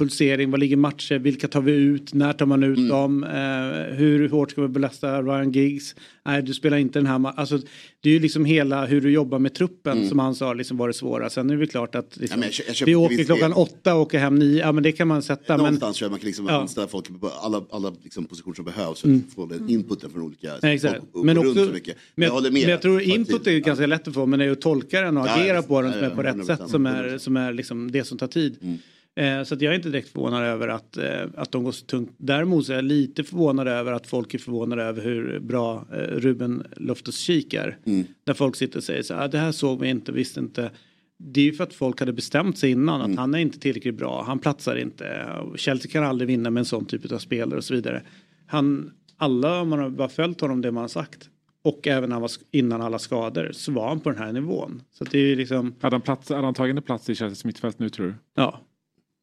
pulsering, 0.04 0.50
vad 0.50 0.60
ligger 0.60 0.76
matcher, 0.76 1.18
vilka 1.18 1.48
tar 1.48 1.60
vi 1.60 1.72
ut, 1.72 2.14
när 2.14 2.32
tar 2.32 2.46
man 2.46 2.62
ut 2.62 2.78
Mm. 2.78 2.88
dem, 2.88 3.24
eh, 3.24 3.96
hur 3.96 4.28
hårt 4.28 4.50
ska 4.50 4.62
vi 4.62 4.68
belasta 4.68 5.22
Ryan 5.22 5.52
Giggs, 5.52 5.94
nej 6.24 6.42
du 6.42 6.54
spelar 6.54 6.76
inte 6.76 6.98
den 6.98 7.06
här 7.06 7.18
ma- 7.18 7.32
alltså 7.36 7.58
det 8.00 8.08
är 8.08 8.12
ju 8.12 8.18
liksom 8.20 8.44
hela 8.44 8.86
hur 8.86 9.00
du 9.00 9.10
jobbar 9.10 9.38
med 9.38 9.54
truppen 9.54 10.08
som 10.08 10.18
han 10.18 10.34
sa 10.34 10.52
liksom 10.52 10.76
var 10.76 10.88
det 10.88 10.94
svåra. 10.94 11.30
Sen 11.30 11.50
är 11.50 11.56
det 11.56 11.66
klart 11.66 11.94
att 11.94 12.16
liksom, 12.16 12.38
Mm. 12.38 12.50
men 12.58 12.64
jag 12.68 12.76
jag 12.80 12.86
vi 12.86 12.94
åker 12.94 13.24
klockan 13.24 13.50
del. 13.50 13.58
åtta 13.58 13.94
och 13.94 14.00
åker 14.00 14.18
hem 14.18 14.34
nio, 14.34 14.58
ja 14.60 14.72
men 14.72 14.82
det 14.82 14.92
kan 14.92 15.08
man 15.08 15.22
sätta. 15.22 15.52
Men, 15.56 15.58
Någonstans 15.64 16.00
jag 16.00 16.10
man 16.10 16.18
kan 16.20 16.26
liksom 16.26 16.46
Ja. 16.48 16.60
anställa 16.60 16.86
folk 16.88 17.20
på 17.20 17.28
alla, 17.28 17.62
alla 17.70 17.92
liksom 18.02 18.24
positioner 18.24 18.54
som 18.54 18.64
behövs 18.64 19.00
för 19.00 19.08
Mm. 19.08 19.22
att 19.28 19.34
få 19.34 19.46
den 19.46 19.68
inputen 19.70 20.10
från 20.10 20.22
olika... 20.22 20.50
Exakt. 20.62 20.98
och- 21.12 21.18
och 21.20 21.26
Men, 21.26 21.38
också, 21.38 21.66
så 21.66 21.72
mycket. 21.72 21.96
men, 22.14 22.26
jag, 22.26 22.32
håller 22.34 22.50
med. 22.50 22.62
men 22.62 22.70
jag 22.70 22.82
tror 22.82 23.00
input 23.02 23.46
är 23.46 23.58
ganska 23.58 23.86
lätt 23.86 24.08
att 24.08 24.14
få 24.14 24.26
men 24.26 24.38
det 24.38 24.44
är 24.44 24.46
ju 24.46 24.52
att 24.52 24.60
tolka 24.60 25.01
den 25.01 25.16
och 25.16 25.26
Ja, 25.26 25.34
agera 25.40 25.55
ja, 25.57 25.62
på 25.62 25.82
den 25.82 25.90
ja, 25.90 25.96
som 25.96 26.05
är 26.05 26.11
ja, 26.11 26.16
på 26.16 26.22
rätt 26.22 26.36
100%, 26.36 26.44
sätt 26.46 26.68
som 26.70 26.86
är, 26.86 27.05
100%. 27.09 27.18
som 27.18 27.36
är 27.36 27.53
liksom 27.53 27.90
det 27.90 28.05
som 28.05 28.18
tar 28.18 28.26
tid. 28.26 28.78
Mm. 29.21 29.39
Eh, 29.39 29.45
så 29.45 29.55
att 29.55 29.61
jag 29.62 29.73
är 29.73 29.77
inte 29.77 29.89
direkt 29.89 30.09
förvånad 30.09 30.43
över 30.43 30.68
att, 30.68 30.97
eh, 30.97 31.23
att 31.37 31.53
de 31.53 31.64
går 31.64 31.73
så 31.73 31.87
tungt. 31.87 32.11
Däremot 32.16 32.66
så 32.66 32.73
är 32.73 32.77
jag 32.77 32.85
lite 32.85 33.25
förvånad 33.25 33.68
över 33.68 33.93
att 33.93 34.07
folk 34.07 34.35
är 34.35 34.39
förvånade 34.39 34.83
över 34.83 35.03
hur 35.03 35.39
bra 35.41 35.87
eh, 35.93 35.97
Ruben 35.97 36.66
Loftus-Cheek 36.77 37.55
är. 37.55 37.79
Mm. 37.85 38.05
Där 38.25 38.35
folk 38.35 38.57
sitter 38.57 38.79
och 38.79 38.85
säger 38.85 39.03
så 39.03 39.14
här, 39.14 39.25
ah, 39.25 39.29
det 39.29 39.39
här 39.39 39.53
såg 39.53 39.81
vi 39.81 39.89
inte, 39.89 40.12
visste 40.12 40.41
inte. 40.41 40.71
Det 41.18 41.41
är 41.41 41.45
ju 41.45 41.53
för 41.53 41.64
att 41.64 41.75
folk 41.75 42.01
hade 42.01 42.12
bestämt 42.12 42.59
sig 42.59 42.71
innan 42.71 43.01
Mm. 43.01 43.12
att 43.12 43.18
han 43.18 43.35
är 43.35 43.39
inte 43.39 43.59
tillräckligt 43.59 43.95
bra, 43.95 44.25
han 44.27 44.39
platsar 44.39 44.77
inte. 44.77 45.29
Chelsea 45.57 45.91
kan 45.91 46.05
aldrig 46.05 46.29
vinna 46.29 46.51
med 46.51 46.61
en 46.61 46.64
sån 46.64 46.85
typ 46.85 47.12
av 47.12 47.18
spelare 47.18 47.57
och 47.59 47.64
så 47.64 47.75
vidare. 47.75 48.03
Han, 48.47 48.91
alla, 49.16 49.64
man 49.64 49.79
har 49.79 49.91
bara 49.91 50.09
följt 50.09 50.41
honom 50.41 50.61
det 50.61 50.73
man 50.73 50.81
har 50.81 50.89
sagt 50.89 51.29
och 51.62 51.89
även 51.89 52.09
när 52.09 52.14
han 52.14 52.23
var, 52.23 52.31
innan 52.51 52.83
alla 52.83 52.99
skador 52.99 53.51
så 53.53 53.73
var 53.73 53.89
han 53.89 54.01
på 54.01 54.11
den 54.11 54.18
här 54.18 54.33
nivån. 54.33 54.83
Så 54.93 55.05
att 55.05 55.11
det 55.11 55.18
är 55.18 55.27
ju 55.27 55.37
liksom, 55.37 55.75
Hade 55.81 55.95
han, 55.95 56.01
plats, 56.01 56.29
hade 56.29 56.45
han 56.45 56.55
tagit 56.55 56.77
en 56.77 56.83
plats 56.83 57.11
i 57.11 57.14
Chelseas 57.14 57.45
mittfält 57.45 57.79
nu 57.79 57.89
tror 57.89 58.07
du? 58.07 58.14
ja, 58.35 58.61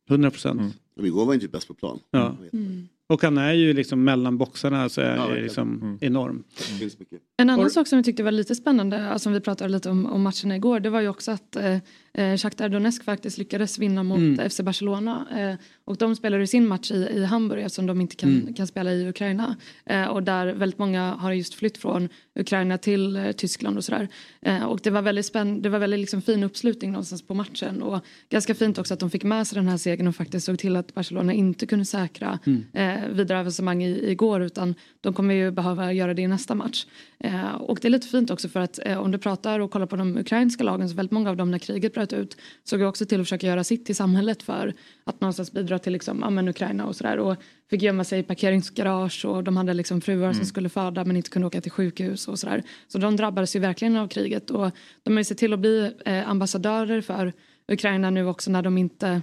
100 0.08 0.32
procent. 0.32 0.62
Men 0.96 1.06
igår 1.06 1.26
var 1.26 1.34
inte 1.34 1.48
bäst 1.48 1.68
på 1.68 1.74
plan. 1.74 2.00
Ja. 2.12 2.38
Mm. 2.54 2.88
Och 3.10 3.22
han 3.24 3.38
är 3.38 3.54
ju 3.54 3.74
liksom 3.74 4.04
mellan 4.04 4.38
boxarna 4.38 4.90
så 4.90 5.02
är 5.02 5.16
Ja, 5.16 5.28
liksom 5.30 5.82
Mm. 5.82 5.98
enorm. 6.02 6.44
Det 6.58 6.64
finns 6.64 7.00
mycket. 7.00 7.20
En 7.38 7.50
annan 7.50 7.66
Och- 7.66 7.72
sak 7.72 7.88
som 7.88 7.98
jag 7.98 8.06
tyckte 8.06 8.24
var 8.24 8.32
lite 8.32 8.56
spännande, 8.56 9.10
alltså 9.10 9.30
om 9.30 9.34
vi 9.34 9.40
pratade 9.40 9.70
lite 9.70 9.90
om, 9.90 10.06
om 10.06 10.22
matcherna 10.22 10.56
igår, 10.56 10.80
det 10.80 10.90
var 10.90 11.02
ju 11.02 11.08
också 11.08 11.32
att 11.32 11.56
eh, 11.56 11.78
eh, 12.18 12.38
Shakhtar 12.38 12.70
Donetsk 12.70 13.04
faktiskt 13.04 13.38
lyckades 13.38 13.80
vinna 13.80 14.04
mot 14.04 14.18
Mm. 14.18 14.50
FC 14.50 14.60
Barcelona. 14.62 15.26
Eh, 15.38 15.66
och 15.86 15.98
de 15.98 16.16
spelade 16.16 16.44
ju 16.44 16.48
sin 16.48 16.68
match 16.68 16.92
i, 16.92 16.96
i 16.96 17.26
Hamburg 17.26 17.64
eftersom 17.64 17.86
de 17.86 18.02
inte 18.02 18.16
kan, 18.16 18.30
Mm. 18.42 18.54
kan 18.54 18.68
spela 18.68 18.94
i 18.94 19.10
Ukraina. 19.10 19.56
Eh, 19.86 20.06
och 20.06 20.24
där 20.24 20.48
väldigt 20.54 20.80
många 20.80 21.12
har 21.12 21.32
just 21.34 21.54
flytt 21.54 21.78
från 21.78 22.10
Ukraina 22.40 22.78
till 22.78 23.16
eh, 23.16 23.32
Tyskland 23.32 23.78
och 23.78 23.84
sådär. 23.84 24.08
Eh, 24.42 24.64
och 24.64 24.80
det 24.84 24.90
var 24.90 25.02
väldigt 25.02 25.26
spänn- 25.26 25.62
det 25.62 25.70
var 25.70 25.80
väldigt 25.80 26.00
liksom 26.00 26.22
fin 26.22 26.44
uppslutning 26.44 26.92
någonstans 26.92 27.22
på 27.28 27.34
matchen. 27.34 27.82
Och 27.82 28.06
ganska 28.30 28.56
fint 28.56 28.78
också 28.78 28.94
att 28.94 29.00
de 29.00 29.10
fick 29.10 29.24
med 29.24 29.48
sig 29.48 29.56
den 29.56 29.68
här 29.68 29.78
segern 29.78 30.08
och 30.08 30.16
faktiskt 30.16 30.46
såg 30.46 30.60
till 30.60 30.76
att 30.76 30.94
Barcelona 30.94 31.34
inte 31.34 31.66
kunde 31.66 31.86
säkra 31.86 32.40
Mm. 32.46 32.64
eh, 32.74 33.10
vidare 33.12 33.40
avancemang 33.40 33.84
i, 33.84 34.12
igår 34.12 34.42
utan 34.44 34.76
de 35.02 35.14
kommer 35.14 35.34
ju 35.36 35.52
behöva 35.52 35.94
göra 35.94 36.14
det 36.14 36.22
i 36.22 36.28
nästa 36.28 36.56
match. 36.56 36.86
Eh, 37.20 37.52
och 37.56 37.80
det 37.82 37.88
är 37.88 37.90
lite 37.90 38.08
fint 38.08 38.32
också 38.32 38.50
för 38.50 38.60
att 38.60 38.80
om 39.00 39.12
du 39.12 39.18
pratar 39.18 39.60
och 39.60 39.72
kollar 39.72 39.86
på 39.86 39.96
de 39.96 40.18
ukrainska 40.18 40.64
lagen 40.64 40.90
så 40.90 40.96
väldigt 40.96 41.12
många 41.12 41.30
av 41.30 41.38
dem 41.38 41.52
när 41.52 41.60
kriget 41.60 41.94
bröt 41.94 42.07
ut 42.14 42.38
såg 42.64 42.80
ju 42.80 42.86
också 42.86 43.06
till 43.06 43.22
att 43.22 43.26
försöka 43.26 43.48
göra 43.48 43.64
sitt 43.64 43.90
i 43.90 43.94
samhället 43.94 44.44
för 44.44 44.74
att 45.04 45.22
någonstans 45.22 45.52
bidra 45.52 45.80
till 45.80 45.94
liksom, 45.94 46.20
ja, 46.22 46.30
men 46.30 46.48
Ukraina 46.48 46.86
och 46.86 46.96
sådär 46.96 47.18
och 47.18 47.36
fick 47.70 47.82
gömma 47.82 48.04
sig 48.04 48.20
i 48.20 48.24
parkeringsgarage 48.24 49.26
och 49.26 49.44
de 49.44 49.58
hade 49.58 49.74
liksom 49.74 50.02
fruar 50.02 50.34
som 50.34 50.46
skulle 50.46 50.70
föda 50.70 51.06
men 51.06 51.18
inte 51.18 51.30
kunde 51.30 51.48
åka 51.48 51.62
till 51.62 51.72
sjukhus 51.72 52.28
och 52.28 52.40
sådär. 52.40 52.64
Så 52.88 52.98
de 52.98 53.16
drabbades 53.16 53.56
ju 53.56 53.60
verkligen 53.60 53.96
av 53.96 54.08
kriget 54.08 54.50
och 54.52 54.72
de 55.04 55.14
har 55.14 55.20
ju 55.20 55.24
sett 55.24 55.38
till 55.38 55.54
att 55.54 55.60
bli 55.60 55.92
eh, 56.06 56.30
ambassadörer 56.30 57.02
för 57.02 57.34
Ukraina 57.68 58.10
nu 58.10 58.26
också 58.28 58.52
när 58.52 58.62
de 58.62 58.78
inte 58.78 59.22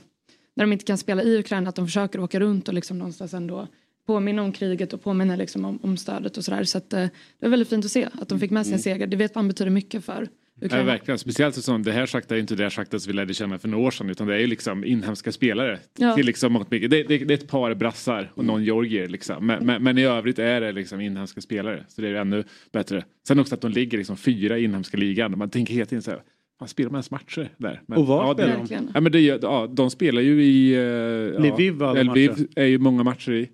när 0.56 0.64
de 0.64 0.72
inte 0.72 0.84
kan 0.84 0.98
spela 0.98 1.22
i 1.22 1.38
Ukraina 1.38 1.68
att 1.68 1.76
de 1.76 1.86
försöker 1.86 2.20
åka 2.20 2.40
runt 2.40 2.68
och 2.68 2.74
liksom 2.74 2.98
någonstans 2.98 3.34
ändå 3.34 3.68
påminna 4.06 4.42
om 4.42 4.52
kriget 4.52 4.92
och 4.92 5.02
påminna 5.02 5.36
liksom 5.36 5.64
om, 5.64 5.78
om 5.82 5.96
stödet 5.96 6.36
och 6.36 6.44
sådär. 6.44 6.64
Så 6.64 6.78
att, 6.78 6.92
eh, 6.92 7.00
det 7.38 7.46
var 7.46 7.48
väldigt 7.48 7.68
fint 7.68 7.84
att 7.84 7.90
se 7.90 8.08
att 8.20 8.28
de 8.28 8.40
fick 8.40 8.50
med 8.50 8.66
sig 8.66 8.74
en 8.74 8.78
seger. 8.78 9.06
Det 9.06 9.16
vet 9.16 9.34
man 9.34 9.48
betyder 9.48 9.70
mycket 9.70 10.04
för 10.04 10.28
Ja, 10.70 10.82
verkligen. 10.82 11.18
Speciellt 11.18 11.54
som 11.54 11.82
det 11.82 11.92
här 11.92 12.06
Shakhtar 12.06 12.36
är 12.36 12.40
inte 12.40 12.54
det 12.54 12.70
Shakhtar 12.70 12.98
som 12.98 13.10
vi 13.10 13.16
lärde 13.16 13.34
känna 13.34 13.58
för 13.58 13.68
några 13.68 13.86
år 13.86 13.90
sedan 13.90 14.10
utan 14.10 14.26
det 14.26 14.34
är 14.34 14.38
ju 14.38 14.46
liksom 14.46 14.84
inhemska 14.84 15.32
spelare. 15.32 15.78
Ja. 15.98 16.14
Till 16.14 16.26
liksom 16.26 16.52
mångt 16.52 16.70
mycket. 16.70 16.90
Det, 16.90 17.02
det, 17.02 17.18
det 17.18 17.34
är 17.34 17.38
ett 17.38 17.48
par 17.48 17.74
brassar 17.74 18.32
och 18.34 18.44
någon 18.44 18.64
georgier 18.64 19.08
liksom. 19.08 19.46
Men, 19.46 19.66
men, 19.66 19.82
men 19.82 19.98
i 19.98 20.04
övrigt 20.04 20.38
är 20.38 20.60
det 20.60 20.72
liksom 20.72 21.00
inhemska 21.00 21.40
spelare. 21.40 21.84
Så 21.88 22.02
det 22.02 22.08
är 22.08 22.14
ännu 22.14 22.44
bättre. 22.72 23.04
Sen 23.28 23.38
också 23.38 23.54
att 23.54 23.60
de 23.60 23.70
ligger 23.70 23.98
liksom 23.98 24.16
fyra 24.16 24.58
i 24.58 24.64
inhemska 24.64 24.96
ligan. 24.96 25.38
Man 25.38 25.50
tänker 25.50 25.74
hela 25.74 25.86
tiden 25.86 26.02
så 26.02 26.10
här. 26.10 26.22
Man 26.60 26.68
spelar 26.68 26.90
man 26.90 26.96
ens 26.96 27.10
matcher 27.10 27.48
där? 27.56 27.82
Men, 27.86 27.98
Och 27.98 28.06
var 28.06 28.26
ja, 28.26 28.34
spelar 28.34 28.52
de? 28.52 28.58
Verkligen. 28.58 28.90
ja, 28.94 29.00
men 29.00 29.12
det, 29.12 29.20
ja, 29.20 29.70
de 29.72 29.90
spelar 29.90 30.22
ju 30.22 30.44
i... 30.44 30.76
Uh, 30.76 31.40
Lviv 31.40 31.74
var 31.74 31.88
alla 31.88 32.12
Lviv 32.12 32.48
är 32.56 32.64
ju 32.64 32.78
många 32.78 33.02
matcher 33.02 33.32
i. 33.32 33.48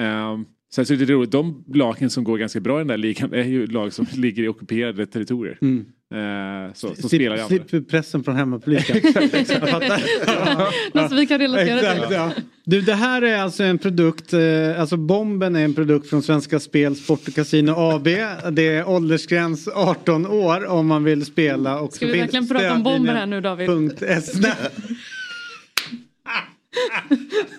Um, 0.00 0.46
sen 0.70 0.86
så 0.86 0.94
är 0.94 0.96
det 0.96 1.04
roligt, 1.04 1.30
de 1.30 1.64
lagen 1.74 2.10
som 2.10 2.24
går 2.24 2.38
ganska 2.38 2.60
bra 2.60 2.76
i 2.76 2.80
den 2.80 2.86
där 2.86 2.96
ligan 2.96 3.32
är 3.32 3.44
ju 3.44 3.66
lag 3.66 3.92
som 3.92 4.06
ligger 4.14 4.42
i 4.42 4.48
ockuperade 4.48 5.06
territorier. 5.06 5.58
Mm. 5.62 5.86
Eh, 6.14 6.72
så, 6.74 6.94
som 6.94 7.08
spelar 7.08 7.36
i 7.36 7.40
andra. 7.40 7.46
slipper 7.46 7.80
pressen 7.80 8.24
från 8.24 8.36
hemmapubliken. 8.36 9.00
Jag 9.04 9.68
fattar. 9.68 10.94
Något 10.96 11.08
som 11.08 11.16
vi 11.16 11.26
kan 11.26 11.38
relatera 11.38 11.80
till. 11.80 11.88
Exakt, 11.88 12.12
ja. 12.12 12.30
Du, 12.64 12.80
det 12.80 12.94
här 12.94 13.22
är 13.22 13.38
alltså 13.38 13.62
en 13.62 13.78
produkt, 13.78 14.32
eh, 14.32 14.80
alltså 14.80 14.96
bomben 14.96 15.56
är 15.56 15.64
en 15.64 15.74
produkt 15.74 16.10
från 16.10 16.22
Svenska 16.22 16.60
Spel, 16.60 16.96
Sport 16.96 17.28
och 17.28 17.34
Casino 17.34 17.70
AB. 17.76 18.04
Det 18.52 18.68
är 18.68 18.88
åldersgräns 18.88 19.68
18 19.68 20.26
år 20.26 20.66
om 20.66 20.86
man 20.86 21.04
vill 21.04 21.24
spela. 21.24 21.80
Och 21.80 21.92
Ska 21.92 22.06
vi 22.06 22.18
verkligen 22.18 22.48
prata 22.48 22.72
om 22.72 22.82
bomber 22.82 23.14
här 23.14 23.26
nu 23.26 23.40
David? 23.40 23.68
Punkt. 23.68 23.96
Nej. 24.00 24.52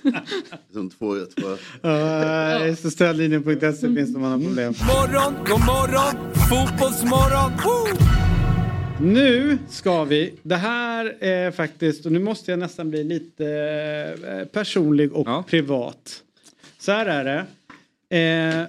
Som 0.74 0.90
två, 0.90 1.16
två. 1.40 1.48
Uh, 1.90 2.76
så 2.76 2.92
stödlinjen.se 2.92 3.96
finns 3.96 4.10
det 4.10 4.16
om 4.16 4.22
man 4.22 4.32
har 4.32 4.40
problem. 4.40 4.74
Morgon, 4.88 5.34
god 5.46 5.66
morgon, 5.66 6.34
fotbollsmorgon. 6.50 7.52
Woo! 7.64 8.27
Nu 9.02 9.58
ska 9.70 10.04
vi, 10.04 10.34
det 10.44 10.56
här 10.56 11.16
är 11.20 11.52
faktiskt, 11.52 12.06
och 12.06 12.12
nu 12.12 12.20
måste 12.20 12.52
jag 12.52 12.60
nästan 12.60 12.90
bli 12.90 13.04
lite 13.04 13.48
eh, 14.28 14.48
personlig 14.48 15.14
och 15.14 15.28
Ja. 15.28 15.44
privat. 15.48 16.24
Så 16.80 16.92
här 16.92 17.06
är 17.06 17.24
det. 17.26 18.18
Eh, 18.18 18.66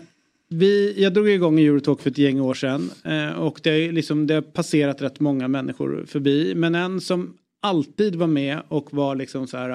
vi, 0.49 1.03
jag 1.03 1.15
drog 1.15 1.29
igång 1.29 1.61
Eurotalk 1.61 2.01
för 2.01 2.11
ett 2.11 2.19
gäng 2.19 2.41
år 2.41 2.55
sedan 2.55 2.91
eh, 3.05 3.31
och 3.33 3.61
det, 3.63 3.71
är 3.71 3.93
liksom, 3.93 4.27
det 4.27 4.35
har 4.35 4.41
passerat 4.43 5.03
rätt 5.03 5.21
många 5.21 5.49
människor 5.49 6.05
förbi. 6.09 6.55
Men 6.55 6.75
en 6.75 7.01
som 7.01 7.35
alltid 7.61 8.15
var 8.15 8.27
med 8.27 8.63
och 8.69 8.89
var 8.95 9.17
liksom 9.17 9.47
så 9.47 9.57
här, 9.57 9.69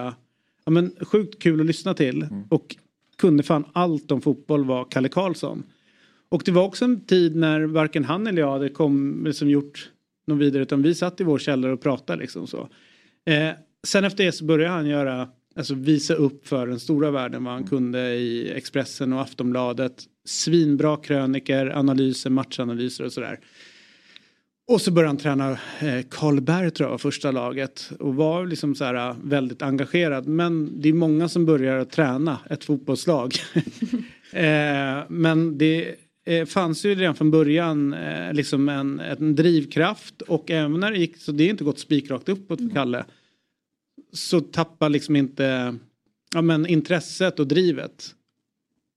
ja, 0.65 0.71
men 0.71 0.91
sjukt 1.01 1.41
kul 1.43 1.59
att 1.59 1.65
lyssna 1.65 1.93
till 1.93 2.27
och 2.49 2.75
kunde 3.17 3.43
fan 3.43 3.65
allt 3.73 4.11
om 4.11 4.21
fotboll 4.21 4.65
var 4.65 4.85
Kalle 4.91 5.09
Karlsson. 5.09 5.63
Och 6.29 6.41
det 6.45 6.51
var 6.51 6.63
också 6.63 6.85
en 6.85 6.99
tid 7.05 7.35
när 7.35 7.61
varken 7.61 8.03
han 8.03 8.27
eller 8.27 8.41
jag 8.41 8.51
hade 8.51 8.69
kom, 8.69 9.23
liksom 9.25 9.49
gjort 9.49 9.89
någon 10.25 10.37
vidare 10.37 10.63
utan 10.63 10.81
vi 10.81 10.95
satt 10.95 11.21
i 11.21 11.23
vår 11.23 11.39
källare 11.39 11.73
och 11.73 11.81
pratade 11.81 12.21
liksom 12.21 12.47
så. 12.47 12.69
Eh, 13.25 13.49
sen 13.87 14.03
efter 14.03 14.23
det 14.23 14.31
så 14.31 14.45
började 14.45 14.73
han 14.73 14.87
göra, 14.87 15.29
alltså 15.55 15.73
visa 15.73 16.13
upp 16.13 16.47
för 16.47 16.67
den 16.67 16.79
stora 16.79 17.11
världen 17.11 17.43
vad 17.43 17.53
han 17.53 17.67
kunde 17.67 18.15
i 18.15 18.51
Expressen 18.51 19.13
och 19.13 19.21
Aftonbladet. 19.21 20.03
Svinbra 20.25 20.97
kröniker, 20.97 21.65
analyser, 21.65 22.29
matchanalyser 22.29 23.05
och 23.05 23.13
sådär. 23.13 23.39
Och 24.67 24.81
så 24.81 24.91
började 24.91 25.09
han 25.09 25.17
träna 25.17 25.51
eh, 25.51 26.05
Karlberg 26.09 26.71
tror 26.71 26.85
jag 26.85 26.91
var 26.91 26.97
första 26.97 27.31
laget 27.31 27.91
och 27.99 28.15
var 28.15 28.45
liksom 28.45 28.75
så 28.75 28.83
här 28.83 29.09
eh, 29.09 29.15
väldigt 29.23 29.61
engagerad. 29.61 30.27
Men 30.27 30.81
det 30.81 30.89
är 30.89 30.93
många 30.93 31.29
som 31.29 31.45
börjar 31.45 31.85
träna 31.85 32.39
ett 32.49 32.63
fotbollslag. 32.63 33.33
eh, 34.31 35.03
men 35.07 35.57
det 35.57 35.95
eh, 36.25 36.45
fanns 36.45 36.85
ju 36.85 36.95
redan 36.95 37.15
från 37.15 37.31
början 37.31 37.93
eh, 37.93 38.33
liksom 38.33 38.69
en, 38.69 38.99
en 38.99 39.35
drivkraft 39.35 40.21
och 40.21 40.51
även 40.51 40.79
när 40.79 40.91
det 40.91 40.97
gick, 40.97 41.17
så 41.17 41.31
det 41.31 41.43
är 41.43 41.49
inte 41.49 41.63
gått 41.63 41.79
spikrakt 41.79 42.29
uppåt 42.29 42.59
för 42.59 42.69
Kalle. 42.69 43.05
Så 44.13 44.41
tappar 44.41 44.89
liksom 44.89 45.15
inte 45.15 45.75
ja, 46.33 46.41
men 46.41 46.67
intresset 46.67 47.39
och 47.39 47.47
drivet. 47.47 48.15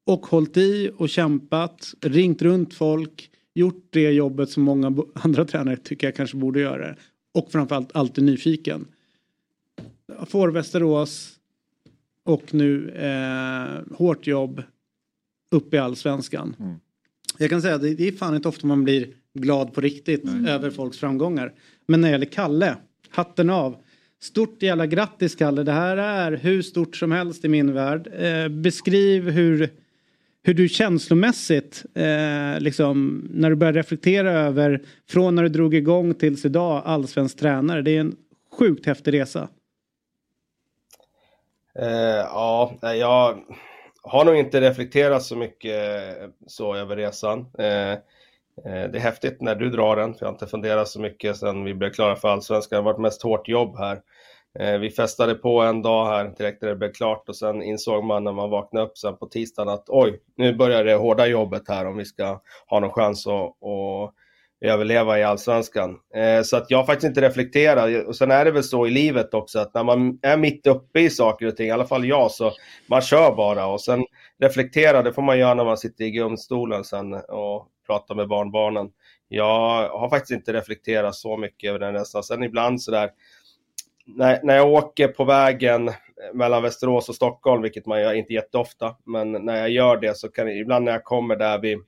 Och 0.06 0.26
hållit 0.26 0.56
i 0.56 0.90
och 0.96 1.08
kämpat, 1.08 1.94
ringt 2.00 2.42
runt 2.42 2.74
folk, 2.74 3.30
gjort 3.54 3.88
det 3.90 4.10
jobbet 4.10 4.50
som 4.50 4.62
många 4.62 4.96
andra 5.14 5.44
tränare 5.44 5.76
tycker 5.76 6.06
jag 6.06 6.14
kanske 6.14 6.36
borde 6.36 6.60
göra. 6.60 6.96
Och 7.34 7.52
framförallt 7.52 7.96
alltid 7.96 8.24
nyfiken. 8.24 8.86
Får 10.26 10.48
Västerås 10.48 11.32
och 12.24 12.54
nu 12.54 12.90
eh, 12.90 13.96
hårt 13.96 14.26
jobb 14.26 14.62
upp 15.50 15.74
i 15.74 15.78
allsvenskan. 15.78 16.56
Jag 17.38 17.50
kan 17.50 17.62
säga 17.62 17.74
att 17.74 17.82
det 17.82 18.08
är 18.08 18.12
fan 18.12 18.36
inte 18.36 18.48
ofta 18.48 18.66
man 18.66 18.84
blir 18.84 19.08
glad 19.34 19.74
på 19.74 19.80
riktigt 19.80 20.24
över 20.48 20.70
folks 20.70 20.98
framgångar. 20.98 21.52
Men 21.86 22.00
när 22.00 22.08
det 22.08 22.12
gäller 22.12 22.26
Kalle, 22.26 22.76
hatten 23.10 23.50
av. 23.50 23.76
Stort 24.20 24.62
jävla 24.62 24.86
grattis 24.86 25.34
Kalle, 25.34 25.62
det 25.62 25.72
här 25.72 25.96
är 25.96 26.32
hur 26.32 26.62
stort 26.62 26.96
som 26.96 27.12
helst 27.12 27.44
i 27.44 27.48
min 27.48 27.74
värld. 27.74 28.08
Eh, 28.18 28.48
beskriv 28.48 29.30
hur, 29.30 29.70
hur 30.42 30.54
du 30.54 30.68
känslomässigt, 30.68 31.84
eh, 31.94 32.60
liksom, 32.60 33.28
när 33.30 33.50
du 33.50 33.56
börjar 33.56 33.72
reflektera 33.72 34.32
över 34.32 34.82
från 35.08 35.34
när 35.34 35.42
du 35.42 35.48
drog 35.48 35.74
igång 35.74 36.14
tills 36.14 36.44
idag 36.44 36.82
allsvensk 36.84 37.38
tränare. 37.38 37.82
Det 37.82 37.90
är 37.90 38.00
en 38.00 38.16
sjukt 38.58 38.86
häftig 38.86 39.12
resa. 39.12 39.48
Eh, 41.78 41.88
ja, 42.16 42.78
jag 42.82 43.38
har 44.06 44.24
nog 44.24 44.36
inte 44.36 44.60
reflekterat 44.60 45.22
så 45.22 45.36
mycket 45.36 45.74
eh, 46.20 46.28
så 46.46 46.74
över 46.74 46.96
resan. 46.96 47.46
Eh, 47.58 47.92
eh, 47.92 47.98
det 48.64 48.98
är 48.98 49.00
häftigt 49.00 49.40
när 49.40 49.54
du 49.54 49.70
drar 49.70 49.96
den, 49.96 50.14
för 50.14 50.20
jag 50.20 50.28
har 50.28 50.32
inte 50.34 50.46
funderat 50.46 50.88
så 50.88 51.00
mycket 51.00 51.36
sedan 51.36 51.64
vi 51.64 51.74
blev 51.74 51.90
klara 51.90 52.16
för 52.16 52.28
allsvenskan. 52.28 52.76
Det 52.76 52.82
har 52.82 52.92
varit 52.92 53.00
mest 53.00 53.22
hårt 53.22 53.48
jobb 53.48 53.78
här. 53.78 54.00
Vi 54.78 54.90
festade 54.90 55.34
på 55.34 55.60
en 55.60 55.82
dag 55.82 56.06
här 56.06 56.34
direkt 56.38 56.62
när 56.62 56.68
det 56.68 56.76
blev 56.76 56.92
klart 56.92 57.28
och 57.28 57.36
sen 57.36 57.62
insåg 57.62 58.04
man 58.04 58.24
när 58.24 58.32
man 58.32 58.50
vaknade 58.50 58.86
upp 58.86 58.98
sen 58.98 59.16
på 59.16 59.26
tisdagen 59.26 59.68
att 59.68 59.84
oj, 59.88 60.20
nu 60.36 60.54
börjar 60.54 60.84
det 60.84 60.94
hårda 60.94 61.26
jobbet 61.26 61.62
här 61.68 61.86
om 61.86 61.96
vi 61.96 62.04
ska 62.04 62.40
ha 62.66 62.80
någon 62.80 62.90
chans 62.90 63.26
att, 63.26 63.32
att 63.32 64.14
överleva 64.60 65.18
i 65.18 65.24
allsvenskan. 65.24 65.98
Eh, 66.14 66.42
så 66.42 66.56
att 66.56 66.70
jag 66.70 66.86
faktiskt 66.86 67.08
inte 67.08 67.20
reflekterar. 67.20 68.06
Och 68.06 68.16
sen 68.16 68.30
är 68.30 68.44
det 68.44 68.50
väl 68.50 68.62
så 68.62 68.86
i 68.86 68.90
livet 68.90 69.34
också 69.34 69.58
att 69.58 69.74
när 69.74 69.84
man 69.84 70.18
är 70.22 70.36
mitt 70.36 70.66
uppe 70.66 71.00
i 71.00 71.10
saker 71.10 71.46
och 71.46 71.56
ting, 71.56 71.68
i 71.68 71.70
alla 71.70 71.86
fall 71.86 72.06
jag, 72.06 72.30
så 72.30 72.52
man 72.86 73.00
kör 73.00 73.36
bara 73.36 73.66
och 73.66 73.80
sen 73.80 74.04
reflektera, 74.38 75.02
det 75.02 75.12
får 75.12 75.22
man 75.22 75.38
göra 75.38 75.54
när 75.54 75.64
man 75.64 75.78
sitter 75.78 76.04
i 76.04 76.10
gungstolen 76.10 76.84
sen 76.84 77.14
och 77.14 77.68
pratar 77.86 78.14
med 78.14 78.28
barnbarnen. 78.28 78.90
Jag 79.28 79.88
har 79.88 80.08
faktiskt 80.08 80.38
inte 80.38 80.52
reflekterat 80.52 81.14
så 81.14 81.36
mycket 81.36 81.68
över 81.68 81.78
den 81.78 81.94
resan. 81.94 82.22
Sen 82.22 82.42
ibland 82.42 82.82
sådär, 82.82 83.10
när, 84.06 84.40
när 84.42 84.56
jag 84.56 84.72
åker 84.72 85.08
på 85.08 85.24
vägen 85.24 85.90
mellan 86.34 86.62
Västerås 86.62 87.08
och 87.08 87.14
Stockholm, 87.14 87.62
vilket 87.62 87.86
man 87.86 88.00
gör 88.00 88.14
inte 88.14 88.32
jätteofta, 88.32 88.96
men 89.04 89.32
när 89.32 89.56
jag 89.56 89.70
gör 89.70 89.96
det 89.96 90.16
så 90.16 90.28
kan 90.28 90.48
ibland 90.48 90.84
när 90.84 90.92
jag 90.92 91.04
kommer 91.04 91.36
där 91.36 91.58
vid 91.58 91.78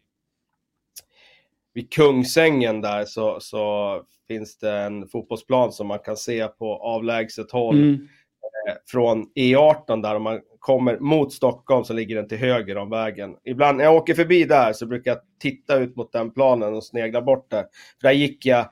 vid 1.74 1.92
Kungsängen 1.92 2.80
där 2.80 3.04
så, 3.04 3.40
så 3.40 4.02
finns 4.28 4.58
det 4.58 4.72
en 4.72 5.08
fotbollsplan 5.08 5.72
som 5.72 5.86
man 5.86 5.98
kan 5.98 6.16
se 6.16 6.48
på 6.48 6.76
avlägset 6.76 7.52
håll. 7.52 7.82
Mm. 7.82 8.08
från 8.90 9.26
E18 9.34 10.02
där 10.02 10.14
om 10.14 10.22
man 10.22 10.40
kommer 10.58 10.98
mot 10.98 11.32
Stockholm 11.32 11.84
så 11.84 11.92
ligger 11.92 12.16
den 12.16 12.28
till 12.28 12.38
höger 12.38 12.76
om 12.76 12.90
vägen. 12.90 13.36
Ibland 13.44 13.78
när 13.78 13.84
jag 13.84 13.94
åker 13.94 14.14
förbi 14.14 14.44
där 14.44 14.72
så 14.72 14.86
brukar 14.86 15.10
jag 15.10 15.20
titta 15.40 15.76
ut 15.76 15.96
mot 15.96 16.12
den 16.12 16.30
planen 16.30 16.74
och 16.74 16.84
snegla 16.84 17.22
bort 17.22 17.50
där. 17.50 17.62
För 18.00 18.08
där 18.08 18.12
gick 18.12 18.46
jag 18.46 18.70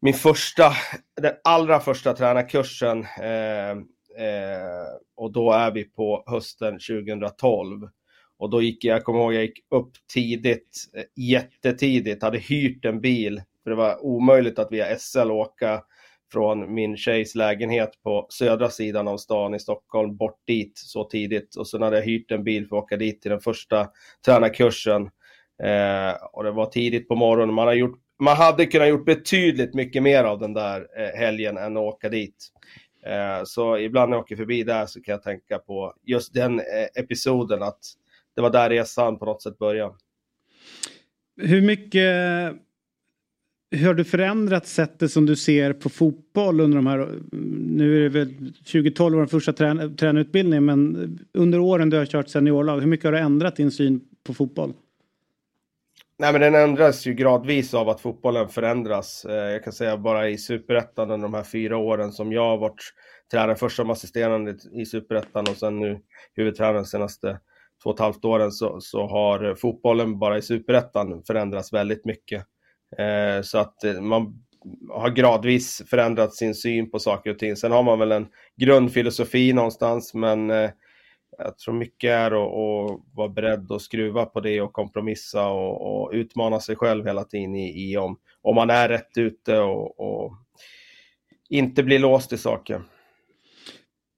min 0.00 0.14
första, 0.14 0.72
den 1.20 1.32
allra 1.44 1.80
första 1.80 2.12
tränarkursen 2.12 3.06
eh, 3.20 3.70
eh, 4.26 4.86
och 5.16 5.32
då 5.32 5.52
är 5.52 5.70
vi 5.70 5.84
på 5.84 6.24
hösten 6.26 6.72
2012. 6.72 7.88
Och 8.38 8.50
då 8.50 8.62
gick 8.62 8.84
jag, 8.84 9.04
kommer 9.04 9.20
ihåg, 9.20 9.34
jag 9.34 9.42
gick 9.42 9.58
upp 9.70 9.90
tidigt, 10.14 10.84
eh, 10.96 11.04
jättetidigt, 11.16 12.22
hade 12.22 12.38
hyrt 12.38 12.84
en 12.84 13.00
bil. 13.00 13.42
För 13.62 13.70
det 13.70 13.76
var 13.76 14.04
omöjligt 14.04 14.58
att 14.58 14.72
via 14.72 14.98
SL 14.98 15.30
åka 15.30 15.82
från 16.32 16.74
min 16.74 16.96
tjejs 16.96 17.34
lägenhet 17.34 17.90
på 18.02 18.26
södra 18.28 18.70
sidan 18.70 19.08
av 19.08 19.16
stan 19.16 19.54
i 19.54 19.60
Stockholm 19.60 20.16
bort 20.16 20.40
dit 20.46 20.72
så 20.78 21.04
tidigt. 21.04 21.56
Och 21.56 21.68
sen 21.68 21.82
hade 21.82 21.96
jag 21.96 22.04
hyrt 22.04 22.30
en 22.30 22.44
bil 22.44 22.68
för 22.68 22.76
att 22.76 22.82
åka 22.82 22.96
dit 22.96 23.22
till 23.22 23.30
den 23.30 23.40
första 23.40 23.88
tränarkursen. 24.24 25.02
Eh, 25.62 26.12
och 26.32 26.44
det 26.44 26.50
var 26.50 26.66
tidigt 26.66 27.08
på 27.08 27.14
morgonen. 27.14 27.54
Man, 27.54 27.66
har 27.66 27.74
gjort, 27.74 27.98
man 28.18 28.36
hade 28.36 28.66
kunnat 28.66 28.88
gjort 28.88 29.06
betydligt 29.06 29.74
mycket 29.74 30.02
mer 30.02 30.24
av 30.24 30.38
den 30.38 30.54
där 30.54 30.86
eh, 30.98 31.18
helgen 31.18 31.56
än 31.56 31.76
att 31.76 31.82
åka 31.82 32.08
dit. 32.08 32.52
Eh, 33.06 33.44
så 33.44 33.78
ibland 33.78 34.10
när 34.10 34.16
jag 34.16 34.22
åker 34.22 34.36
förbi 34.36 34.62
där 34.62 34.86
så 34.86 35.02
kan 35.02 35.12
jag 35.12 35.22
tänka 35.22 35.58
på 35.58 35.94
just 36.02 36.34
den 36.34 36.58
eh, 36.60 37.02
episoden 37.02 37.62
att 37.62 37.80
det 38.36 38.42
var 38.42 38.50
där 38.50 38.70
resan 38.70 39.18
på 39.18 39.24
något 39.24 39.42
sätt 39.42 39.58
började. 39.58 39.94
Hur 41.36 41.62
mycket 41.62 42.12
hur 43.72 43.86
har 43.86 43.94
du 43.94 44.04
förändrat 44.04 44.66
sättet 44.66 45.12
som 45.12 45.26
du 45.26 45.36
ser 45.36 45.72
på 45.72 45.88
fotboll 45.88 46.60
under 46.60 46.76
de 46.76 46.86
här, 46.86 47.08
nu 47.76 47.96
är 47.96 48.00
det 48.02 48.08
väl 48.08 48.52
2012 48.52 49.14
var 49.14 49.20
den 49.20 49.28
första 49.28 49.52
trän, 49.52 49.96
tränarutbildningen 49.96 50.64
men 50.64 51.18
under 51.34 51.58
åren 51.58 51.90
du 51.90 51.96
har 51.96 52.06
kört 52.06 52.28
seniorlag, 52.28 52.80
hur 52.80 52.86
mycket 52.86 53.04
har 53.04 53.12
du 53.12 53.18
ändrat 53.18 53.56
din 53.56 53.70
syn 53.70 54.00
på 54.24 54.34
fotboll? 54.34 54.72
Nej 56.18 56.32
men 56.32 56.40
den 56.40 56.54
ändras 56.54 57.06
ju 57.06 57.14
gradvis 57.14 57.74
av 57.74 57.88
att 57.88 58.00
fotbollen 58.00 58.48
förändras. 58.48 59.24
Eh, 59.24 59.34
jag 59.34 59.64
kan 59.64 59.72
säga 59.72 59.96
bara 59.96 60.28
i 60.28 60.38
superettan 60.38 61.10
under 61.10 61.28
de 61.28 61.34
här 61.34 61.44
fyra 61.44 61.76
åren 61.76 62.12
som 62.12 62.32
jag 62.32 62.42
har 62.44 62.58
varit 62.58 62.92
tränare, 63.30 63.56
först 63.56 63.76
som 63.76 63.90
assisterande 63.90 64.56
i 64.72 64.86
superettan 64.86 65.46
och 65.50 65.56
sen 65.56 65.78
nu 65.78 66.00
huvudtränare 66.34 66.84
senaste 66.84 67.38
två 67.82 67.90
och 67.90 67.96
ett 67.96 68.00
halvt 68.00 68.24
åren 68.24 68.52
så, 68.52 68.80
så 68.80 69.06
har 69.06 69.54
fotbollen 69.54 70.18
bara 70.18 70.38
i 70.38 70.42
superettan 70.42 71.22
förändrats 71.26 71.72
väldigt 71.72 72.04
mycket. 72.04 72.46
Eh, 72.98 73.42
så 73.42 73.58
att 73.58 73.84
eh, 73.84 74.00
man 74.00 74.44
har 74.90 75.10
gradvis 75.10 75.82
förändrat 75.90 76.34
sin 76.34 76.54
syn 76.54 76.90
på 76.90 76.98
saker 76.98 77.30
och 77.30 77.38
ting. 77.38 77.56
Sen 77.56 77.72
har 77.72 77.82
man 77.82 77.98
väl 77.98 78.12
en 78.12 78.26
grundfilosofi 78.56 79.52
någonstans, 79.52 80.14
men 80.14 80.50
eh, 80.50 80.70
jag 81.38 81.58
tror 81.58 81.74
mycket 81.74 82.10
är 82.10 82.30
att, 82.30 82.92
att 82.92 83.00
vara 83.14 83.28
beredd 83.28 83.72
att 83.72 83.82
skruva 83.82 84.26
på 84.26 84.40
det 84.40 84.60
och 84.60 84.72
kompromissa 84.72 85.48
och, 85.48 86.02
och 86.02 86.10
utmana 86.12 86.60
sig 86.60 86.76
själv 86.76 87.06
hela 87.06 87.24
tiden 87.24 87.54
i, 87.54 87.90
i, 87.90 87.96
om, 87.96 88.18
om 88.42 88.54
man 88.54 88.70
är 88.70 88.88
rätt 88.88 89.18
ute 89.18 89.58
och, 89.58 90.00
och 90.00 90.32
inte 91.48 91.82
bli 91.82 91.98
låst 91.98 92.32
i 92.32 92.38
saker. 92.38 92.82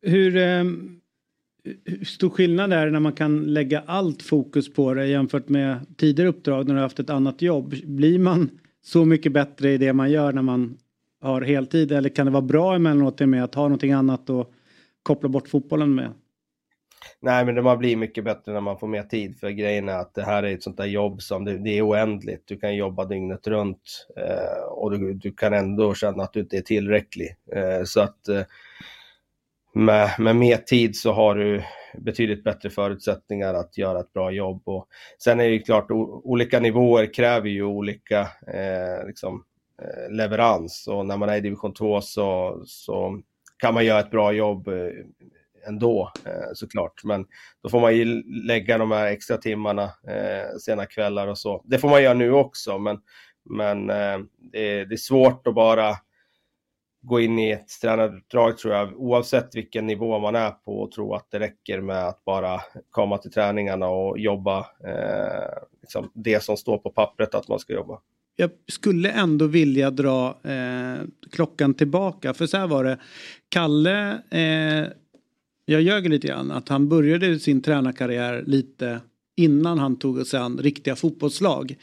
Hur, 0.03 0.37
eh, 0.37 0.65
hur 0.65 1.04
stor 2.07 2.31
skillnad 2.31 2.73
är 2.73 2.87
det 2.87 2.93
när 2.93 3.01
man 3.01 3.13
kan 3.13 3.43
lägga 3.43 3.83
allt 3.87 4.23
fokus 4.23 4.75
på 4.75 4.95
det 4.95 5.07
jämfört 5.07 5.49
med 5.49 5.87
tidigare 5.97 6.29
uppdrag 6.29 6.67
när 6.67 6.75
du 6.75 6.81
har 6.81 6.83
haft 6.83 7.01
ett 7.01 7.11
annat 7.11 7.43
jobb? 7.43 7.75
Blir 7.85 8.19
man 8.19 8.51
så 8.83 9.05
mycket 9.05 9.33
bättre 9.33 9.71
i 9.71 9.79
det 9.79 9.93
man 9.93 10.11
gör 10.11 10.33
när 10.33 10.43
man 10.43 10.79
har 11.21 11.43
heltid? 11.43 11.93
Eller 11.93 12.09
kan 12.09 12.27
det 12.27 12.33
vara 12.33 12.43
bra 12.43 12.75
emellanåt 12.75 13.21
med 13.21 13.45
att 13.45 13.55
ha 13.55 13.63
någonting 13.63 13.93
annat 13.93 14.31
och 14.31 14.53
koppla 15.03 15.29
bort 15.29 15.49
fotbollen 15.49 15.95
med? 15.95 16.13
Nej, 17.21 17.45
men 17.45 17.65
man 17.65 17.79
blir 17.79 17.97
mycket 17.97 18.25
bättre 18.25 18.53
när 18.53 18.61
man 18.61 18.79
får 18.79 18.87
mer 18.87 19.03
tid. 19.03 19.39
För 19.39 19.51
grejen 19.51 19.89
är 19.89 19.99
att 19.99 20.15
det 20.15 20.23
här 20.23 20.43
är 20.43 20.55
ett 20.55 20.63
sånt 20.63 20.77
där 20.77 20.85
jobb 20.85 21.23
som 21.23 21.45
det, 21.45 21.59
det 21.59 21.79
är 21.79 21.89
oändligt. 21.89 22.43
Du 22.47 22.57
kan 22.57 22.77
jobba 22.77 23.05
dygnet 23.05 23.47
runt 23.47 24.07
eh, 24.17 24.65
och 24.69 24.91
du, 24.91 25.15
du, 25.15 25.33
kan 25.33 25.53
ändå 25.53 25.95
känna 25.95 26.23
att 26.23 26.33
du 26.33 26.41
inte 26.41 26.57
är 26.57 26.61
tillräcklig. 26.61 27.37
Eh, 27.53 27.85
så 27.85 28.01
att 28.01 28.29
eh, 28.29 28.43
med, 29.75 30.11
med 30.19 30.37
mer 30.37 30.57
tid 30.57 30.97
så 30.97 31.13
har 31.13 31.35
du 31.35 31.63
betydligt 31.99 32.45
bättre 32.45 32.71
förutsättningar 32.71 33.55
att 33.55 33.79
göra 33.79 34.01
ett 34.01 34.13
bra 34.13 34.31
jobb. 34.31 34.63
Och 34.65 34.89
sen 35.19 35.41
är 35.41 35.45
det 35.45 35.51
ju 35.51 35.63
klart, 35.63 35.91
olika 36.25 36.61
nivåer 36.61 37.15
kräver 37.15 37.49
ju 37.49 37.63
olika 37.65 38.21
eh, 38.47 39.07
liksom, 39.07 39.45
eh, 39.83 40.15
leverans. 40.15 40.89
Och 40.89 41.07
när 41.07 41.17
man 41.17 41.29
är 41.29 41.37
i 41.37 41.41
division 41.41 41.75
2 41.75 42.01
så, 42.01 42.63
så 42.67 43.21
kan 43.57 43.75
man 43.75 43.85
göra 43.85 44.01
ett 44.01 44.11
bra 44.11 44.33
jobb 44.33 44.69
eh, 44.69 44.91
ändå 45.67 46.13
eh, 46.25 46.53
såklart. 46.55 47.05
Men 47.05 47.27
då 47.63 47.69
får 47.69 47.81
man 47.81 47.97
ju 47.97 48.23
lägga 48.47 48.79
de 48.79 48.91
här 48.91 49.07
extra 49.07 49.37
timmarna 49.37 49.83
eh, 49.83 50.57
sena 50.61 50.87
kvällar 50.87 51.27
och 51.27 51.39
så. 51.39 51.63
Det 51.65 51.79
får 51.79 51.89
man 51.89 52.03
göra 52.03 52.15
nu 52.15 52.33
också, 52.33 52.79
men, 52.79 52.99
men 53.45 53.91
eh, 53.91 54.19
det, 54.53 54.59
är, 54.59 54.87
det 54.87 54.95
är 54.95 54.97
svårt 54.97 55.47
att 55.47 55.55
bara 55.55 55.97
gå 57.05 57.21
in 57.21 57.39
i 57.39 57.51
ett 57.51 57.69
tränardrag 57.83 58.59
tror 58.59 58.75
jag, 58.75 59.01
oavsett 59.01 59.57
vilken 59.57 59.87
nivå 59.87 60.19
man 60.19 60.35
är 60.35 60.51
på 60.51 60.81
och 60.81 60.93
tro 60.93 61.15
att 61.15 61.31
det 61.31 61.39
räcker 61.39 61.81
med 61.81 62.09
att 62.09 62.25
bara 62.25 62.61
komma 62.91 63.19
till 63.19 63.31
träningarna 63.31 63.87
och 63.89 64.19
jobba 64.19 64.59
eh, 64.59 65.63
liksom 65.81 66.11
det 66.15 66.43
som 66.43 66.57
står 66.57 66.79
på 66.79 66.91
pappret 66.91 67.35
att 67.35 67.49
man 67.49 67.59
ska 67.59 67.73
jobba. 67.73 67.99
Jag 68.37 68.51
skulle 68.69 69.11
ändå 69.11 69.47
vilja 69.47 69.91
dra 69.91 70.39
eh, 70.43 71.03
klockan 71.33 71.75
tillbaka 71.75 72.35
för 72.35 72.47
så 72.47 72.57
här 72.57 72.67
var 72.67 72.85
det. 72.85 72.99
Kalle, 73.49 74.23
eh, 74.31 74.89
jag 75.65 75.83
ljög 75.83 76.09
lite 76.09 76.27
grann, 76.27 76.51
att 76.51 76.69
han 76.69 76.89
började 76.89 77.39
sin 77.39 77.63
tränarkarriär 77.63 78.43
lite 78.47 79.01
innan 79.37 79.79
han 79.79 79.99
tog 79.99 80.27
sig 80.27 80.41
an 80.41 80.59
riktiga 80.59 80.97
fotbollslag. 80.97 81.77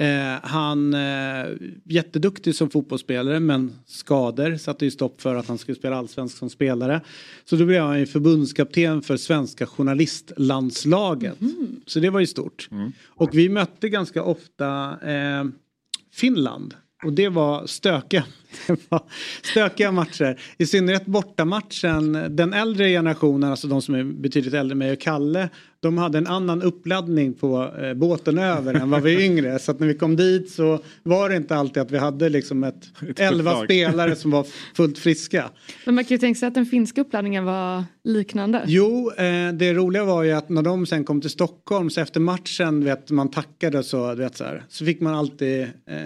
Eh, 0.00 0.38
han 0.42 0.94
eh, 0.94 1.46
jätteduktig 1.84 2.54
som 2.54 2.70
fotbollsspelare 2.70 3.40
men 3.40 3.72
skador 3.86 4.56
satte 4.56 4.84
ju 4.84 4.90
stopp 4.90 5.20
för 5.20 5.34
att 5.34 5.48
han 5.48 5.58
skulle 5.58 5.76
spela 5.76 5.96
allsvensk 5.96 6.38
som 6.38 6.50
spelare. 6.50 7.00
Så 7.44 7.56
då 7.56 7.66
blev 7.66 7.82
han 7.82 7.98
ju 7.98 8.06
förbundskapten 8.06 9.02
för 9.02 9.16
svenska 9.16 9.66
journalistlandslaget. 9.66 11.40
Mm. 11.40 11.80
Så 11.86 12.00
det 12.00 12.10
var 12.10 12.20
ju 12.20 12.26
stort. 12.26 12.68
Mm. 12.70 12.92
Och 13.06 13.30
vi 13.32 13.48
mötte 13.48 13.88
ganska 13.88 14.22
ofta 14.22 14.98
eh, 15.10 15.44
Finland. 16.12 16.74
Och 17.04 17.12
det 17.12 17.28
var 17.28 17.66
stökiga, 17.66 18.24
det 18.66 18.76
var 18.88 19.02
stökiga 19.42 19.92
matcher. 19.92 20.40
I 20.58 20.66
synnerhet 20.66 21.06
bortamatchen. 21.06 22.36
Den 22.36 22.52
äldre 22.52 22.88
generationen, 22.88 23.50
alltså 23.50 23.66
de 23.66 23.82
som 23.82 23.94
är 23.94 24.04
betydligt 24.04 24.54
äldre 24.54 24.72
än 24.72 24.78
mig 24.78 24.92
och 24.92 25.00
Kalle, 25.00 25.48
de 25.82 25.98
hade 25.98 26.18
en 26.18 26.26
annan 26.26 26.62
uppladdning 26.62 27.34
på 27.34 27.74
eh, 27.82 27.94
båten 27.94 28.38
över 28.38 28.74
än 28.74 28.90
vad 28.90 29.02
vi 29.02 29.24
yngre. 29.26 29.58
Så 29.58 29.70
att 29.70 29.80
när 29.80 29.86
vi 29.86 29.94
kom 29.94 30.16
dit 30.16 30.50
så 30.50 30.78
var 31.02 31.28
det 31.28 31.36
inte 31.36 31.56
alltid 31.56 31.82
att 31.82 31.90
vi 31.90 31.98
hade 31.98 32.28
liksom 32.28 32.64
ett, 32.64 32.88
ett 33.08 33.20
elva 33.20 33.64
spelare 33.64 34.16
som 34.16 34.30
var 34.30 34.46
fullt 34.74 34.98
friska. 34.98 35.50
Men 35.84 35.94
man 35.94 36.04
kan 36.04 36.14
ju 36.14 36.18
tänka 36.18 36.38
sig 36.38 36.46
att 36.46 36.54
den 36.54 36.66
finska 36.66 37.00
uppladdningen 37.00 37.44
var 37.44 37.84
liknande. 38.04 38.62
Jo, 38.66 39.10
eh, 39.10 39.52
det 39.52 39.74
roliga 39.74 40.04
var 40.04 40.22
ju 40.22 40.32
att 40.32 40.48
när 40.48 40.62
de 40.62 40.86
sen 40.86 41.04
kom 41.04 41.20
till 41.20 41.30
Stockholm 41.30 41.90
så 41.90 42.00
efter 42.00 42.20
matchen, 42.20 42.84
vet, 42.84 43.10
man 43.10 43.30
tackade 43.30 43.82
så, 43.82 44.14
vet, 44.14 44.36
så, 44.36 44.44
här, 44.44 44.64
så 44.68 44.84
fick 44.84 45.00
man 45.00 45.14
alltid 45.14 45.62
eh, 45.62 45.98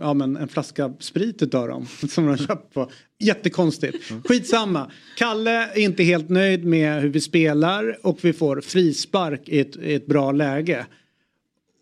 ja, 0.00 0.14
men 0.14 0.36
en 0.36 0.48
flaska 0.48 0.92
sprit 0.98 1.42
utav 1.42 1.68
dem 1.68 1.73
som 2.08 2.26
de 2.26 2.36
köpt 2.36 2.74
på 2.74 2.90
Jättekonstigt. 3.18 4.12
Skitsamma. 4.24 4.90
Kalle 5.16 5.50
är 5.50 5.78
inte 5.78 6.02
helt 6.02 6.28
nöjd 6.28 6.64
med 6.64 7.02
hur 7.02 7.08
vi 7.08 7.20
spelar 7.20 7.96
och 8.02 8.18
vi 8.22 8.32
får 8.32 8.60
frispark 8.60 9.48
i 9.48 9.60
ett, 9.60 9.76
i 9.76 9.94
ett 9.94 10.06
bra 10.06 10.32
läge. 10.32 10.86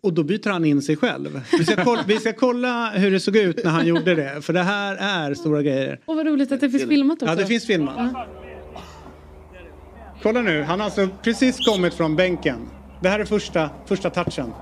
Och 0.03 0.13
då 0.13 0.23
byter 0.23 0.49
han 0.49 0.65
in 0.65 0.81
sig 0.81 0.97
själv. 0.97 1.41
Vi 1.57 1.65
ska, 1.65 1.83
kolla, 1.83 2.03
vi 2.07 2.19
ska 2.19 2.33
kolla 2.33 2.89
hur 2.89 3.11
det 3.11 3.19
såg 3.19 3.35
ut 3.35 3.63
när 3.63 3.71
han 3.71 3.87
gjorde 3.87 4.15
det. 4.15 4.41
För 4.41 4.53
det 4.53 4.63
här 4.63 4.95
är 4.95 5.33
stora 5.33 5.61
grejer. 5.61 5.99
Och 6.05 6.15
vad 6.15 6.25
roligt 6.25 6.51
att 6.51 6.61
det 6.61 6.69
finns 6.69 6.89
filmat 6.89 7.21
också. 7.21 7.25
Ja, 7.25 7.35
det 7.35 7.45
finns 7.45 7.65
filmat. 7.67 7.95
Ja. 7.97 8.27
Kolla 10.21 10.41
nu, 10.41 10.63
han 10.63 10.79
har 10.79 10.85
alltså 10.85 11.07
precis 11.23 11.57
kommit 11.65 11.93
från 11.93 12.15
bänken. 12.15 12.69
Det 13.01 13.09
här 13.09 13.19
är 13.19 13.25
första, 13.25 13.69
första 13.87 14.09
touchen. 14.09 14.53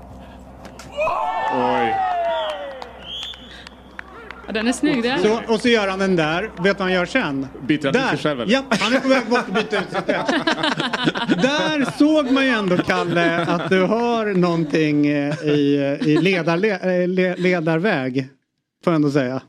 Oj. 1.54 2.11
Ja, 4.46 4.52
den 4.52 4.68
är 4.68 4.72
snygg. 4.72 5.02
Det 5.02 5.18
Så, 5.18 5.52
och 5.52 5.60
så 5.60 5.68
gör 5.68 5.88
han 5.88 5.98
den 5.98 6.16
där. 6.16 6.42
Vet 6.42 6.52
du 6.56 6.68
vad 6.68 6.80
han 6.80 6.92
gör 6.92 7.06
sen? 7.06 7.46
Byter 7.66 7.84
han 7.84 8.14
ut 8.14 8.20
sig 8.20 8.36
själv? 8.36 8.50
Ja, 8.50 8.62
han 8.70 8.94
är 8.94 9.00
på 9.00 9.08
väg 9.08 9.26
bort 9.26 9.48
och 9.48 9.54
byta 9.54 9.78
ut 9.78 9.90
sig 9.90 10.02
själv. 10.02 10.26
där 11.42 11.98
såg 11.98 12.30
man 12.30 12.44
ju 12.44 12.50
ändå, 12.50 12.76
Kalle, 12.76 13.46
att 13.46 13.70
du 13.70 13.82
har 13.82 14.26
någonting 14.26 15.06
eh, 15.06 15.34
i, 15.44 15.98
i 16.00 16.16
ledar, 16.16 17.36
ledarväg. 17.36 18.28
Får 18.84 18.92
jag 18.92 18.94
ändå 18.94 19.10
säga. 19.10 19.42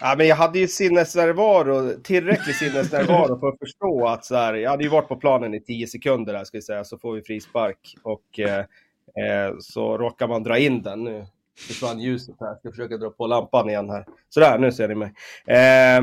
Ja, 0.00 0.14
men 0.18 0.26
jag 0.26 0.36
hade 0.36 0.58
ju 0.58 0.68
sinnesnärvaro, 0.68 2.00
tillräcklig 2.02 2.54
sinnesnärvaro 2.54 3.40
för 3.40 3.48
att 3.48 3.58
förstå 3.58 4.06
att 4.06 4.24
så 4.24 4.36
här, 4.36 4.54
jag 4.54 4.70
hade 4.70 4.82
ju 4.82 4.88
varit 4.88 5.08
på 5.08 5.16
planen 5.16 5.54
i 5.54 5.60
tio 5.60 5.86
sekunder 5.86 6.32
där, 6.32 6.44
ska 6.44 6.56
jag 6.56 6.64
säga, 6.64 6.84
så 6.84 6.98
får 6.98 7.14
vi 7.14 7.22
frispark. 7.22 7.94
Och 8.02 8.40
eh, 8.40 8.58
eh, 8.58 9.54
så 9.60 9.98
råkar 9.98 10.28
man 10.28 10.42
dra 10.42 10.58
in 10.58 10.82
den. 10.82 11.04
Nu 11.04 11.26
försvann 11.66 12.00
ljuset 12.00 12.36
här. 12.40 12.46
Jag 12.46 12.58
ska 12.58 12.70
försöka 12.70 12.96
dra 12.96 13.10
på 13.10 13.26
lampan 13.26 13.68
igen 13.70 13.90
här. 13.90 14.06
Sådär, 14.28 14.58
nu 14.58 14.72
ser 14.72 14.88
ni 14.88 14.94
mig. 14.94 15.12
Eh, 15.46 16.02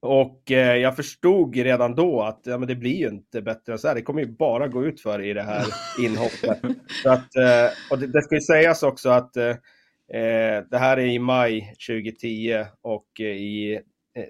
Och 0.00 0.50
eh, 0.50 0.76
jag 0.76 0.96
förstod 0.96 1.56
redan 1.56 1.94
då 1.94 2.22
att 2.22 2.40
ja, 2.44 2.58
men 2.58 2.68
det 2.68 2.74
blir 2.74 2.96
ju 2.96 3.08
inte 3.08 3.42
bättre 3.42 3.72
än 3.72 3.78
så 3.78 3.88
här. 3.88 3.94
Det 3.94 4.02
kommer 4.02 4.20
ju 4.20 4.36
bara 4.36 4.68
gå 4.68 4.84
ut 4.84 5.00
för 5.00 5.22
i 5.22 5.32
det 5.32 5.42
här 5.42 5.64
inhoppet. 6.04 6.60
så 7.02 7.10
att, 7.10 7.36
eh, 7.36 7.68
och 7.90 7.98
det, 7.98 8.06
det 8.06 8.22
ska 8.22 8.34
ju 8.34 8.40
sägas 8.40 8.82
också 8.82 9.08
att 9.08 9.36
eh, 9.36 9.48
eh 10.12 10.64
det 10.70 10.78
här 10.78 10.96
är 10.96 11.06
i 11.06 11.18
maj 11.18 11.74
2010 11.88 12.64
och 12.82 13.20
eh, 13.20 13.26
i 13.26 13.80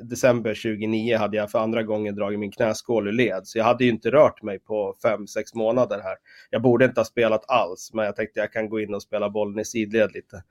december 0.03 0.55
2009 0.55 1.16
hade 1.16 1.37
jag 1.37 1.51
för 1.51 1.59
andra 1.59 1.82
gången 1.82 2.14
dragit 2.14 2.39
min 2.39 2.53
knäskål 2.53 3.09
ur 3.09 3.12
led. 3.12 3.41
Så 3.45 3.59
jag 3.59 3.64
hade 3.64 3.84
ju 3.84 3.91
inte 3.91 4.11
rört 4.11 4.43
mig 4.43 4.59
på 4.59 4.95
5-6 5.05 5.26
månader 5.55 6.01
här. 6.03 6.16
Jag 6.51 6.62
borde 6.62 6.84
inte 6.84 7.01
ha 7.01 7.05
spelat 7.05 7.51
alls, 7.51 7.91
men 7.95 8.05
jag 8.05 8.16
tänkte 8.16 8.41
jag 8.41 8.53
kan 8.53 8.68
gå 8.68 8.80
in 8.80 8.95
och 8.95 9.03
spela 9.03 9.30
bollen 9.30 9.59
i 9.59 9.64
sidled 9.64 10.12
lite. 10.14 10.43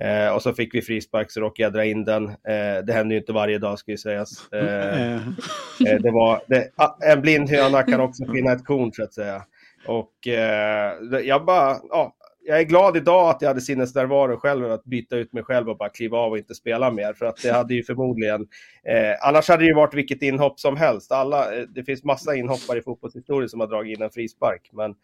Eh, 0.00 0.34
och 0.34 0.42
så 0.42 0.52
fick 0.52 0.74
vi 0.74 0.82
frispark 0.82 1.30
så 1.30 1.40
råkade 1.40 1.62
jag 1.62 1.72
dra 1.72 1.84
in 1.84 2.04
den. 2.04 2.28
Eh, 2.28 2.84
det 2.86 2.92
händer 2.92 3.14
ju 3.14 3.20
inte 3.20 3.32
varje 3.32 3.58
dag 3.58 3.78
ska 3.78 3.90
ju 3.90 3.98
sägas. 3.98 4.52
Eh, 4.52 5.16
eh 5.86 6.00
det 6.00 6.10
var, 6.10 6.40
det, 6.46 6.70
en 7.06 7.20
blind 7.20 7.50
höna 7.50 7.82
kan 7.82 8.00
också 8.00 8.32
finna 8.32 8.52
ett 8.52 8.64
korn 8.64 8.92
så 8.92 9.02
att 9.02 9.14
säga. 9.14 9.42
Och 9.86 10.28
eh, 10.28 11.20
jag 11.24 11.44
bara, 11.44 11.76
ja, 11.90 12.16
jag 12.46 12.60
är 12.60 12.64
glad 12.64 12.96
idag 12.96 13.30
att 13.30 13.42
jag 13.42 13.48
hade 13.48 13.60
sinnesnärvaro 13.60 14.36
själv 14.36 14.72
att 14.72 14.84
byta 14.84 15.16
ut 15.16 15.32
mig 15.32 15.42
själv 15.42 15.68
och 15.68 15.76
bara 15.76 15.88
kliva 15.88 16.18
av 16.18 16.30
och 16.30 16.38
inte 16.38 16.54
spela 16.54 16.90
mer. 16.90 17.12
För 17.12 17.26
att 17.26 17.42
det 17.42 17.52
hade 17.52 17.74
ju 17.74 17.82
förmodligen, 17.82 18.40
eh, 18.84 19.28
annars 19.28 19.48
hade 19.48 19.62
det 19.62 19.66
ju 19.66 19.74
varit 19.74 19.94
vilket 19.94 20.22
inhopp 20.22 20.60
som 20.60 20.76
helst. 20.76 21.12
Alla, 21.12 21.54
eh, 21.54 21.62
det 21.62 21.84
finns 21.84 22.04
massa 22.04 22.34
inhoppare 22.36 22.78
i 22.78 22.82
fotbollshistorien 22.82 23.48
som 23.48 23.60
har 23.60 23.66
dragit 23.66 23.96
in 23.96 24.04
en 24.04 24.10
frispark. 24.10 24.70
Men 24.72 24.94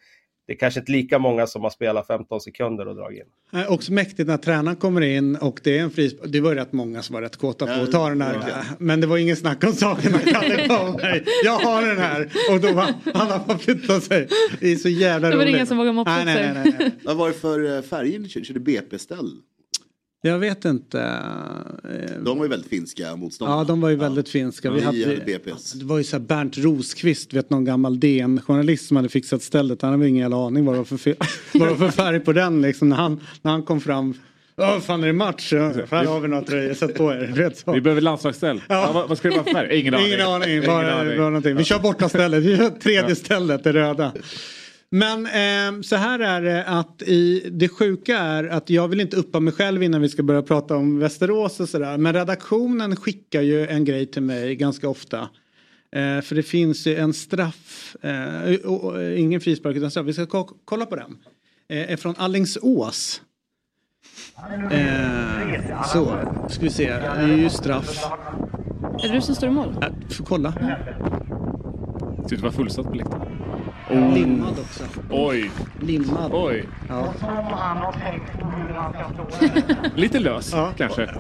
det 0.47 0.53
är 0.53 0.57
kanske 0.57 0.81
inte 0.81 0.93
lika 0.93 1.19
många 1.19 1.47
som 1.47 1.63
har 1.63 1.71
spelat 1.71 2.07
15 2.07 2.41
sekunder 2.41 2.89
och 2.89 2.97
dragit 2.97 3.23
in. 3.53 3.61
Eh, 3.61 3.73
också 3.73 3.93
mäktigt 3.93 4.29
när 4.29 4.37
tränaren 4.37 4.77
kommer 4.77 5.01
in 5.01 5.37
och 5.37 5.61
det 5.65 5.79
är 5.79 5.83
en 5.83 5.91
frispark. 5.91 6.33
Det 6.33 6.41
var 6.41 6.55
rätt 6.55 6.73
många 6.73 7.03
som 7.03 7.15
var 7.15 7.23
rätt 7.23 7.37
kåta 7.37 7.67
på 7.67 7.83
att 7.83 7.93
ta 7.93 8.09
den 8.09 8.21
här. 8.21 8.35
Ja. 8.35 8.55
Men 8.79 9.01
det 9.01 9.07
var 9.07 9.17
ingen 9.17 9.37
snack 9.37 9.65
om 9.65 9.73
saken. 9.73 10.13
Jag 11.45 11.59
har 11.59 11.87
den 11.87 11.99
här. 11.99 12.31
Och 12.51 12.61
då 12.61 12.73
var 12.73 12.95
alla 13.15 13.45
bara 13.47 13.59
flyttat 13.59 14.05
sig. 14.05 14.29
Det 14.61 14.73
är 14.73 14.77
så 14.77 14.89
jävla 14.89 15.29
roligt. 15.29 15.39
Det 15.39 15.45
var 15.45 15.55
ingen 15.55 15.67
som 15.67 15.77
vågade 15.77 15.95
moppa 15.95 16.25
nej, 16.25 16.25
nej, 16.25 16.53
nej, 16.55 16.75
nej. 16.79 16.91
Vad 17.05 17.17
var 17.17 17.29
det 17.29 17.35
för 17.35 17.77
eh, 17.77 17.83
färger? 17.83 18.45
Körde 18.45 18.61
BP-ställ? 18.61 19.31
Jag 20.25 20.39
vet 20.39 20.65
inte. 20.65 21.19
De 22.21 22.39
var 22.39 22.45
ju 22.45 22.51
väldigt 22.51 22.71
finska 22.71 23.17
motståndare. 23.17 23.59
Ja, 23.59 23.65
de 23.65 23.81
var 23.81 23.89
ju 23.89 23.97
väldigt 23.97 24.29
finska. 24.29 24.71
Vi, 24.71 24.81
hade, 24.81 25.17
BPS. 25.27 25.73
Det 25.73 25.85
var 25.85 25.99
ju 25.99 26.05
så 26.05 26.17
här 26.17 26.25
Bernt 26.25 26.59
Roskvist, 26.59 27.33
vet 27.35 27.51
någon 27.51 27.65
gammal 27.65 28.01
DN-journalist 28.01 28.87
som 28.87 28.97
hade 28.97 29.09
fixat 29.09 29.43
stället. 29.43 29.83
Han 29.83 29.91
hade 29.91 30.09
ingen 30.09 30.21
jävla 30.21 30.47
aning 30.47 30.65
vad 30.65 30.75
det 30.75 30.79
var 30.79 30.85
för, 30.85 31.15
vad 31.59 31.69
det 31.69 31.75
var 31.75 31.91
för 31.91 31.97
färg 31.97 32.21
på 32.21 32.33
den 32.33 32.63
liksom. 32.63 32.89
När 32.89 32.97
han, 32.97 33.21
när 33.43 33.51
han 33.51 33.63
kom 33.63 33.81
fram. 33.81 34.15
Ja, 34.57 34.81
fan 34.81 35.03
är 35.03 35.07
det 35.07 35.13
match? 35.13 35.53
Här 35.53 36.05
har 36.05 36.21
vi 36.21 36.29
några 36.29 36.45
tröjor, 36.45 36.75
sätt 36.75 36.95
på 36.95 37.13
er. 37.13 37.33
Vet 37.37 37.59
så. 37.59 37.73
Vi 37.73 37.81
behöver 37.81 38.01
landslagsställ. 38.01 38.63
Ja. 38.69 38.75
Ja, 38.75 38.93
vad, 38.93 39.09
vad 39.09 39.19
ska 39.19 39.29
det 39.29 39.35
vara 39.35 39.45
för 39.45 39.53
färg? 39.53 39.81
Ingen 39.81 39.95
aning. 39.95 40.07
Ingen 40.07 40.21
aning, 40.21 40.67
bara, 40.67 40.83
Ingen 40.83 40.99
aning. 40.99 41.19
bara 41.19 41.27
någonting. 41.27 41.57
Vi 41.57 41.65
kör 41.65 41.79
borta 41.79 42.09
stället, 42.09 42.43
vi 42.43 42.57
kör 42.57 42.71
tredje 42.71 43.09
ja. 43.09 43.15
stället, 43.15 43.65
det 43.65 43.73
röda. 43.73 44.13
Men 44.95 45.27
eh, 45.27 45.83
så 45.83 45.97
här 45.97 46.19
är 46.19 46.43
det 46.43 46.65
att 46.65 47.03
i, 47.03 47.51
det 47.53 47.69
sjuka 47.69 48.19
är 48.19 48.45
att 48.45 48.71
jag 48.71 48.89
vill 48.89 49.01
inte 49.01 49.17
uppa 49.17 49.41
mig 49.41 49.53
själv 49.53 49.83
innan 49.83 50.01
vi 50.01 50.09
ska 50.09 50.23
börja 50.23 50.43
prata 50.43 50.77
om 50.77 50.99
Västerås 50.99 51.61
och 51.61 51.69
sådär. 51.69 51.99
Men 51.99 52.13
redaktionen 52.13 52.97
skickar 52.97 53.43
ju 53.43 53.67
en 53.67 53.85
grej 53.85 54.07
till 54.07 54.23
mig 54.23 54.57
ganska 54.57 54.89
ofta. 54.89 55.19
Eh, 55.93 56.21
för 56.21 56.35
det 56.35 56.43
finns 56.43 56.87
ju 56.87 56.97
en 56.97 57.13
straff, 57.13 57.97
eh, 58.03 58.55
och, 58.65 58.85
och, 58.85 59.13
ingen 59.19 59.41
frispark 59.41 59.77
utan 59.77 59.91
straff. 59.91 60.07
Vi 60.07 60.13
ska 60.13 60.27
ko 60.27 60.49
kolla 60.65 60.87
på 60.87 60.97
den. 60.97 61.19
Eh, 61.69 61.93
är 61.93 61.97
från 61.97 62.15
Allingsås. 62.19 63.23
Eh, 64.71 65.85
så, 65.93 66.19
ska 66.49 66.63
vi 66.63 66.71
se. 66.71 66.89
Det 66.89 67.07
är 67.07 67.37
ju 67.37 67.51
straff. 67.51 68.05
Är 69.03 69.09
det 69.09 69.15
du 69.15 69.21
som 69.21 69.35
står 69.35 69.49
i 69.49 69.53
mål? 69.53 69.77
Äh, 69.83 70.09
får 70.11 70.25
kolla. 70.25 70.53
Ser 70.53 72.25
ut 72.27 72.33
att 72.33 72.41
vara 72.41 72.53
fullsatt 72.53 72.87
på 72.87 72.95
läktaren. 72.95 73.52
Oh. 73.93 74.15
Limmad 74.15 74.59
också. 74.59 74.85
Oj. 75.11 75.51
Limmad. 75.81 76.31
Oj. 76.35 76.65
Ja. 76.89 77.15
Lite 79.97 80.19
lös 80.19 80.53
ja. 80.53 80.73
kanske. 80.77 81.15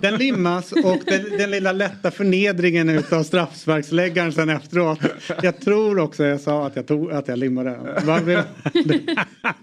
Den 0.00 0.14
limmas 0.14 0.72
och 0.72 0.98
den, 1.06 1.38
den 1.38 1.50
lilla 1.50 1.72
lätta 1.72 2.10
förnedringen 2.10 2.88
utav 2.88 3.22
straffsparksläggaren 3.22 4.32
sen 4.32 4.50
efteråt. 4.50 4.98
Jag 5.42 5.60
tror 5.60 5.98
också 5.98 6.24
jag 6.24 6.40
sa 6.40 6.66
att 6.66 6.76
jag, 6.76 6.86
tog, 6.86 7.12
att 7.12 7.28
jag 7.28 7.38
limmade 7.38 7.70
den. 7.70 8.44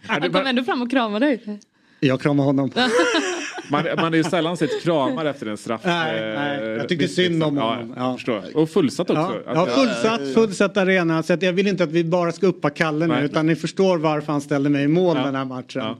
Han 0.07 0.31
kom 0.31 0.45
ändå 0.45 0.63
fram 0.63 0.81
och 0.81 0.91
kramade 0.91 1.25
dig. 1.25 1.59
Jag 1.99 2.21
kramar 2.21 2.43
honom. 2.43 2.71
Man, 3.71 3.85
man 3.95 4.13
är 4.13 4.17
ju 4.17 4.23
sällan 4.23 4.57
sett 4.57 4.83
kramar 4.83 5.25
efter 5.25 5.45
en 5.45 5.57
straff. 5.57 5.81
Nej, 5.85 6.35
nej. 6.35 6.69
Jag 6.69 6.89
tyckte 6.89 7.07
synd 7.07 7.43
om 7.43 7.57
honom. 7.57 7.93
Ja, 7.97 8.17
ja. 8.25 8.41
Och 8.53 8.69
fullsatt 8.69 9.09
också. 9.09 9.41
Ja, 9.45 9.53
ja 9.53 9.65
fullsatt, 9.65 10.33
fullsatt 10.33 10.77
arena. 10.77 11.23
Så 11.23 11.37
jag 11.41 11.53
vill 11.53 11.67
inte 11.67 11.83
att 11.83 11.91
vi 11.91 12.03
bara 12.03 12.31
ska 12.31 12.47
uppa 12.47 12.69
Kalle 12.69 13.07
nu. 13.07 13.13
Nej. 13.13 13.25
Utan 13.25 13.47
ni 13.47 13.55
förstår 13.55 13.97
varför 13.97 14.31
han 14.31 14.41
ställde 14.41 14.69
mig 14.69 14.83
i 14.83 14.87
mål 14.87 15.15
den 15.15 15.35
här 15.35 15.45
matchen. 15.45 15.95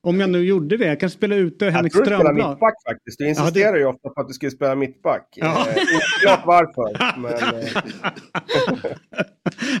Om 0.00 0.20
jag 0.20 0.30
nu 0.30 0.44
gjorde 0.44 0.76
det, 0.76 0.86
jag 0.86 1.00
kan 1.00 1.10
spela 1.10 1.36
ute 1.36 1.70
Henrik 1.70 1.92
Strömblad. 1.92 2.18
Jag 2.18 2.22
tror 2.22 2.34
du 2.34 2.34
spelar 2.34 2.50
mittback 2.50 2.74
faktiskt. 2.88 3.18
Du 3.18 3.28
insisterar 3.28 3.66
ja, 3.66 3.72
det... 3.72 3.78
ju 3.78 3.86
ofta 3.86 4.08
på 4.08 4.20
att 4.20 4.28
du 4.28 4.34
skulle 4.34 4.50
spela 4.50 4.74
mittback. 4.74 5.28
Ja. 5.36 5.66
Eh, 5.68 5.82
Oklart 6.16 6.46
varför. 6.46 7.20
Men... 7.20 7.32
Eh. 7.32 7.68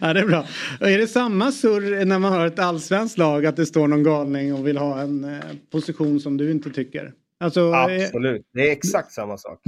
ja, 0.00 0.12
det 0.12 0.20
är 0.20 0.26
bra. 0.26 0.44
Är 0.80 0.98
det 0.98 1.06
samma 1.06 1.52
surr 1.52 2.04
när 2.04 2.18
man 2.18 2.32
har 2.32 2.46
ett 2.46 2.58
allsvenskt 2.58 3.18
lag 3.18 3.46
att 3.46 3.56
det 3.56 3.66
står 3.66 3.88
någon 3.88 4.02
galning 4.02 4.54
och 4.54 4.66
vill 4.66 4.78
ha 4.78 5.00
en 5.00 5.24
eh, 5.24 5.40
position 5.72 6.20
som 6.20 6.36
du 6.36 6.50
inte 6.50 6.70
tycker? 6.70 7.12
Alltså, 7.40 7.72
Absolut, 7.72 8.46
det 8.54 8.68
är 8.68 8.72
exakt 8.72 9.12
samma 9.12 9.38
sak. 9.38 9.60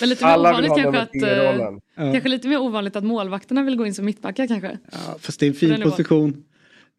Men 0.00 0.08
lite 0.08 0.24
mer 0.24 0.32
Alla 0.32 0.50
ovanligt 0.50 0.72
kanske 0.76 1.00
att, 1.00 1.14
uh, 1.14 2.12
kanske 2.12 2.28
lite 2.28 2.48
mer 2.48 2.60
ovanligt 2.60 2.96
att 2.96 3.04
målvakterna 3.04 3.62
vill 3.62 3.76
gå 3.76 3.86
in 3.86 3.94
som 3.94 4.04
mittbackar 4.04 4.46
kanske. 4.46 4.78
Ja, 4.92 5.16
fast 5.18 5.40
det 5.40 5.46
är 5.46 5.48
en 5.48 5.54
fin 5.54 5.82
position. 5.82 6.44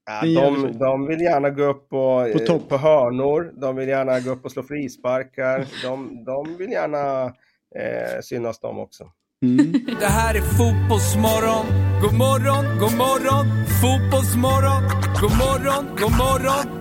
Ja, 0.05 0.41
de, 0.41 0.77
de 0.77 1.07
vill 1.07 1.21
gärna 1.21 1.49
gå 1.49 1.63
upp 1.63 1.93
och, 1.93 2.47
på, 2.47 2.59
på 2.59 2.77
hörnor, 2.77 3.51
de 3.61 3.75
vill 3.75 3.89
gärna 3.89 4.19
gå 4.19 4.31
upp 4.31 4.45
och 4.45 4.51
slå 4.51 4.63
frisparkar, 4.63 5.65
de, 5.83 6.23
de 6.25 6.57
vill 6.57 6.71
gärna 6.71 7.25
eh, 7.75 8.21
synas 8.23 8.59
de 8.59 8.79
också. 8.79 9.11
Mm. 9.45 9.71
Det 9.99 10.05
här 10.05 10.35
är 10.35 10.41
Fotbollsmorgon, 10.41 11.65
god 12.01 12.13
morgon, 12.13 12.65
god 12.79 12.97
morgon, 12.97 13.45
Fotbollsmorgon, 13.81 14.83
god 15.21 15.31
morgon, 15.31 15.85
god 15.99 16.11
morgon, 16.11 16.80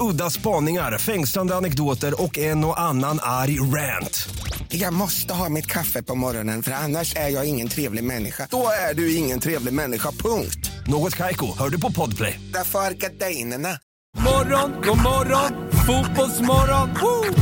Udda 0.00 0.30
spaningar, 0.30 0.98
fängslande 0.98 1.54
anekdoter 1.54 2.22
och 2.22 2.38
en 2.38 2.64
och 2.64 2.80
annan 2.80 3.18
arg 3.22 3.60
rant. 3.60 4.28
Jag 4.68 4.94
måste 4.94 5.34
ha 5.34 5.48
mitt 5.48 5.66
kaffe 5.66 6.02
på 6.02 6.14
morgonen 6.14 6.62
för 6.62 6.72
annars 6.72 7.16
är 7.16 7.28
jag 7.28 7.48
ingen 7.48 7.68
trevlig 7.68 8.04
människa. 8.04 8.48
Då 8.50 8.66
är 8.90 8.94
du 8.94 9.16
ingen 9.16 9.40
trevlig 9.40 9.74
människa, 9.74 10.10
punkt. 10.10 10.70
Något 10.86 11.16
kajko, 11.16 11.46
hör 11.58 11.68
du 11.68 11.80
på 11.80 11.92
podplay. 11.92 12.40
Därför 12.52 12.78
är 12.78 12.90
gardinerna. 12.90 13.68
Morgon, 14.16 14.72
god 14.86 14.98
morgon, 14.98 15.70
fotbollsmorgon. 15.86 16.88
Woo! 17.02 17.34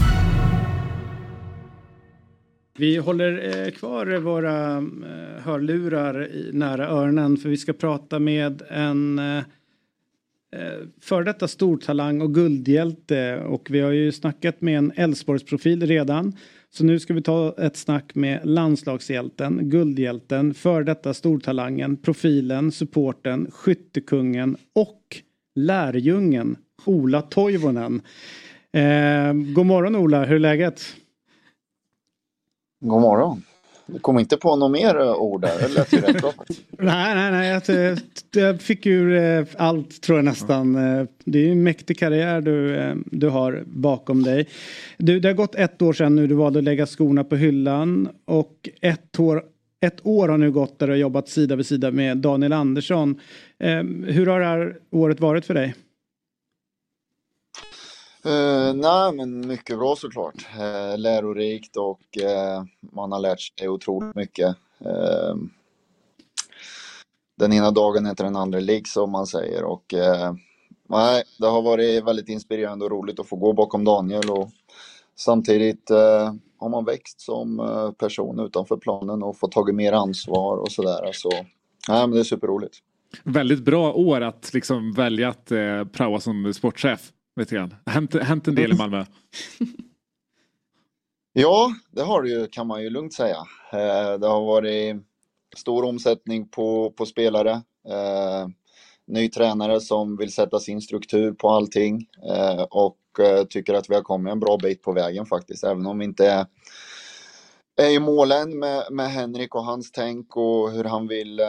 Vi 2.78 2.96
håller 2.96 3.64
eh, 3.66 3.70
kvar 3.70 4.18
våra 4.18 4.76
eh, 4.76 5.42
hörlurar 5.44 6.26
i, 6.26 6.50
nära 6.52 6.88
öronen 6.88 7.36
för 7.36 7.48
vi 7.48 7.56
ska 7.56 7.72
prata 7.72 8.18
med 8.18 8.62
en 8.70 9.18
Eh, 10.56 10.60
före 10.60 10.88
för 11.00 11.24
detta 11.24 11.48
stortalang 11.48 12.20
och 12.20 12.34
guldhjälte 12.34 13.38
och 13.38 13.70
vi 13.70 13.80
har 13.80 13.90
ju 13.90 14.12
snackat 14.12 14.60
med 14.60 14.78
en 14.78 14.92
Elfsborgsprofil 14.96 15.86
redan. 15.86 16.36
Så 16.70 16.84
nu 16.84 16.98
ska 16.98 17.14
vi 17.14 17.22
ta 17.22 17.54
ett 17.58 17.76
snack 17.76 18.14
med 18.14 18.40
landslagshjälten, 18.44 19.70
guldhjälten, 19.70 20.54
för 20.54 20.82
detta 20.82 21.14
stortalangen, 21.14 21.96
profilen, 21.96 22.72
supporten, 22.72 23.50
skyttekungen 23.50 24.56
och 24.74 25.16
lärjungen 25.54 26.56
Ola 26.84 27.22
Toivonen. 27.22 28.02
Eh, 28.72 29.32
god 29.54 29.66
morgon 29.66 29.96
Ola, 29.96 30.24
hur 30.24 30.36
är 30.36 30.38
läget? 30.38 30.82
God 32.80 33.00
morgon. 33.00 33.42
Du 33.92 33.98
kom 33.98 34.18
inte 34.18 34.36
på 34.36 34.56
något 34.56 34.70
mer 34.70 35.00
eh, 35.00 35.14
ord 35.14 35.40
där, 35.40 35.58
det 35.60 35.68
lät 35.68 35.92
ju 35.92 36.00
rätt 36.00 36.20
bra 36.20 36.32
Nej, 36.78 37.14
nej, 37.14 37.30
nej. 37.30 37.62
Jag, 37.66 37.98
jag 38.34 38.60
fick 38.60 38.86
ur 38.86 39.16
eh, 39.16 39.46
allt 39.56 40.02
tror 40.02 40.18
jag 40.18 40.24
nästan. 40.24 40.76
Eh, 40.76 41.06
det 41.24 41.38
är 41.38 41.42
ju 41.42 41.52
en 41.52 41.62
mäktig 41.62 41.98
karriär 41.98 42.40
du, 42.40 43.02
du 43.06 43.28
har 43.28 43.62
bakom 43.66 44.22
dig. 44.22 44.48
Du, 44.98 45.20
det 45.20 45.28
har 45.28 45.34
gått 45.34 45.54
ett 45.54 45.82
år 45.82 45.92
sedan 45.92 46.16
nu 46.16 46.26
du 46.26 46.34
valde 46.34 46.58
att 46.58 46.64
lägga 46.64 46.86
skorna 46.86 47.24
på 47.24 47.36
hyllan 47.36 48.08
och 48.24 48.68
ett 48.80 49.20
år, 49.20 49.42
ett 49.80 50.06
år 50.06 50.28
har 50.28 50.38
nu 50.38 50.50
gått 50.50 50.78
där 50.78 50.86
du 50.86 50.92
har 50.92 50.98
jobbat 50.98 51.28
sida 51.28 51.56
vid 51.56 51.66
sida 51.66 51.90
med 51.90 52.18
Daniel 52.18 52.52
Andersson. 52.52 53.20
Hur 54.06 54.26
har 54.26 54.40
det 54.40 54.46
här 54.46 54.76
året 54.90 55.20
varit 55.20 55.46
för 55.46 55.54
dig? 55.54 55.74
Uh, 58.26 58.74
nej, 58.74 59.12
men 59.12 59.46
mycket 59.46 59.78
bra 59.78 59.96
såklart. 59.96 60.34
Uh, 60.58 60.98
lärorikt 60.98 61.76
och 61.76 62.00
uh, 62.22 62.64
man 62.92 63.12
har 63.12 63.20
lärt 63.20 63.40
sig 63.40 63.68
otroligt 63.68 64.14
mycket. 64.14 64.56
Uh, 64.86 65.36
den 67.38 67.52
ena 67.52 67.70
dagen 67.70 68.06
heter 68.06 68.24
den 68.24 68.36
andra 68.36 68.60
lik 68.60 68.88
som 68.88 69.10
man 69.10 69.26
säger 69.26 69.64
och 69.64 69.94
nej, 70.88 71.22
det 71.38 71.46
har 71.46 71.62
varit 71.62 72.04
väldigt 72.04 72.28
inspirerande 72.28 72.84
och 72.84 72.90
roligt 72.90 73.20
att 73.20 73.28
få 73.28 73.36
gå 73.36 73.52
bakom 73.52 73.84
Daniel 73.84 74.30
och 74.30 74.48
samtidigt 75.16 75.90
har 76.58 76.68
man 76.68 76.84
växt 76.84 77.20
som 77.20 77.94
person 77.98 78.40
utanför 78.40 78.76
planen 78.76 79.22
och 79.22 79.38
fått 79.38 79.52
tagit 79.52 79.74
mer 79.74 79.92
ansvar 79.92 80.56
och 80.56 80.72
sådär. 80.72 81.10
Så 81.12 81.30
nej, 81.88 82.00
men 82.00 82.10
det 82.10 82.18
är 82.18 82.24
superroligt. 82.24 82.78
Väldigt 83.24 83.64
bra 83.64 83.92
år 83.92 84.20
att 84.20 84.54
liksom 84.54 84.92
välja 84.92 85.28
att 85.28 85.50
eh, 85.50 85.84
praoa 85.92 86.20
som 86.20 86.54
sportchef. 86.54 87.12
Lite 87.36 87.54
grann. 87.54 87.74
Hänt, 87.86 88.14
hänt 88.14 88.48
en 88.48 88.54
del 88.54 88.72
i 88.72 88.76
Malmö. 88.76 89.04
ja, 91.32 91.72
det 91.90 92.02
har 92.02 92.22
det 92.22 92.28
ju 92.28 92.46
kan 92.46 92.66
man 92.66 92.82
ju 92.82 92.90
lugnt 92.90 93.14
säga. 93.14 93.36
Eh, 93.72 94.18
det 94.18 94.26
har 94.26 94.46
varit 94.46 94.96
stor 95.56 95.84
omsättning 95.84 96.48
på, 96.48 96.90
på 96.90 97.06
spelare. 97.06 97.50
Eh, 97.88 98.48
ny 99.06 99.28
tränare 99.28 99.80
som 99.80 100.16
vill 100.16 100.32
sätta 100.32 100.58
sin 100.58 100.80
struktur 100.80 101.32
på 101.32 101.48
allting 101.50 102.06
eh, 102.28 102.62
och 102.62 102.98
tycker 103.50 103.74
att 103.74 103.90
vi 103.90 103.94
har 103.94 104.02
kommit 104.02 104.32
en 104.32 104.40
bra 104.40 104.58
bit 104.62 104.82
på 104.82 104.92
vägen 104.92 105.26
faktiskt. 105.26 105.64
Även 105.64 105.86
om 105.86 105.98
vi 105.98 106.04
inte 106.04 106.26
är, 106.26 106.46
är 107.76 107.90
i 107.90 107.98
målen 107.98 108.58
med, 108.58 108.84
med 108.90 109.10
Henrik 109.10 109.54
och 109.54 109.64
hans 109.64 109.92
tänk 109.92 110.36
och 110.36 110.70
hur 110.70 110.84
han 110.84 111.08
vill 111.08 111.40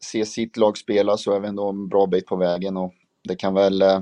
se 0.00 0.26
sitt 0.26 0.56
lag 0.56 0.78
spela 0.78 1.16
så 1.16 1.32
är 1.32 1.40
vi 1.40 1.48
ändå 1.48 1.68
en 1.68 1.88
bra 1.88 2.06
bit 2.06 2.26
på 2.26 2.36
vägen 2.36 2.76
och 2.76 2.92
det 3.24 3.36
kan 3.36 3.54
väl 3.54 3.82
eh, 3.82 4.00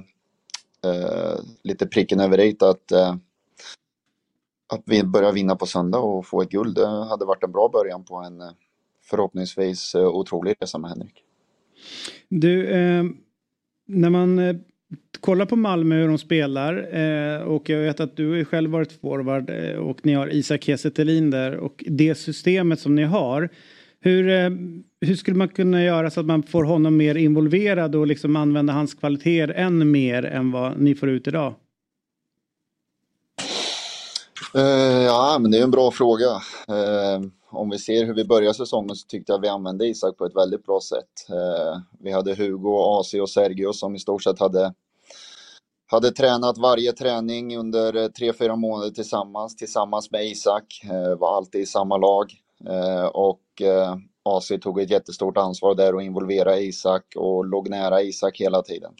Eh, 0.87 1.41
lite 1.63 1.87
pricken 1.87 2.21
över 2.21 2.41
i 2.41 2.57
att, 2.61 2.93
eh, 2.93 3.17
att 4.75 4.83
vi 4.87 5.05
börjar 5.05 5.33
vinna 5.33 5.57
på 5.57 5.67
söndag 5.67 5.99
och 5.99 6.27
få 6.27 6.43
ett 6.43 6.51
guld. 6.51 6.75
Det 6.75 6.87
hade 6.87 7.25
varit 7.25 7.45
en 7.45 7.53
bra 7.53 7.69
början 7.69 8.05
på 8.05 8.17
en 8.17 8.41
eh, 8.41 8.51
förhoppningsvis 9.05 9.95
eh, 9.95 10.07
otrolig 10.07 10.57
resa 10.61 10.79
med 10.79 10.91
Henrik. 10.91 11.23
Du, 12.29 12.67
eh, 12.67 13.05
när 13.87 14.11
man 14.11 14.39
eh, 14.39 14.57
kollar 15.21 15.47
på 15.47 15.57
Malmö 15.57 15.95
hur 16.01 16.09
de 16.09 16.19
spelar 16.19 16.95
eh, 16.97 17.43
och 17.43 17.69
jag 17.69 17.79
vet 17.79 18.01
att 18.01 18.17
du 18.17 18.37
har 18.37 18.45
själv 18.45 18.71
varit 18.71 18.93
forward 18.93 19.51
eh, 19.51 19.77
och 19.77 20.07
ni 20.07 20.13
har 20.13 20.35
Isak 20.35 20.63
Kiese 20.63 20.91
där 20.91 21.57
och 21.57 21.85
det 21.87 22.15
systemet 22.15 22.81
som 22.81 22.95
ni 22.95 23.05
har 23.05 23.49
hur, 24.01 24.29
eh, 24.29 24.51
hur 25.07 25.17
skulle 25.17 25.37
man 25.37 25.49
kunna 25.49 25.83
göra 25.83 26.11
så 26.11 26.21
att 26.21 26.27
man 26.27 26.43
får 26.43 26.65
honom 26.65 26.97
mer 26.97 27.15
involverad 27.15 27.95
och 27.95 28.07
liksom 28.07 28.37
använda 28.37 28.73
hans 28.73 28.95
kvaliteter 28.95 29.55
än 29.55 29.91
mer 29.91 30.25
än 30.25 30.53
vad 30.53 30.81
ni 30.81 30.95
får 30.95 31.09
ut 31.09 31.27
idag? 31.27 31.55
Uh, 34.57 35.03
ja, 35.03 35.39
men 35.41 35.51
det 35.51 35.59
är 35.59 35.63
en 35.63 35.71
bra 35.71 35.91
fråga. 35.91 36.27
Uh, 36.71 37.29
om 37.51 37.71
vi 37.71 37.79
ser 37.79 38.07
hur 38.07 38.15
vi 38.15 38.25
börjar 38.25 38.53
säsongen 38.53 38.97
så 38.97 39.07
tyckte 39.07 39.33
jag 39.33 39.41
vi 39.41 39.49
använde 39.49 39.87
Isak 39.87 40.17
på 40.17 40.25
ett 40.25 40.37
väldigt 40.37 40.65
bra 40.65 40.81
sätt. 40.81 41.31
Uh, 41.31 41.81
vi 42.01 42.13
hade 42.13 42.35
Hugo, 42.35 43.01
AC 43.01 43.15
och 43.15 43.31
Sergio 43.31 43.73
som 43.73 43.95
i 43.95 43.99
stort 43.99 44.23
sett 44.23 44.39
hade, 44.39 44.75
hade 45.87 46.11
tränat 46.11 46.59
varje 46.59 46.93
träning 46.93 47.57
under 47.57 48.09
tre, 48.09 48.33
fyra 48.33 48.57
månader 48.57 48.91
tillsammans, 48.91 49.57
tillsammans 49.57 50.11
med 50.11 50.27
Isak. 50.27 50.81
var 51.19 51.37
alltid 51.37 51.61
i 51.61 51.67
samma 51.67 51.97
lag. 51.97 52.33
och 53.13 53.63
AC 54.27 54.53
tog 54.61 54.81
ett 54.81 54.91
jättestort 54.91 55.37
ansvar 55.37 55.75
där 55.75 55.95
och 55.95 56.03
involverade 56.03 56.63
Isak 56.63 57.05
och 57.17 57.45
låg 57.45 57.69
nära 57.69 58.03
Isak 58.03 58.41
hela 58.41 58.63
tiden. 58.63 58.93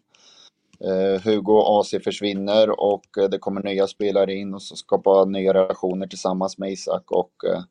Eh, 0.81 1.23
Hugo 1.23 1.53
och 1.53 1.81
AC 1.81 1.95
försvinner 2.05 2.81
och 2.81 3.19
eh, 3.19 3.29
det 3.29 3.39
kommer 3.39 3.63
nya 3.63 3.87
spelare 3.87 4.35
in 4.35 4.55
och 4.55 4.63
så 4.63 4.77
skapar 4.77 5.27
nya 5.27 5.55
relationer 5.55 6.07
tillsammans 6.07 6.59
med 6.59 6.73
Isak 6.73 7.11
och 7.11 7.33
eh, 7.45 7.63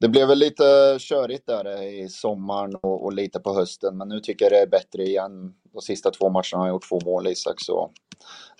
det 0.00 0.08
blev 0.08 0.28
väl 0.28 0.38
lite 0.38 0.96
körigt 0.98 1.46
där 1.46 1.82
i 1.82 2.08
sommaren 2.08 2.74
och, 2.74 3.04
och, 3.04 3.12
lite 3.12 3.40
på 3.40 3.54
hösten 3.54 3.96
men 3.96 4.08
nu 4.08 4.20
tycker 4.20 4.44
jag 4.44 4.52
det 4.52 4.62
är 4.62 4.66
bättre 4.66 5.02
igen. 5.02 5.54
De 5.72 5.82
sista 5.82 6.10
två 6.10 6.28
matcherna 6.28 6.58
har 6.58 6.66
jag 6.66 6.74
gjort 6.74 6.88
två 6.88 7.00
mål 7.04 7.26
Isak 7.26 7.60
så 7.60 7.90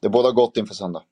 det 0.01 0.09
båda 0.09 0.30
gott 0.30 0.57
inför 0.57 0.74
söndag. 0.74 1.03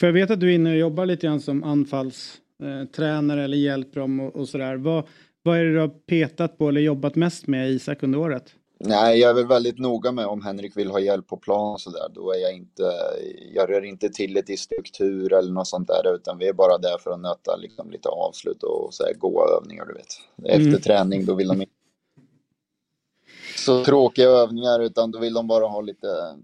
För 0.00 0.06
jag 0.06 0.14
vet 0.14 0.30
att 0.30 0.40
du 0.40 0.50
är 0.50 0.54
inne 0.54 0.70
och 0.70 0.76
jobbar 0.76 1.06
lite 1.06 1.26
grann 1.26 1.40
som 1.40 1.64
anfallstränare 1.64 3.44
eller 3.44 3.56
hjälper 3.56 4.00
dem 4.00 4.20
och, 4.20 4.36
och 4.36 4.48
sådär. 4.48 4.76
Vad, 4.76 5.04
vad 5.42 5.58
är 5.58 5.64
det 5.64 5.72
du 5.72 5.78
har 5.78 5.88
petat 5.88 6.58
på 6.58 6.68
eller 6.68 6.80
jobbat 6.80 7.16
mest 7.16 7.46
med 7.46 7.70
Isak 7.70 8.02
under 8.02 8.18
året? 8.18 8.54
Nej, 8.84 9.18
jag 9.18 9.30
är 9.30 9.34
väl 9.34 9.46
väldigt 9.46 9.78
noga 9.78 10.12
med 10.12 10.26
om 10.26 10.42
Henrik 10.42 10.76
vill 10.76 10.90
ha 10.90 11.00
hjälp 11.00 11.26
på 11.26 11.36
plan 11.36 11.72
och 11.72 11.80
sådär. 11.80 12.08
Då 12.14 12.32
är 12.32 12.38
jag 12.38 12.54
inte, 12.54 12.92
jag 13.54 13.70
rör 13.70 13.84
inte 13.84 14.08
till 14.08 14.34
det 14.34 14.50
i 14.50 14.56
struktur 14.56 15.32
eller 15.32 15.52
något 15.52 15.68
sånt 15.68 15.88
där, 15.88 16.14
utan 16.14 16.38
vi 16.38 16.48
är 16.48 16.52
bara 16.52 16.78
där 16.78 16.98
för 16.98 17.10
att 17.10 17.20
nöta 17.20 17.56
liksom 17.56 17.90
lite 17.90 18.08
avslut 18.08 18.62
och 18.62 18.94
så 18.94 19.04
här 19.04 19.14
goa 19.14 19.42
övningar, 19.56 19.86
du 19.86 19.92
vet. 19.92 20.06
Efter 20.54 20.68
mm. 20.68 20.80
träning, 20.80 21.24
då 21.24 21.34
vill 21.34 21.48
de 21.48 21.60
inte 21.60 21.72
så 23.64 23.84
tråkiga 23.84 24.28
övningar 24.28 24.80
utan 24.80 25.10
då 25.10 25.18
vill 25.18 25.34
de 25.34 25.46
bara 25.46 25.66
ha 25.66 25.80
lite, 25.80 26.36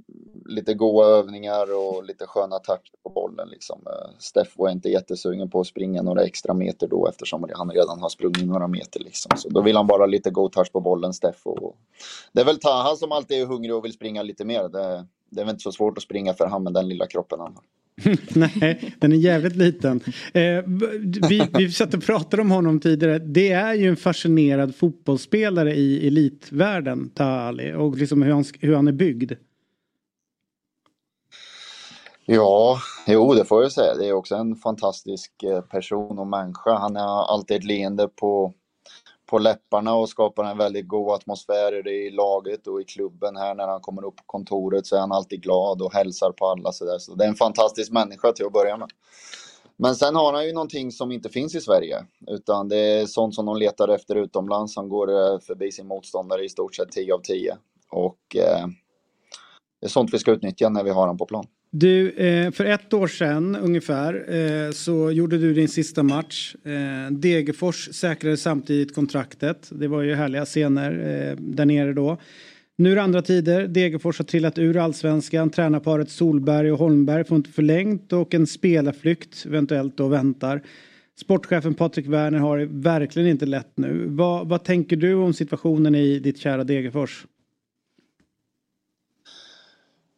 lite 0.44 0.74
goa 0.74 1.06
övningar 1.06 1.76
och 1.76 2.04
lite 2.04 2.26
sköna 2.26 2.58
touch 2.58 2.92
på 3.02 3.10
bollen. 3.10 3.48
Liksom. 3.48 3.80
Eh, 3.86 4.10
Steff 4.18 4.46
Steffo 4.46 4.66
är 4.66 4.72
inte 4.72 4.88
jättesugen 4.88 5.50
på 5.50 5.60
att 5.60 5.66
springa 5.66 6.02
några 6.02 6.22
extra 6.22 6.54
meter 6.54 6.88
då 6.88 7.08
eftersom 7.08 7.50
han 7.54 7.70
redan 7.70 8.00
har 8.00 8.08
sprungit 8.08 8.46
några 8.46 8.68
meter. 8.68 9.00
Liksom. 9.00 9.36
Så 9.36 9.48
då 9.48 9.60
vill 9.60 9.76
han 9.76 9.86
bara 9.86 10.06
lite 10.06 10.30
go 10.30 10.48
touch 10.48 10.72
på 10.72 10.80
bollen, 10.80 11.12
Steffo. 11.12 11.72
Det 12.32 12.40
är 12.40 12.44
väl 12.44 12.58
Taha 12.58 12.96
som 12.96 13.12
alltid 13.12 13.42
är 13.42 13.46
hungrig 13.46 13.74
och 13.74 13.84
vill 13.84 13.92
springa 13.92 14.22
lite 14.22 14.44
mer. 14.44 14.68
Det, 14.68 15.06
det 15.30 15.40
är 15.40 15.44
väl 15.44 15.52
inte 15.52 15.62
så 15.62 15.72
svårt 15.72 15.98
att 15.98 16.04
springa 16.04 16.34
för 16.34 16.46
han 16.46 16.62
med 16.62 16.72
den 16.72 16.88
lilla 16.88 17.06
kroppen 17.06 17.40
han 17.40 17.54
har. 17.54 17.62
Nej, 18.34 18.94
den 18.98 19.12
är 19.12 19.16
jävligt 19.16 19.56
liten. 19.56 20.00
Eh, 20.34 20.62
vi, 21.28 21.48
vi 21.52 21.72
satt 21.72 21.94
och 21.94 22.02
pratade 22.02 22.42
om 22.42 22.50
honom 22.50 22.80
tidigare. 22.80 23.18
Det 23.18 23.52
är 23.52 23.74
ju 23.74 23.88
en 23.88 23.96
fascinerad 23.96 24.76
fotbollsspelare 24.76 25.74
i 25.74 26.06
elitvärlden, 26.06 27.10
Tali. 27.10 27.72
Och 27.74 27.96
liksom 27.96 28.22
hur 28.22 28.32
han, 28.32 28.44
hur 28.60 28.74
han 28.74 28.88
är 28.88 28.92
byggd. 28.92 29.32
Ja, 32.26 32.78
jo 33.06 33.34
det 33.34 33.44
får 33.44 33.62
jag 33.62 33.72
säga. 33.72 33.94
Det 33.94 34.08
är 34.08 34.12
också 34.12 34.34
en 34.34 34.56
fantastisk 34.56 35.42
eh, 35.42 35.60
person 35.60 36.18
och 36.18 36.26
människa. 36.26 36.78
Han 36.78 36.96
har 36.96 37.24
alltid 37.24 37.56
ett 37.56 37.64
leende 37.64 38.08
på, 38.08 38.52
på 39.26 39.38
läpparna 39.38 39.94
och 39.94 40.08
skapar 40.08 40.44
en 40.44 40.58
väldigt 40.58 40.88
god 40.88 41.12
atmosfär 41.12 41.88
i 41.88 42.10
laget 42.10 42.66
och 42.66 42.80
i 42.80 42.84
klubben 42.84 43.36
här 43.36 43.54
när 43.54 43.68
han 43.68 43.80
kommer 43.80 44.04
upp 44.04 44.16
på 44.16 44.22
kontoret 44.26 44.86
så 44.86 44.96
är 44.96 45.00
han 45.00 45.12
alltid 45.12 45.42
glad 45.42 45.82
och 45.82 45.92
hälsar 45.92 46.32
på 46.32 46.46
alla 46.46 46.72
så 46.72 46.84
där. 46.84 46.98
Så 46.98 47.14
det 47.14 47.24
är 47.24 47.28
en 47.28 47.34
fantastisk 47.34 47.92
människa 47.92 48.32
till 48.32 48.46
att 48.46 48.52
börja 48.52 48.76
med. 48.76 48.88
Men 49.76 49.94
sen 49.96 50.16
har 50.16 50.32
han 50.32 50.46
ju 50.46 50.52
någonting 50.52 50.92
som 50.92 51.12
inte 51.12 51.28
finns 51.28 51.54
i 51.54 51.60
Sverige 51.60 52.04
utan 52.26 52.68
det 52.68 52.78
är 52.78 53.06
sånt 53.06 53.34
som 53.34 53.46
de 53.46 53.56
letar 53.56 53.88
efter 53.88 54.16
utomlands. 54.16 54.76
Han 54.76 54.88
går 54.88 55.10
eh, 55.10 55.38
förbi 55.38 55.72
sin 55.72 55.86
motståndare 55.86 56.44
i 56.44 56.48
stort 56.48 56.74
sett 56.74 56.92
10 56.92 57.14
av 57.14 57.20
10 57.20 57.56
och 57.90 58.36
eh, 58.36 58.66
det 59.80 59.86
är 59.86 59.90
sånt 59.90 60.14
vi 60.14 60.18
ska 60.18 60.30
utnyttja 60.30 60.68
när 60.68 60.84
vi 60.84 60.90
har 60.90 61.00
honom 61.00 61.18
på 61.18 61.26
plan. 61.26 61.46
Du, 61.70 62.10
eh, 62.10 62.50
för 62.50 62.64
ett 62.64 62.92
år 62.92 63.06
sedan 63.06 63.56
ungefär 63.56 64.34
eh, 64.34 64.70
så 64.72 65.10
gjorde 65.10 65.38
du 65.38 65.54
din 65.54 65.68
sista 65.68 66.02
match. 66.02 66.54
Eh, 66.64 67.12
Degerfors 67.12 67.88
säkrade 67.92 68.36
samtidigt 68.36 68.94
kontraktet. 68.94 69.70
Det 69.72 69.88
var 69.88 70.02
ju 70.02 70.14
härliga 70.14 70.44
scener 70.44 70.90
där 71.38 71.64
nere 71.64 71.92
då. 71.92 72.18
Nu 72.78 72.92
är 72.92 72.96
det 72.96 73.02
andra 73.02 73.22
tider. 73.22 73.68
Degerfors 73.68 74.18
har 74.18 74.24
trillat 74.24 74.58
ur 74.58 74.76
allsvenskan. 74.76 75.50
Tränarparet 75.50 76.10
Solberg 76.10 76.72
och 76.72 76.78
Holmberg 76.78 77.24
får 77.24 77.36
inte 77.36 77.50
förlängt 77.50 78.12
och 78.12 78.34
en 78.34 78.46
spelarflykt 78.46 79.46
eventuellt 79.46 79.96
då 79.96 80.08
väntar. 80.08 80.62
Sportchefen 81.20 81.74
Patrik 81.74 82.06
Werner 82.06 82.38
har 82.38 82.58
det 82.58 82.66
verkligen 82.66 83.28
inte 83.28 83.46
lätt 83.46 83.72
nu. 83.74 84.06
Vad, 84.08 84.48
vad 84.48 84.64
tänker 84.64 84.96
du 84.96 85.14
om 85.14 85.32
situationen 85.32 85.94
i 85.94 86.18
ditt 86.18 86.38
kära 86.38 86.64
Degerfors? 86.64 87.26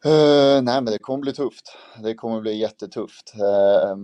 Uh, 0.05 0.61
nej, 0.61 0.81
men 0.81 0.85
det 0.85 0.99
kommer 0.99 1.19
bli 1.19 1.33
tufft. 1.33 1.77
Det 2.03 2.13
kommer 2.13 2.41
bli 2.41 2.57
jättetufft. 2.57 3.33
Uh, 3.35 3.95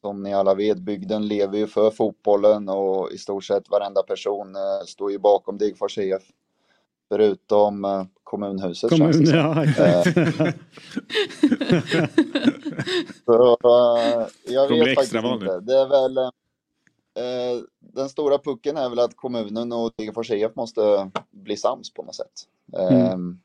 som 0.00 0.22
ni 0.22 0.34
alla 0.34 0.54
vet, 0.54 0.78
bygden 0.78 1.28
lever 1.28 1.58
ju 1.58 1.66
för 1.66 1.90
fotbollen 1.90 2.68
och 2.68 3.12
i 3.12 3.18
stort 3.18 3.44
sett 3.44 3.70
varenda 3.70 4.02
person 4.02 4.56
uh, 4.56 4.84
står 4.86 5.12
ju 5.12 5.18
bakom 5.18 5.58
Degerfors 5.58 5.98
IF. 5.98 6.22
Förutom 7.08 7.84
uh, 7.84 8.04
kommunhuset. 8.24 8.90
Kommun, 8.90 9.24
ja, 9.24 9.64
så, 13.24 13.58
jag 14.44 14.68
vet 14.68 14.94
faktiskt 14.94 15.14
inte. 15.14 15.60
Det 15.60 15.78
är 15.78 15.88
väl, 15.88 16.18
den 17.80 18.08
stora 18.08 18.38
pucken 18.38 18.76
är 18.76 18.88
väl 18.88 18.98
att 18.98 19.16
kommunen 19.16 19.72
och 19.72 19.92
Degerfors 19.96 20.30
IF 20.30 20.56
måste 20.56 21.10
bli 21.30 21.56
sams 21.56 21.94
på 21.94 22.02
något 22.02 22.14
sätt. 22.14 22.32
Mm. 22.78 23.40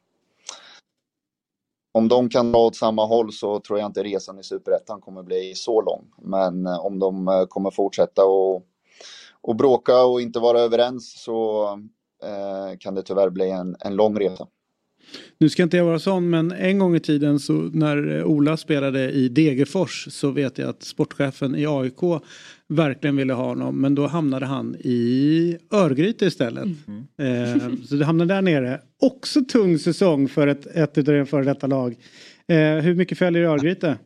Om 1.93 2.07
de 2.07 2.29
kan 2.29 2.51
dra 2.51 2.59
åt 2.59 2.75
samma 2.75 3.05
håll 3.05 3.33
så 3.33 3.59
tror 3.59 3.79
jag 3.79 3.85
inte 3.85 4.03
resan 4.03 4.39
i 4.39 4.43
Superettan 4.43 5.01
kommer 5.01 5.23
bli 5.23 5.55
så 5.55 5.81
lång. 5.81 6.11
Men 6.17 6.67
eh, 6.67 6.85
om 6.85 6.99
de 6.99 7.27
eh, 7.27 7.45
kommer 7.45 7.71
fortsätta 7.71 8.25
och, 8.25 8.63
och 9.41 9.55
bråka 9.55 10.03
och 10.03 10.21
inte 10.21 10.39
vara 10.39 10.59
överens 10.59 11.23
så 11.23 11.67
eh, 12.23 12.77
kan 12.79 12.95
det 12.95 13.03
tyvärr 13.03 13.29
bli 13.29 13.49
en, 13.49 13.75
en 13.79 13.95
lång 13.95 14.19
resa. 14.19 14.47
Nu 15.37 15.49
ska 15.49 15.63
inte 15.63 15.77
jag 15.77 15.85
vara 15.85 15.99
sån 15.99 16.29
men 16.29 16.51
en 16.51 16.79
gång 16.79 16.95
i 16.95 16.99
tiden 16.99 17.39
så 17.39 17.53
när 17.53 18.17
eh, 18.17 18.25
Ola 18.25 18.57
spelade 18.57 19.11
i 19.11 19.29
Degerfors 19.29 20.07
så 20.11 20.31
vet 20.31 20.57
jag 20.57 20.69
att 20.69 20.83
sportchefen 20.83 21.55
i 21.55 21.65
AIK 21.67 22.21
verkligen 22.67 23.15
ville 23.15 23.33
ha 23.33 23.43
honom 23.43 23.81
men 23.81 23.95
då 23.95 24.07
hamnade 24.07 24.45
han 24.45 24.75
i 24.75 25.57
Örgryte 25.71 26.25
istället. 26.25 26.67
Eh, 27.17 27.71
så 27.87 27.95
det 27.95 28.05
hamnade 28.05 28.33
där 28.33 28.41
nere. 28.41 28.81
Också 29.01 29.41
tung 29.41 29.79
säsong 29.79 30.27
för 30.27 30.47
ett, 30.47 30.65
ett 30.65 30.97
av 30.97 31.09
era 31.09 31.25
före 31.25 31.43
detta 31.43 31.67
lag. 31.67 31.95
Eh, 32.47 32.57
hur 32.57 32.95
mycket 32.95 33.17
följer 33.17 33.43
Örgryte? 33.43 33.97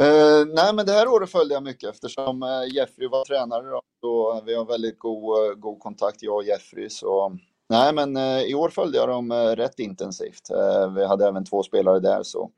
Eh, 0.00 0.46
nej, 0.46 0.74
men 0.74 0.86
det 0.86 0.92
här 0.92 1.08
året 1.08 1.30
följde 1.30 1.54
jag 1.54 1.62
mycket 1.62 1.90
eftersom 1.90 2.42
eh, 2.42 2.74
Jeffrey 2.74 3.08
var 3.08 3.24
tränare. 3.24 3.70
Då, 3.70 3.80
så 4.00 4.42
vi 4.46 4.54
har 4.54 4.64
väldigt 4.64 4.98
god, 4.98 5.50
eh, 5.50 5.54
god 5.54 5.80
kontakt, 5.80 6.22
jag 6.22 6.36
och 6.36 6.44
Jeffrey. 6.44 6.90
Så, 6.90 7.38
nej, 7.68 7.94
men 7.94 8.16
eh, 8.16 8.42
i 8.42 8.54
år 8.54 8.68
följde 8.68 8.98
jag 8.98 9.08
dem 9.08 9.30
eh, 9.30 9.36
rätt 9.36 9.78
intensivt. 9.78 10.50
Eh, 10.50 10.92
vi 10.92 11.06
hade 11.06 11.26
även 11.26 11.44
två 11.44 11.62
spelare 11.62 12.00
där. 12.00 12.22
så 12.22 12.50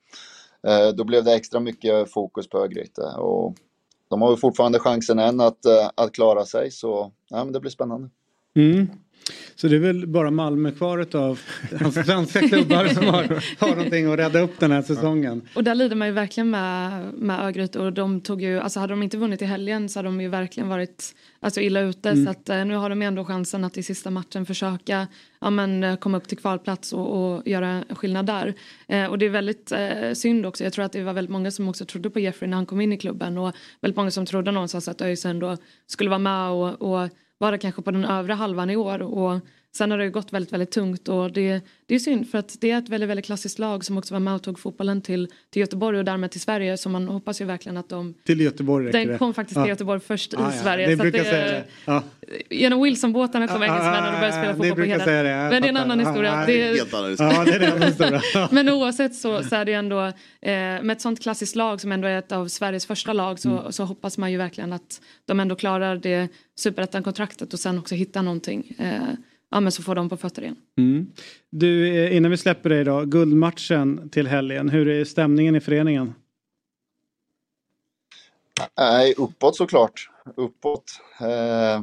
Då 0.94 1.04
blev 1.04 1.24
det 1.24 1.34
extra 1.34 1.60
mycket 1.60 2.12
fokus 2.12 2.48
på 2.48 2.58
Örgryte. 2.58 3.02
Och 3.02 3.54
de 4.08 4.22
har 4.22 4.30
ju 4.30 4.36
fortfarande 4.36 4.78
chansen 4.78 5.18
än 5.18 5.40
att, 5.40 5.66
att 5.94 6.12
klara 6.12 6.44
sig. 6.44 6.70
Så 6.70 7.12
nej, 7.30 7.44
men 7.44 7.52
det 7.52 7.60
blir 7.60 7.70
spännande. 7.70 8.10
Mm. 8.56 8.88
Så 9.54 9.68
det 9.68 9.76
är 9.76 9.80
väl 9.80 10.06
bara 10.06 10.30
Malmö 10.30 10.70
kvar 10.70 11.06
av 11.16 11.40
svenska 12.04 12.48
klubbar 12.48 12.86
som 12.86 13.06
har, 13.06 13.42
har 13.58 13.76
någonting 13.76 14.12
att 14.12 14.18
rädda 14.18 14.40
upp 14.40 14.60
den 14.60 14.70
här 14.72 14.82
säsongen. 14.82 15.48
Och 15.54 15.64
där 15.64 15.74
lider 15.74 15.96
man 15.96 16.08
ju 16.08 16.14
verkligen 16.14 16.50
med, 16.50 17.04
med 17.14 17.40
Örgryte 17.40 17.78
och 17.78 17.92
de 17.92 18.20
tog 18.20 18.42
ju, 18.42 18.60
alltså 18.60 18.80
hade 18.80 18.92
de 18.92 19.02
inte 19.02 19.16
vunnit 19.16 19.42
i 19.42 19.44
helgen 19.44 19.88
så 19.88 19.98
hade 19.98 20.08
de 20.08 20.20
ju 20.20 20.28
verkligen 20.28 20.68
varit 20.68 21.14
alltså 21.40 21.60
illa 21.60 21.80
ute 21.80 22.10
Mm. 22.10 22.24
så 22.24 22.30
att 22.30 22.48
eh, 22.48 22.64
nu 22.64 22.76
har 22.76 22.90
de 22.90 23.02
ändå 23.02 23.24
chansen 23.24 23.64
att 23.64 23.76
i 23.76 23.82
sista 23.82 24.10
matchen 24.10 24.46
försöka 24.46 25.06
ja, 25.40 25.50
men, 25.50 25.84
eh, 25.84 25.96
komma 25.96 26.16
upp 26.16 26.28
till 26.28 26.38
kvalplats 26.38 26.92
och, 26.92 27.34
och 27.34 27.48
göra 27.48 27.84
skillnad 27.90 28.26
där. 28.26 28.54
Eh, 28.88 29.06
och 29.06 29.18
det 29.18 29.26
är 29.26 29.30
väldigt 29.30 29.72
eh, 29.72 30.12
synd 30.14 30.46
också, 30.46 30.64
jag 30.64 30.72
tror 30.72 30.84
att 30.84 30.92
det 30.92 31.02
var 31.02 31.12
väldigt 31.12 31.32
många 31.32 31.50
som 31.50 31.68
också 31.68 31.84
trodde 31.84 32.10
på 32.10 32.20
Jeffrey 32.20 32.50
när 32.50 32.56
han 32.56 32.66
kom 32.66 32.80
in 32.80 32.92
i 32.92 32.98
klubben 32.98 33.38
och 33.38 33.54
väldigt 33.80 33.96
många 33.96 34.10
som 34.10 34.26
trodde 34.26 34.50
någonstans 34.50 34.88
att 34.88 35.00
ÖIS 35.00 35.24
ändå 35.24 35.56
skulle 35.86 36.10
vara 36.10 36.18
med 36.18 36.50
och, 36.50 36.82
och 36.82 37.08
vara 37.38 37.58
kanske 37.58 37.82
på 37.82 37.90
den 37.90 38.04
övre 38.04 38.32
halvan 38.32 38.70
i 38.70 38.76
år 38.76 39.02
och 39.02 39.40
sen 39.76 39.90
har 39.90 39.98
det 39.98 40.10
gått 40.10 40.32
väldigt, 40.32 40.52
väldigt 40.52 40.70
tungt 40.70 41.08
och 41.08 41.32
det, 41.32 41.60
det 41.86 41.94
är 41.94 41.98
synd 41.98 42.30
för 42.30 42.38
att 42.38 42.56
det 42.60 42.70
är 42.70 42.78
ett 42.78 42.88
väldigt, 42.88 43.08
väldigt 43.10 43.26
klassiskt 43.26 43.58
lag 43.58 43.84
som 43.84 43.98
också 43.98 44.14
var 44.14 44.20
med 44.20 44.34
och 44.34 44.42
tog 44.42 44.58
fotbollen 44.58 45.02
till, 45.02 45.28
till 45.50 45.60
Göteborg 45.60 45.98
och 45.98 46.04
därmed 46.04 46.30
till 46.30 46.40
Sverige 46.40 46.76
så 46.76 46.88
man 46.88 47.08
hoppas 47.08 47.40
ju 47.40 47.44
verkligen 47.44 47.76
att 47.76 47.88
de 47.88 48.14
Till 48.24 48.40
Göteborg 48.40 48.86
räcker 48.86 48.98
den 48.98 49.08
det. 49.08 49.18
kom 49.18 49.34
faktiskt 49.34 49.60
till 49.60 49.68
Göteborg 49.68 50.00
först 50.00 50.32
i 50.32 50.36
Ja, 50.38 50.50
ja, 50.56 50.62
Sverige. 50.62 50.86
Det 50.86 50.96
så 50.96 51.02
att 51.02 51.12
brukar 51.12 51.24
säga 51.24 51.44
det. 51.52 51.64
Ja. 51.84 52.02
Genom 52.50 52.82
Wilson-båtarna 52.82 53.48
kom 53.48 53.62
engelsmännen 53.62 54.14
och 54.14 54.20
började 54.20 54.32
spela 54.32 54.46
Ja, 54.46 54.50
fotboll 54.52 54.66
det 54.66 54.70
på 54.70 54.76
brukar 54.76 54.98
säga 54.98 55.22
det. 55.22 55.28
Men 55.50 55.50
det 55.50 55.56
är 55.56 55.68
en 55.68 55.74
fattar. 55.76 55.84
annan 55.92 56.00
historia. 56.06 56.40
Ja, 56.40 56.46
Det 56.46 56.62
är- 56.62 56.74
Helt 56.74 56.94
annan 56.94 57.10
historia. 57.10 57.32
Ja, 57.38 57.44
det 57.44 57.52
är 57.54 57.58
det 57.60 57.66
annan 57.72 57.82
historia. 57.88 58.20
Ja. 58.34 58.48
men 58.52 58.68
oavsett 58.68 59.14
så, 59.14 59.42
så 59.42 59.54
är 59.56 59.64
det 59.64 59.70
ju 59.70 59.76
ändå 59.76 60.00
eh, 60.06 60.12
med 60.82 60.90
ett 60.90 61.00
sånt 61.00 61.22
klassiskt 61.22 61.56
lag 61.56 61.80
som 61.80 61.92
ändå 61.92 62.08
är 62.08 62.18
ett 62.18 62.32
av 62.32 62.48
Sveriges 62.48 62.86
första 62.86 63.12
lag 63.12 63.38
så, 63.38 63.48
Mm. 63.58 63.72
så 63.72 63.84
hoppas 63.84 64.18
man 64.18 64.32
ju 64.32 64.38
verkligen 64.38 64.72
att 64.72 65.00
de 65.26 65.40
ändå 65.40 65.54
klarar 65.56 65.96
det 65.96 66.28
superettan-kontraktet 66.56 67.52
och 67.52 67.58
sen 67.60 67.78
också 67.78 67.94
hittar 67.94 68.22
någonting. 68.22 68.72
Eh, 68.78 69.02
ja 69.50 69.60
men 69.60 69.72
så 69.72 69.82
får 69.82 69.94
de 69.94 70.08
på 70.08 70.16
fötter 70.16 70.42
igen. 70.42 70.56
Mm. 70.78 71.12
Du, 71.50 71.96
eh, 72.04 72.16
innan 72.16 72.30
vi 72.30 72.36
släpper 72.36 72.70
dig 72.70 72.84
då, 72.84 73.04
guldmatchen 73.04 74.08
till 74.10 74.26
helgen. 74.26 74.68
Hur 74.68 74.88
är 74.88 75.04
stämningen 75.04 75.56
i 75.56 75.60
föreningen? 75.60 76.14
Nej, 78.78 79.14
uppåt 79.18 79.56
såklart. 79.56 80.10
Uppåt. 80.36 80.84
Eh, 81.20 81.82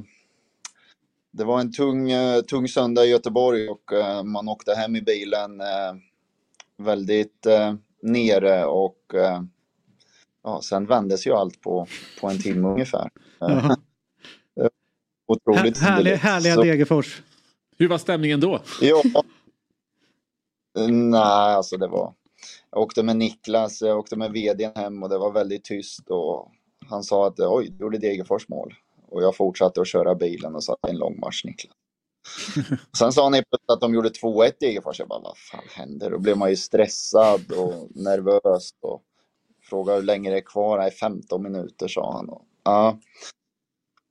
det 1.32 1.44
var 1.44 1.60
en 1.60 1.72
tung, 1.72 2.12
eh, 2.12 2.42
tung 2.42 2.68
söndag 2.68 3.06
i 3.06 3.10
Göteborg 3.10 3.70
och 3.70 3.94
eh, 3.94 4.24
man 4.24 4.50
åkte 4.50 4.74
hem 4.74 4.96
i 4.96 5.02
bilen 5.02 5.62
eh, 5.62 5.94
väldigt 6.78 7.46
eh, 7.46 7.74
nere 8.02 8.66
och 8.66 9.00
eh, 9.14 9.42
ja, 10.44 10.62
sen 10.64 10.86
vändes 10.86 11.28
ju 11.28 11.32
allt 11.32 11.62
på, 11.62 11.88
på 12.22 12.28
en 12.30 12.40
timme 12.40 12.68
ungefär. 12.68 13.10
Ja. 13.40 13.76
Otroligt 15.28 15.78
Härliga, 15.78 15.98
underligt. 15.98 16.22
härliga 16.22 16.56
Så- 16.56 16.64
Degerfors. 16.64 17.22
Hur 17.78 17.88
var 17.88 17.98
stämningen 17.98 18.40
då? 18.40 18.60
Ja. 18.82 19.02
Nej, 20.90 21.22
alltså 21.56 21.78
det 21.78 21.88
var... 21.88 22.14
Jag 22.72 22.82
åkte 22.82 23.04
med 23.04 23.18
Niklas, 23.18 23.82
jag 23.82 24.00
åkte 24.00 24.16
med 24.16 24.32
vdn 24.32 24.72
hem 24.76 25.04
och 25.04 25.10
det 25.10 25.18
var 25.18 25.32
väldigt 25.32 25.64
tyst 25.64 26.10
och 26.10 26.52
han 26.90 27.04
sa 27.04 27.28
att 27.28 27.40
oj, 27.40 27.70
du 27.70 27.84
gjorde 27.84 27.98
Degerfors 27.98 28.50
mål. 28.50 28.74
Och 29.08 29.24
jag 29.24 29.36
fortsatte 29.36 29.82
att 29.82 29.88
köra 29.88 30.16
bilen 30.16 30.56
och 30.56 30.64
satte 30.64 30.90
en 30.90 30.98
lång 30.98 31.20
marsch 31.20 31.46
Niklas. 31.46 31.74
Sen 32.98 33.12
sa 33.12 33.24
han 33.24 33.32
plötsligt 33.32 33.70
att 33.70 33.82
de 33.82 33.94
gjorde 33.94 34.10
2-1 34.10 34.52
Degerfors. 34.60 35.00
Jag 35.00 35.08
bara, 35.08 35.20
vad 35.20 35.38
fan 35.38 35.64
händer? 35.70 36.12
Då 36.12 36.20
blev 36.20 36.38
man 36.38 36.50
ju 36.50 36.56
stressad 36.56 37.52
och 37.52 37.88
nervös 37.96 38.70
och 38.82 39.02
frågade 39.70 39.98
hur 39.98 40.06
länge 40.06 40.30
det 40.30 40.38
är 40.38 40.42
kvar. 40.42 40.78
Nej, 40.78 40.92
15 40.92 41.44
minuter 41.44 41.88
sa 41.88 42.14
han. 42.14 42.30
Och, 42.30 42.42
ja. 42.64 43.00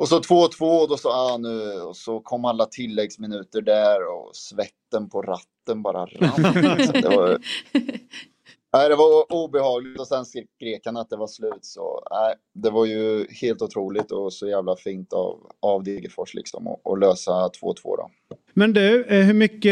Och 0.05 0.09
så 0.09 0.21
2-2 0.21 0.83
och 0.83 0.89
då 0.89 1.11
han 1.11 1.43
nu 1.43 1.81
och 1.81 1.97
så 1.97 2.21
kom 2.21 2.45
alla 2.45 2.67
tilläggsminuter 2.67 3.61
där 3.61 4.13
och 4.13 4.37
svetten 4.37 5.09
på 5.09 5.23
ratten 5.23 5.83
bara 5.83 6.07
rann. 6.07 6.43
det, 6.93 7.09
var, 7.09 7.29
nej, 8.73 8.89
det 8.89 8.97
var 8.97 9.33
obehagligt 9.33 10.01
och 10.01 10.07
sen 10.07 10.25
skrek 10.25 10.83
han 10.85 10.97
att 10.97 11.11
det 11.11 11.17
var 11.17 11.27
slut. 11.27 11.59
Så 11.65 12.03
nej, 12.11 12.35
det 12.55 12.71
var 12.71 12.87
ju 12.87 13.27
helt 13.41 13.63
otroligt 13.63 14.11
och 14.11 14.33
så 14.33 14.49
jävla 14.49 14.77
fint 14.77 15.13
av, 15.13 15.51
av 15.61 15.85
Degerfors 15.85 16.35
liksom 16.35 16.69
att 16.69 16.87
att 16.93 17.01
lösa 17.01 17.33
2-2 17.33 17.53
då. 17.85 18.11
Men 18.55 18.73
du, 18.73 19.05
eh, 19.05 19.25
hur 19.25 19.35
mycket, 19.35 19.71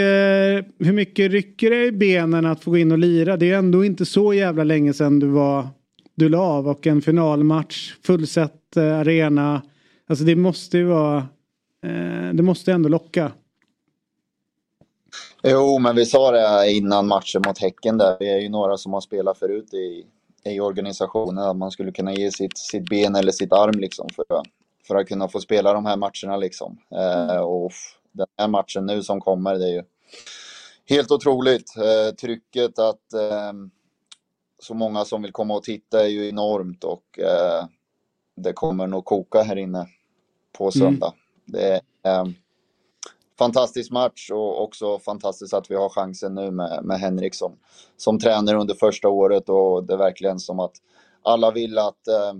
hur 0.78 0.92
mycket 0.92 1.30
rycker 1.30 1.70
det 1.70 1.84
i 1.84 1.92
benen 1.92 2.46
att 2.46 2.64
få 2.64 2.70
gå 2.70 2.76
in 2.76 2.92
och 2.92 2.98
lira? 2.98 3.36
Det 3.36 3.50
är 3.50 3.58
ändå 3.58 3.84
inte 3.84 4.06
så 4.06 4.34
jävla 4.34 4.64
länge 4.64 4.92
sedan 4.92 5.18
du 5.18 5.26
var 5.26 5.68
du 6.14 6.28
la 6.28 6.38
av 6.38 6.68
och 6.68 6.86
en 6.86 7.02
finalmatch, 7.02 7.94
fullsatt 8.02 8.76
eh, 8.76 8.98
arena. 8.98 9.62
Alltså 10.06 10.24
det 10.24 10.36
måste 10.36 10.78
ju 10.78 10.84
vara, 10.84 11.16
eh, 11.82 12.32
det 12.34 12.42
måste 12.42 12.72
ändå 12.72 12.88
locka. 12.88 13.32
Jo, 15.42 15.78
men 15.78 15.96
vi 15.96 16.06
sa 16.06 16.30
det 16.30 16.72
innan 16.72 17.06
matchen 17.06 17.42
mot 17.46 17.58
Häcken 17.58 17.98
där. 17.98 18.16
Vi 18.20 18.28
är 18.30 18.38
ju 18.38 18.48
några 18.48 18.76
som 18.76 18.92
har 18.92 19.00
spelat 19.00 19.38
förut 19.38 19.74
i, 19.74 20.06
i 20.50 20.60
organisationen. 20.60 21.38
Att 21.44 21.56
man 21.56 21.70
skulle 21.70 21.92
kunna 21.92 22.12
ge 22.12 22.30
sitt, 22.30 22.58
sitt 22.58 22.88
ben 22.88 23.14
eller 23.16 23.32
sitt 23.32 23.52
arm 23.52 23.80
liksom 23.80 24.08
för, 24.16 24.22
att- 24.40 24.46
för 24.88 24.94
att 24.96 25.08
kunna 25.08 25.28
få 25.28 25.40
spela 25.40 25.72
de 25.72 25.86
här 25.86 25.96
matcherna 25.96 26.36
liksom. 26.36 26.78
Eh, 26.94 27.36
och 27.40 27.72
den 28.12 28.26
här 28.38 28.48
matchen 28.48 28.86
nu 28.86 29.02
som 29.02 29.20
kommer, 29.20 29.54
det 29.54 29.64
är 29.64 29.72
ju 29.72 29.82
helt 30.88 31.10
otroligt. 31.10 31.76
Eh, 31.76 32.14
trycket 32.14 32.78
att 32.78 33.12
eh, 33.12 33.52
så 34.62 34.74
många 34.74 35.04
som 35.04 35.22
vill 35.22 35.32
komma 35.32 35.54
och 35.54 35.62
titta 35.62 36.02
är 36.04 36.08
ju 36.08 36.28
enormt 36.28 36.84
och 36.84 37.18
eh, 37.18 37.64
det 38.36 38.52
kommer 38.52 38.86
nog 38.86 39.04
koka 39.04 39.42
här 39.42 39.56
inne 39.56 39.86
på 40.58 40.70
söndag. 40.70 41.14
Det 41.44 41.80
är 42.02 42.20
eh, 42.20 42.24
fantastisk 43.38 43.90
match 43.90 44.30
och 44.30 44.62
också 44.62 44.98
fantastiskt 44.98 45.54
att 45.54 45.70
vi 45.70 45.74
har 45.74 45.88
chansen 45.88 46.34
nu 46.34 46.50
med, 46.50 46.84
med 46.84 47.00
Henrik 47.00 47.34
som, 47.34 47.56
som 47.96 48.18
tränare 48.18 48.56
under 48.60 48.74
första 48.74 49.08
året 49.08 49.48
och 49.48 49.84
det 49.84 49.92
är 49.92 49.98
verkligen 49.98 50.38
som 50.38 50.60
att 50.60 50.72
alla 51.22 51.50
vill 51.50 51.78
att, 51.78 52.08
eh, 52.08 52.32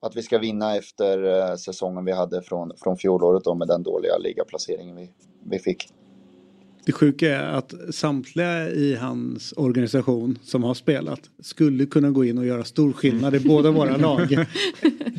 att 0.00 0.16
vi 0.16 0.22
ska 0.22 0.38
vinna 0.38 0.76
efter 0.76 1.24
eh, 1.24 1.56
säsongen 1.56 2.04
vi 2.04 2.12
hade 2.12 2.42
från, 2.42 2.72
från 2.76 2.96
fjolåret 2.96 3.44
då 3.44 3.54
med 3.54 3.68
den 3.68 3.82
dåliga 3.82 4.18
ligaplaceringen 4.18 4.96
vi, 4.96 5.12
vi 5.44 5.58
fick. 5.58 5.92
Det 6.88 6.92
sjuka 6.92 7.36
är 7.36 7.42
att 7.42 7.74
samtliga 7.90 8.68
i 8.68 8.96
hans 9.00 9.54
organisation 9.56 10.38
som 10.42 10.62
har 10.64 10.74
spelat 10.74 11.20
skulle 11.42 11.86
kunna 11.86 12.10
gå 12.10 12.24
in 12.24 12.38
och 12.38 12.46
göra 12.46 12.64
stor 12.64 12.92
skillnad 12.92 13.34
i 13.34 13.40
båda 13.40 13.70
våra 13.70 13.96
lag. 14.06 14.46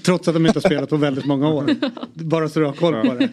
Trots 0.04 0.28
att 0.28 0.34
de 0.34 0.46
inte 0.46 0.58
har 0.60 0.62
spelat 0.70 0.90
på 0.90 0.98
väldigt 0.98 1.26
många 1.26 1.50
år. 1.50 1.66
Bara 2.14 2.50
så 2.50 2.60
du 2.60 2.66
har 2.66 2.74
koll 2.74 2.94
på 3.08 3.14
det. 3.14 3.30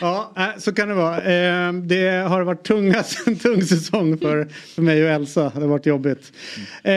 Ja, 0.00 0.32
äh, 0.36 0.44
så 0.58 0.72
kan 0.72 0.88
det 0.88 0.94
vara. 0.94 1.16
Eh, 1.16 1.72
Det 1.72 2.08
har 2.28 2.42
varit 2.42 2.62
tunga, 2.64 3.04
en 3.26 3.36
tung 3.38 3.62
säsong 3.62 4.18
för, 4.18 4.44
för 4.74 4.82
mig 4.82 5.04
och 5.04 5.10
Elsa. 5.10 5.42
Det 5.54 5.60
har 5.60 5.66
varit 5.68 5.86
jobbigt. 5.86 6.32
Eh, 6.84 6.92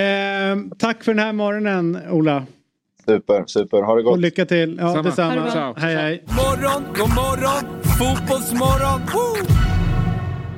Tack 0.78 1.03
för 1.03 1.13
den 1.13 1.19
här 1.25 1.34
morgonen 1.34 1.97
Ola. 2.11 2.45
Super, 3.05 3.43
super. 3.47 3.82
Ha 3.82 3.95
det 3.95 4.03
gott. 4.03 4.11
Och 4.11 4.19
lycka 4.19 4.45
till. 4.45 4.78
Ja, 4.82 4.89
Samma. 4.91 5.03
detsamma. 5.03 5.41
Ha 5.49 5.73
det. 5.73 5.82
Hej 5.82 5.95
hej. 5.95 6.23
Morgon, 6.28 6.84
god 6.97 7.09
morgon, 7.09 7.82
fotbollsmorgon. 7.99 9.01
Woo! 9.13 9.57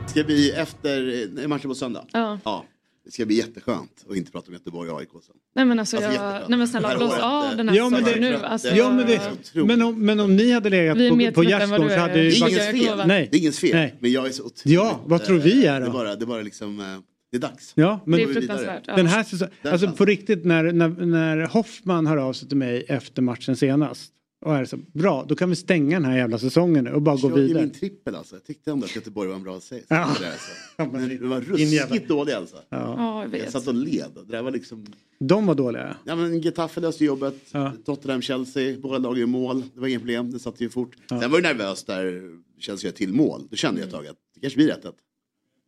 Ska 0.10 0.24
bli 0.24 0.51
efter 0.51 1.28
eh, 1.41 1.47
matchen 1.47 1.70
på 1.70 1.76
söndag? 1.76 2.05
Ja. 2.14 2.39
Ja. 2.43 2.66
Det 3.05 3.12
ska 3.12 3.26
bli 3.26 3.36
jätteskönt 3.36 4.05
att 4.10 4.16
inte 4.16 4.32
prata 4.32 4.47
om 4.47 4.53
Göteborg 4.53 4.89
och 4.89 4.99
AIK 4.99 5.10
sen. 5.12 5.36
Nej 5.55 5.66
men 5.66 5.80
alltså, 5.80 5.97
Alltså, 5.97 6.12
jag, 6.14 6.49
nej 6.49 6.57
men 6.60 6.68
snälla 6.68 6.97
blås 6.97 7.14
av 7.20 7.45
eh, 7.45 7.57
den 7.57 7.70
här 7.70 7.76
Ja, 7.76 7.89
men 7.89 8.03
det- 8.03 8.20
nu. 8.20 8.36
Alltså, 8.36 8.68
Ja 8.68 8.91
men, 8.91 9.07
det, 9.07 9.64
men, 9.64 9.82
om, 9.82 10.05
men 10.05 10.20
om 10.20 10.36
ni 10.36 10.51
hade 10.51 10.70
legat 10.70 10.97
Vi 10.97 11.10
på, 11.10 11.16
på 11.34 11.43
gärdsgården 11.43 11.88
du 11.88 11.93
så 11.93 11.99
hade 11.99 12.14
Det 12.14 12.24
ju... 12.24 12.30
är 12.30 12.39
Vad 12.41 12.49
ingens 12.49 12.86
fel. 12.88 13.07
Nej. 13.07 13.28
Det 13.32 13.38
är 13.38 13.39
ingens 13.39 13.60
fel. 13.60 13.72
Nej. 13.76 13.95
Men 13.99 14.12
jag 14.12 14.26
är 14.28 14.32
så 14.32 14.43
otroligt... 14.43 14.66
Ja, 14.66 14.99
vad 15.05 15.24
tror 15.24 15.38
vi 15.39 15.66
är 15.66 15.80
då? 15.80 15.86
Det 15.86 15.91
är 15.91 15.93
bara, 15.93 16.16
det 16.16 16.24
är 16.24 16.28
bara 16.28 16.41
liksom... 16.41 16.80
eh, 16.80 16.86
Det 17.32 17.38
är 17.38 17.41
dags. 17.41 17.72
Ja, 17.76 17.99
men 18.05 18.18
Det 18.20 18.24
är 18.24 18.34
fruktansvärt. 18.34 18.84
Ja. 18.88 18.95
Den 18.95 19.05
här 19.07 19.24
säsongen, 19.24 19.53
alltså 19.64 19.91
på 19.91 20.05
riktigt 20.05 20.45
när, 20.45 20.64
när, 20.72 20.89
när 21.05 21.38
Hoffman 21.47 22.07
hör 22.07 22.18
av 22.18 22.34
sig 22.34 22.47
till 22.47 22.57
mig 22.57 22.86
efter 22.88 23.22
matchen 23.22 23.55
senast. 23.55 24.12
Och 24.41 24.55
är 24.55 24.65
så, 24.65 24.77
bra, 24.77 25.25
då 25.27 25.35
kan 25.35 25.49
vi 25.49 25.55
stänga 25.55 25.99
den 25.99 26.09
här 26.09 26.17
jävla 26.17 26.37
säsongen 26.39 26.83
nu 26.83 26.91
och 26.93 27.01
bara 27.01 27.15
gå 27.15 27.29
Jag 27.29 27.39
i 27.39 27.41
vidare. 27.41 27.63
min 27.63 27.71
trippel 27.73 28.15
alltså. 28.15 28.35
Jag 28.35 28.43
tyckte 28.43 28.71
ändå 28.71 28.85
att 28.85 28.95
Göteborg 28.95 29.29
var 29.29 29.35
en 29.35 29.43
bra 29.43 29.59
serie. 29.59 29.83
Ja. 29.87 29.97
Alltså. 29.97 30.95
Men 30.97 31.09
det 31.09 31.27
var 31.27 31.41
ruskigt 31.41 32.07
dålig 32.07 32.33
alltså. 32.33 32.55
Ja. 32.69 32.95
Ja, 32.97 33.25
jag 33.31 33.39
Jag 33.39 33.51
satt 33.51 33.67
och 33.67 33.73
led. 33.73 34.11
Det 34.13 34.31
där 34.31 34.41
var 34.41 34.51
liksom... 34.51 34.85
De 35.19 35.45
var 35.45 35.55
dåliga. 35.55 35.97
Ja 36.05 36.15
men 36.15 36.41
Getafe 36.41 36.81
löste 36.81 37.05
jobbet. 37.05 37.53
Tottenham, 37.85 38.21
Chelsea, 38.21 38.77
båda 38.79 38.97
lag 38.97 39.17
gör 39.17 39.25
mål. 39.25 39.63
Det 39.73 39.79
var 39.79 39.87
inga 39.87 39.99
problem, 39.99 40.31
det 40.31 40.39
satt 40.39 40.61
ju 40.61 40.69
fort. 40.69 40.95
Sen 41.09 41.31
var 41.31 41.41
det 41.41 41.53
nervöst 41.53 41.87
där 41.87 42.31
Chelsea 42.59 42.87
gör 42.87 42.95
till 42.97 43.13
mål. 43.13 43.47
Då 43.49 43.55
kände 43.55 43.81
jag 43.81 43.87
ett 43.87 43.93
tag 43.93 44.07
att 44.07 44.17
det 44.35 44.39
kanske 44.41 44.57
blir 44.57 44.67
rätt 44.67 44.85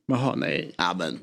Jaha, 0.05 0.35
nej. 0.35 0.71
Ja 0.77 0.95
men, 0.99 1.19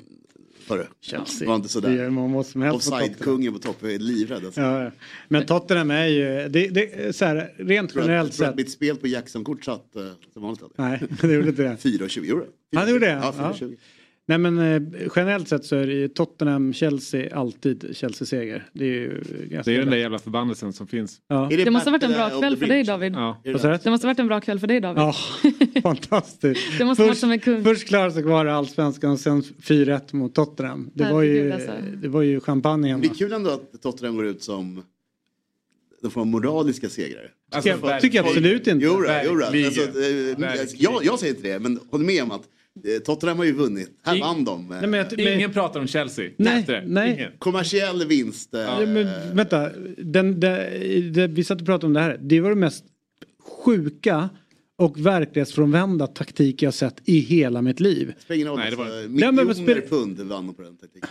hörru. 0.69 0.85
Chelsea. 1.01 1.39
Det 1.39 1.45
var 1.45 1.55
inte 1.55 1.67
Det 1.67 1.71
sådär. 1.71 2.09
mål 2.09 2.45
som 2.45 2.61
helst 2.61 2.89
på 2.89 2.95
Offside-kungen 2.95 3.53
på 3.53 3.59
topp, 3.59 3.77
jag 3.81 3.93
är 3.93 3.99
livrädd. 3.99 4.45
Alltså. 4.45 4.61
Ja. 4.61 4.91
Men 5.27 5.45
Tottenham 5.45 5.91
är 5.91 6.05
ju, 6.05 6.49
det, 6.49 6.67
det, 6.67 6.93
är 7.07 7.11
så 7.11 7.25
här, 7.25 7.53
rent 7.57 7.91
Tror 7.91 8.03
generellt 8.03 8.33
sett. 8.33 8.55
mitt 8.55 8.71
spel 8.71 8.95
på 8.95 9.07
Jackson-kort 9.07 9.65
satt 9.65 9.95
eh, 9.95 10.03
som 10.33 10.41
vanligt. 10.41 10.63
Nej, 10.75 11.01
det 11.21 11.33
gjorde 11.33 11.49
inte 11.49 11.61
det. 11.63 11.77
4,20 11.81 12.29
euro. 12.29 12.45
Han 12.75 12.89
gjorde 12.89 13.05
det? 13.05 13.11
Ja, 13.11 13.33
Ja. 13.59 13.67
4,20. 14.29 14.37
Nej 14.37 14.37
men 14.37 14.59
eh, 14.59 15.07
generellt 15.15 15.47
sett 15.47 15.65
så 15.65 15.75
är 15.75 15.87
det 15.87 15.93
ju 15.93 16.07
Tottenham, 16.07 16.73
Chelsea 16.73 17.35
alltid 17.35 17.89
Chelsea-seger. 17.93 18.69
Det 18.73 18.85
är 18.85 18.89
ju 18.89 19.23
ganska 19.49 19.71
Det 19.71 19.77
är 19.77 19.79
den 19.79 19.89
där 19.89 19.97
jävla 19.97 20.19
förbannelsen 20.19 20.73
som 20.73 20.87
finns. 20.87 21.21
Ja. 21.27 21.47
Det 21.51 21.71
måste 21.71 21.89
ha 21.89 21.91
varit 21.91 22.03
en 22.03 22.11
bra 22.11 22.39
kväll 22.39 22.57
för 22.57 22.67
dig 22.67 22.83
David. 22.83 23.13
Ja. 23.13 23.41
Det 23.43 23.53
måste 23.89 24.07
ha 24.07 24.09
varit 24.09 24.19
en 24.19 24.27
bra 24.27 24.41
kväll 24.41 24.59
för 24.59 24.67
dig 24.67 24.79
David. 24.79 25.03
Ja, 25.03 25.15
fantastiskt. 25.81 26.77
Det 26.77 26.85
måste 26.85 27.03
vara 27.03 27.11
först, 27.11 27.21
som 27.21 27.31
en 27.31 27.39
kung. 27.39 27.63
först 27.63 27.87
klarade 27.87 28.11
sig 28.11 28.23
kvar 28.23 28.45
i 28.45 28.49
allsvenskan 28.49 29.11
och 29.11 29.19
sen 29.19 29.41
4-1 29.41 30.15
mot 30.15 30.35
Tottenham. 30.35 30.91
Det 30.93 31.11
var, 31.11 31.21
ju, 31.21 31.51
alltså. 31.51 31.71
det 32.01 32.07
var 32.07 32.21
ju 32.21 32.39
champagne 32.39 32.87
hemma. 32.87 33.01
det 33.01 33.07
är 33.07 33.13
kul 33.13 33.33
ändå 33.33 33.49
att 33.49 33.81
Tottenham 33.81 34.15
går 34.15 34.25
ut 34.25 34.43
som 34.43 34.83
de 36.01 36.11
får 36.11 36.25
moraliska 36.25 36.89
segrare. 36.89 37.29
Tycker 37.55 37.69
jag- 37.69 38.01
tycker 38.01 38.17
jag 38.17 38.27
absolut 38.27 38.67
inte. 38.67 38.85
Jo, 38.85 38.93
då, 38.93 39.21
jo, 39.25 39.35
då. 39.35 39.45
Alltså, 39.45 40.75
jag, 40.77 41.05
jag 41.05 41.19
säger 41.19 41.35
inte 41.35 41.47
det, 41.47 41.59
men 41.59 41.79
håll 41.91 42.03
med 42.03 42.23
om 42.23 42.31
att 42.31 42.43
Tottenham 43.05 43.37
har 43.37 43.45
ju 43.45 43.53
vunnit. 43.53 43.89
Här 44.03 44.15
Ing- 44.15 44.19
vann 44.21 44.45
de. 44.45 44.71
eh, 44.71 44.77
Nej, 44.81 44.89
men 44.89 44.93
jag- 44.99 45.07
men- 45.17 45.27
Ingen 45.33 45.51
pratar 45.53 45.79
om 45.79 45.87
Chelsea. 45.87 46.29
Nej, 46.37 46.63
det. 46.67 46.83
nej. 46.87 47.13
Ingen. 47.13 47.31
Kommersiell 47.39 48.07
vinst. 48.07 48.53
eh, 48.53 48.59
Ja, 48.61 48.85
men, 48.85 49.07
vänta, 49.35 49.69
den, 49.97 50.39
den, 50.39 51.13
det, 51.13 51.27
vi 51.27 51.43
satt 51.43 51.59
och 51.59 51.65
pratade 51.65 51.85
om 51.87 51.93
det 51.93 51.99
här. 51.99 52.17
Det 52.21 52.41
var 52.41 52.49
det 52.49 52.55
mest 52.55 52.85
sjuka 53.65 54.29
och 54.77 55.05
verklighetsfrånvända 55.05 56.07
taktik 56.07 56.61
jag 56.61 56.73
sett 56.73 56.95
i 57.05 57.19
hela 57.19 57.61
mitt 57.61 57.79
liv. 57.79 58.13
Spelar 58.19 58.35
ingen 58.35 58.71
roll. 58.75 59.09
Miljoner 59.09 59.81
pund 59.89 60.19
vann 60.19 60.53
på 60.53 60.61
den 60.61 60.77
taktiken. 60.77 61.09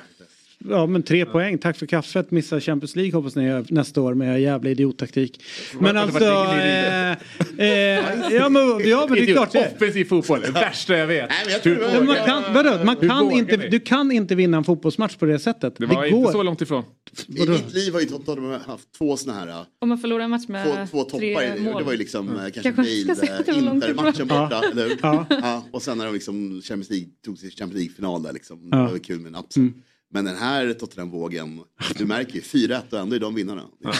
Ja 0.64 0.86
men 0.86 1.02
tre 1.02 1.24
poäng, 1.26 1.58
tack 1.58 1.76
för 1.76 1.86
kaffet. 1.86 2.30
Missar 2.30 2.60
Champions 2.60 2.96
League 2.96 3.12
hoppas 3.12 3.36
ni 3.36 3.44
gör 3.44 3.64
nästa 3.68 4.00
år 4.02 4.14
med 4.14 4.40
jävla 4.42 4.70
idiottaktik. 4.70 5.42
Men 5.80 5.94
det 5.94 6.00
alltså... 6.00 6.24
Eh, 6.24 7.10
eh, 7.10 8.34
ja, 8.34 8.48
men, 8.48 8.88
ja 8.88 9.06
men 9.08 9.18
det 9.18 9.22
är 9.30 9.32
klart 9.34 9.52
det. 9.52 9.72
Offensiv 9.76 10.04
fotboll, 10.04 10.40
det 10.40 10.50
värsta 10.50 10.96
jag 10.96 11.06
vet. 11.06 11.30
Nej, 11.30 11.60
jag 11.64 11.78
det 11.78 11.92
Men 11.98 12.06
man 12.06 12.16
kan, 12.16 12.54
vadå, 12.54 12.84
man 13.06 13.32
inte, 13.32 13.56
ni? 13.56 13.68
du 13.68 13.80
kan 13.80 14.12
inte 14.12 14.34
vinna 14.34 14.56
en 14.56 14.64
fotbollsmatch 14.64 15.16
på 15.16 15.26
det 15.26 15.38
sättet. 15.38 15.74
Det 15.78 15.86
var 15.86 16.04
inte 16.06 16.32
så 16.32 16.42
långt 16.42 16.60
ifrån. 16.60 16.84
I 17.28 17.48
mitt 17.48 17.74
liv 17.74 17.92
har 17.92 18.00
ju 18.00 18.06
Tottenham 18.06 18.60
haft 18.66 18.92
två 18.98 19.16
sådana 19.16 19.40
här, 19.40 19.64
Om 19.78 19.88
man 19.88 19.98
förlorar 19.98 20.24
en 20.24 20.30
match 20.30 20.48
med 20.48 20.66
två, 20.66 20.86
två 20.90 21.04
toppar. 21.04 21.18
tre 21.18 21.56
i- 21.56 21.60
mål. 21.60 21.78
Det 21.78 21.84
var 21.84 21.92
ju 21.92 21.98
liksom 21.98 22.28
eh, 22.28 22.34
kanske 22.42 22.62
Kanske 22.72 22.84
ska 23.04 23.14
säga 23.14 23.32
att 23.38 23.46
det 23.46 23.52
var 23.52 23.60
Bale, 23.60 23.70
långt 23.70 23.84
Inter-matchen 23.84 24.14
ifrån. 24.26 24.28
borta, 24.28 24.60
Ja. 24.62 24.70
eller 24.70 24.88
hur? 24.88 24.98
Ja. 25.02 25.26
Ja. 25.30 25.64
Och 25.72 25.82
sen 25.82 25.98
när 25.98 26.04
de 26.06 26.14
liksom 26.14 26.60
Champions 26.64 26.90
League, 26.90 27.08
tog 27.24 27.38
sig 27.38 27.50
Champions 27.50 27.74
League-final 27.74 28.22
där 28.22 28.32
liksom. 28.32 28.68
Ja. 28.70 28.76
Det 28.78 28.92
var 28.92 28.98
kul 28.98 29.20
med 29.20 29.34
en. 29.34 29.42
Mm. 29.56 29.74
Men 30.14 30.24
den 30.24 30.36
här 30.36 30.72
Tottenham-vågen, 30.72 31.60
du 31.98 32.04
märker 32.06 32.34
ju 32.34 32.40
4-1 32.40 32.80
och 32.90 32.98
ändå 32.98 33.16
är 33.16 33.20
de 33.20 33.34
vinnarna. 33.34 33.62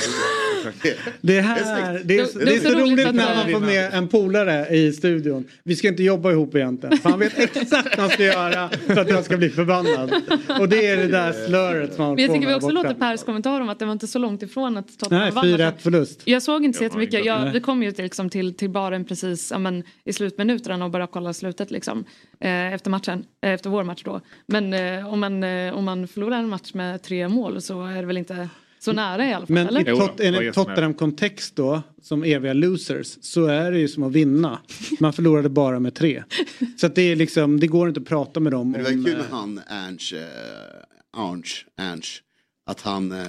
Det 1.21 1.41
här, 1.41 2.03
det 2.05 2.19
är, 2.19 2.39
Det- 2.39 2.45
det 2.45 2.55
är 2.57 2.61
så 2.61 2.79
roligt 2.79 3.15
när 3.15 3.35
man 3.45 3.53
får 3.53 3.61
med 3.67 3.95
en 3.95 4.09
polare 4.09 4.69
i 4.77 4.93
studion. 4.93 5.45
Vi 5.65 5.77
ska 5.77 5.89
inte 5.89 6.03
jobba 6.03 6.31
ihop 6.33 6.55
egentligen. 6.55 6.99
För 6.99 7.11
han 7.11 7.19
vet 7.19 7.39
exakt 7.39 7.73
vad 7.73 7.99
han 7.99 8.11
ska 8.11 8.25
göra 8.25 8.69
för 8.87 8.97
att 8.97 9.09
jag 9.11 9.25
ska 9.25 9.37
bli 9.37 9.51
förbannad. 9.51 10.13
Och 10.61 10.69
det 10.69 10.87
är 10.87 10.97
det 10.97 11.07
där 11.07 11.47
slöret 11.47 11.95
som 11.95 12.05
han 12.05 12.15
Men 12.15 12.25
jag 12.25 12.35
tycker 12.35 12.47
vi 12.49 12.55
också 12.55 12.71
låter 12.71 12.95
Pers 12.95 13.23
kommentar 13.25 13.61
om 13.61 13.69
att 13.69 13.79
det 13.79 13.85
var 13.85 13.93
inte 13.93 14.07
så 14.07 14.19
långt 14.19 14.43
ifrån 14.43 14.77
att 14.77 14.99
Tottenham 14.99 15.23
Nej, 15.25 15.57
vann. 15.59 15.73
4-1 15.73 15.73
förlust. 15.79 16.21
Jag 16.25 16.43
såg 16.43 16.65
inte 16.65 16.79
så 16.79 16.85
jättemycket. 16.85 17.25
Jag, 17.25 17.53
vi 17.53 17.61
kom 17.61 17.83
ju 17.83 17.93
till, 17.93 18.05
liksom, 18.05 18.31
till, 18.31 18.55
till 18.55 18.71
baren 18.71 19.05
precis 19.05 19.51
ja, 19.51 19.59
men, 19.59 19.83
i 20.05 20.13
slutminuterna 20.13 20.85
och 20.85 20.91
började 20.91 21.13
kolla 21.13 21.33
slutet 21.33 21.71
liksom, 21.71 22.05
eh, 22.41 22.73
efter 22.73 22.91
matchen. 22.91 23.25
Eh, 23.43 23.53
efter 23.53 23.71
vår 23.71 23.85
match 23.85 24.03
då. 24.05 24.21
Men 24.47 24.73
eh, 24.73 25.13
om, 25.13 25.21
man, 25.21 25.45
om 25.75 25.85
man 25.85 25.98
förlorar 26.07 26.39
en 26.39 26.49
match 26.49 26.75
med 26.75 27.03
tre 27.03 27.29
mål 27.29 27.61
så 27.61 27.83
är 27.87 28.01
det 28.01 28.07
väl 28.07 28.17
inte 28.17 28.49
så 28.79 28.93
nära 28.93 29.27
i 29.27 29.33
alla 29.33 29.47
fall? 29.47 29.55
Men 29.55 29.67
eller? 29.67 29.81
i 29.81 29.97
tot, 29.97 30.21
enligt 30.21 30.55
Tottenham-kontext 30.55 31.57
då, 31.57 31.83
som 32.03 32.25
eviga 32.25 32.53
losers, 32.53 33.19
så 33.21 33.47
är 33.47 33.73
det 33.73 33.79
ju 33.79 33.89
som 33.89 34.03
att 34.03 34.13
vinna. 34.13 34.61
Man 35.01 35.13
förlorade 35.13 35.49
bara 35.49 35.81
med 35.81 35.95
tre. 35.95 36.25
Så 36.77 36.87
att 36.87 36.95
det 36.95 37.03
är 37.03 37.17
liksom, 37.17 37.61
det 37.61 37.67
går 37.67 37.89
inte 37.89 38.01
att 38.01 38.07
prata 38.07 38.41
med 38.41 38.53
dem 38.53 38.71
Men 38.71 38.85
det 38.85 38.91
var 38.91 38.97
om... 38.97 39.05
kul 39.05 39.15
eh, 39.15 39.19
med 39.19 39.27
han 39.31 39.61
Ernst, 39.69 40.13
eh, 40.13 41.23
Ernst, 41.23 41.67
Ernst 41.77 42.23
att 42.67 42.81
han, 42.81 43.13
eh, 43.13 43.27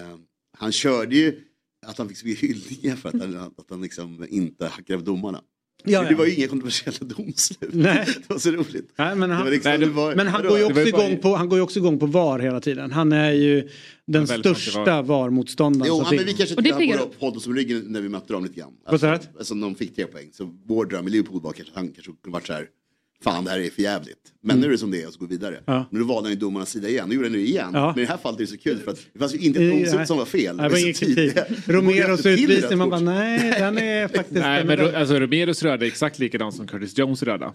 han 0.57 0.71
körde 0.71 1.15
ju 1.15 1.41
att 1.85 1.97
han 1.97 2.07
fick 2.07 2.17
så 2.17 2.27
mycket 2.27 2.49
hyllningar 2.49 2.95
för 2.95 3.09
att 3.09 3.19
han, 3.21 3.35
att 3.35 3.69
han 3.69 3.81
liksom 3.81 4.25
inte 4.29 4.67
hackade 4.67 4.97
av 4.97 5.03
domarna. 5.03 5.41
Ja. 5.83 6.03
Det 6.09 6.15
var 6.15 6.25
ju 6.25 6.35
inga 6.35 6.47
kontroversiella 6.47 6.97
domslut. 7.17 7.69
Nej. 7.73 8.05
Det 8.27 8.29
var 8.29 8.39
så 8.39 8.51
roligt. 8.51 8.93
Nej, 8.97 9.15
men 9.15 9.31
han, 9.31 9.43
var 9.43 9.51
liksom- 9.51 9.69
Nej, 9.69 9.79
det 9.79 9.85
var- 9.85 10.15
men 10.15 10.27
han 10.27 10.41
går 10.43 10.57
ju 10.57 10.63
var 10.63 10.69
också 10.71 10.87
igång 10.87 11.17
på, 11.17 11.35
han 11.35 11.49
går 11.49 11.57
ju 11.57 11.63
också 11.63 11.79
igång 11.79 11.99
på 11.99 12.05
VAR 12.05 12.39
hela 12.39 12.59
tiden. 12.61 12.91
Han 12.91 13.11
är 13.11 13.31
ju 13.31 13.69
den 14.07 14.27
största. 14.27 15.01
VAR-motståndaren. 15.01 16.15
Men 16.15 16.25
vi 16.25 16.33
kanske 16.33 16.55
Och 16.55 16.63
det 16.63 16.69
inte 16.69 16.79
piggar 16.79 16.97
hade 16.97 17.09
hållit 17.19 17.37
oss 17.37 17.47
om 17.47 17.55
ryggen 17.55 17.83
när 17.87 18.01
vi 18.01 18.09
mötte 18.09 18.33
dem 18.33 18.43
lite 18.43 18.59
grann. 18.59 18.71
Vad 18.91 18.99
sa 18.99 19.07
du? 19.07 19.13
Alltså, 19.13 19.29
alltså 19.37 19.53
de 19.55 19.75
fick 19.75 19.95
tre 19.95 20.05
poäng. 20.05 20.29
Så 20.33 20.55
vår 20.67 20.85
dröm 20.85 21.07
i 21.07 21.11
Liverpool 21.11 21.41
var 21.41 21.51
kanske 21.51 21.71
att 21.71 21.77
han 21.77 21.87
kanske 21.87 22.11
kunde 22.23 22.33
varit 22.33 22.47
så 22.47 22.53
här. 22.53 22.65
Fan 23.23 23.45
det 23.45 23.51
här 23.51 23.59
är 23.59 23.69
för 23.69 23.81
jävligt. 23.81 24.15
Men 24.41 24.51
Mm. 24.51 24.61
nu 24.61 24.67
är 24.67 24.71
det 24.71 24.77
som 24.77 24.91
det 24.91 25.01
är 25.01 25.07
och 25.07 25.13
så 25.13 25.19
går 25.19 25.27
vi 25.27 25.35
vidare. 25.35 25.59
Ja. 25.65 25.85
Men 25.91 26.01
då 26.01 26.07
valde 26.07 26.27
han 26.29 26.33
ju 26.33 26.39
domarnas 26.39 26.69
sida 26.69 26.89
igen. 26.89 27.09
Nu 27.09 27.15
gjorde 27.15 27.27
han 27.27 27.33
det 27.33 27.39
igen. 27.39 27.69
Ja. 27.73 27.87
Men 27.95 28.03
i 28.03 28.05
det 28.05 28.11
här 28.11 28.17
fallet 28.17 28.39
är 28.39 28.43
det 28.43 28.47
så 28.49 28.57
kul 28.57 28.77
för 28.79 28.91
att 28.91 28.99
det 29.13 29.19
fanns 29.19 29.35
ju 29.35 29.39
inte 29.39 29.63
ett 29.63 29.73
Nej. 29.73 29.83
domslut 29.83 30.07
som 30.07 30.17
var 30.17 30.25
fel. 30.25 30.55
Nej, 30.55 30.63
det 30.65 30.69
var 30.71 30.79
ingen 30.79 30.93
kritik. 30.93 31.33
Romeros 31.67 32.25
utvisning, 32.25 32.77
man 32.77 32.89
bara 32.89 32.99
nej, 32.99 33.55
den 33.59 33.77
är 33.77 34.07
faktiskt... 34.15 34.41
Nej, 34.41 34.65
men 34.65 34.95
alltså, 34.95 35.19
Romeros 35.19 35.63
röda 35.63 35.85
är 35.85 35.87
exakt 35.87 36.19
likadan 36.19 36.51
som 36.51 36.67
Curtis 36.67 36.97
Jones 36.97 37.23
röda. 37.23 37.53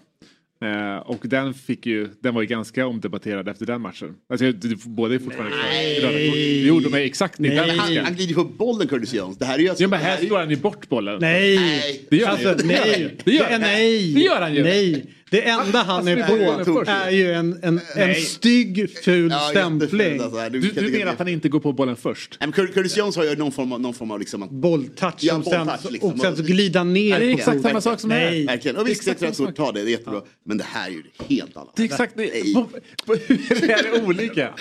Eh, 0.64 0.96
och 0.96 1.20
den 1.22 1.54
fick 1.54 1.86
ju, 1.86 2.08
den 2.20 2.34
var 2.34 2.42
ju 2.42 2.48
ganska 2.48 2.86
omdebatterad 2.86 3.48
efter 3.48 3.66
den 3.66 3.80
matchen. 3.80 4.14
Alltså, 4.28 4.52
båda 4.88 5.14
är 5.14 5.18
fortfarande 5.18 5.50
kvar. 5.56 6.08
röda 6.12 6.26
kort. 6.30 6.36
Jo, 6.66 6.80
de 6.80 6.94
är 6.94 6.98
exakt 7.00 7.38
Men 7.38 7.58
han, 7.58 7.68
identiska. 7.68 8.02
han 8.04 8.14
glider 8.14 8.28
ju 8.28 8.34
på 8.34 8.44
bollen 8.44 8.88
Curtis 8.88 9.14
Jones. 9.14 9.38
Det 9.38 9.44
här 9.44 9.54
är 9.54 9.58
ju 9.62 9.68
alltså, 9.68 9.84
Ja, 9.84 9.88
men 9.88 10.00
här 10.00 10.16
slår 10.16 10.38
han 10.38 10.50
ju 10.50 10.56
bort 10.56 10.88
bollen. 10.88 11.18
Nej! 11.20 12.06
Det 12.10 12.16
gör 12.16 12.28
alltså, 12.28 12.48
han 12.48 12.58
ju. 12.58 12.64
nej! 12.66 13.16
Det 13.24 13.32
gör 13.32 13.50
han. 13.50 13.60
nej! 13.60 14.14
Det 14.14 14.20
gör 14.20 14.40
han 14.40 14.54
ju. 14.54 14.62
Nej! 14.62 15.13
Det 15.30 15.42
enda 15.48 15.78
han 15.78 15.86
Han 15.96 16.08
är 16.08 16.26
på 16.66 16.84
är 16.90 17.10
ju 17.10 17.32
en, 17.32 17.58
en, 17.62 17.80
en 17.96 18.14
stygg 18.14 18.98
ful 19.04 19.30
Ja, 19.30 19.48
stämpling. 19.50 20.20
alltså. 20.20 20.48
Du, 20.50 20.60
du 20.60 20.90
menar 20.98 21.12
att 21.12 21.18
han 21.18 21.28
inte 21.28 21.48
går 21.48 21.60
på 21.60 21.72
bollen 21.72 21.96
först? 21.96 22.36
Nej, 22.40 22.50
men 22.56 22.66
Curtis 22.66 22.96
Jones 22.96 23.16
har 23.16 23.24
ju 23.24 23.36
någon 23.36 23.52
form 23.52 23.72
av, 23.72 23.80
någon 23.80 23.94
form 23.94 24.10
av 24.10 24.18
liksom 24.18 24.42
att 24.42 24.50
Bolltouch 24.50 25.14
Ja, 25.20 25.32
som 25.34 25.44
sen, 25.44 25.70
liksom. 25.90 26.10
och 26.12 26.18
sen 26.20 26.36
så 26.36 26.42
glida 26.42 26.84
ner 26.84 27.20
Det 27.20 27.26
är 27.26 27.30
exakt 27.34 27.62
samma 27.62 27.80
sak 27.80 28.00
som 28.00 28.10
det 28.10 28.16
här. 28.16 28.30
Nej! 28.30 28.46
Verkligen. 28.46 28.76
Och 28.76 28.88
visst, 28.88 29.04
samma 29.04 29.14
rätt 29.30 29.40
ord, 29.40 29.56
ta 29.56 29.72
det, 29.72 29.82
det 29.82 29.88
är 29.88 29.90
jättebra. 29.90 30.22
Men 30.46 30.58
det 30.58 30.64
här 30.64 30.88
är 30.88 30.92
ju 30.92 31.02
helt 31.28 31.56
annat. 31.56 31.72
Det 31.76 31.82
är 31.82 31.84
exakt 31.84 32.16
det. 32.16 32.22
Nej. 32.22 32.54
På- 32.54 32.68
på- 33.06 33.14
Hur 33.28 33.70
är 33.70 33.82
det 33.92 34.02
olika? 34.06 34.54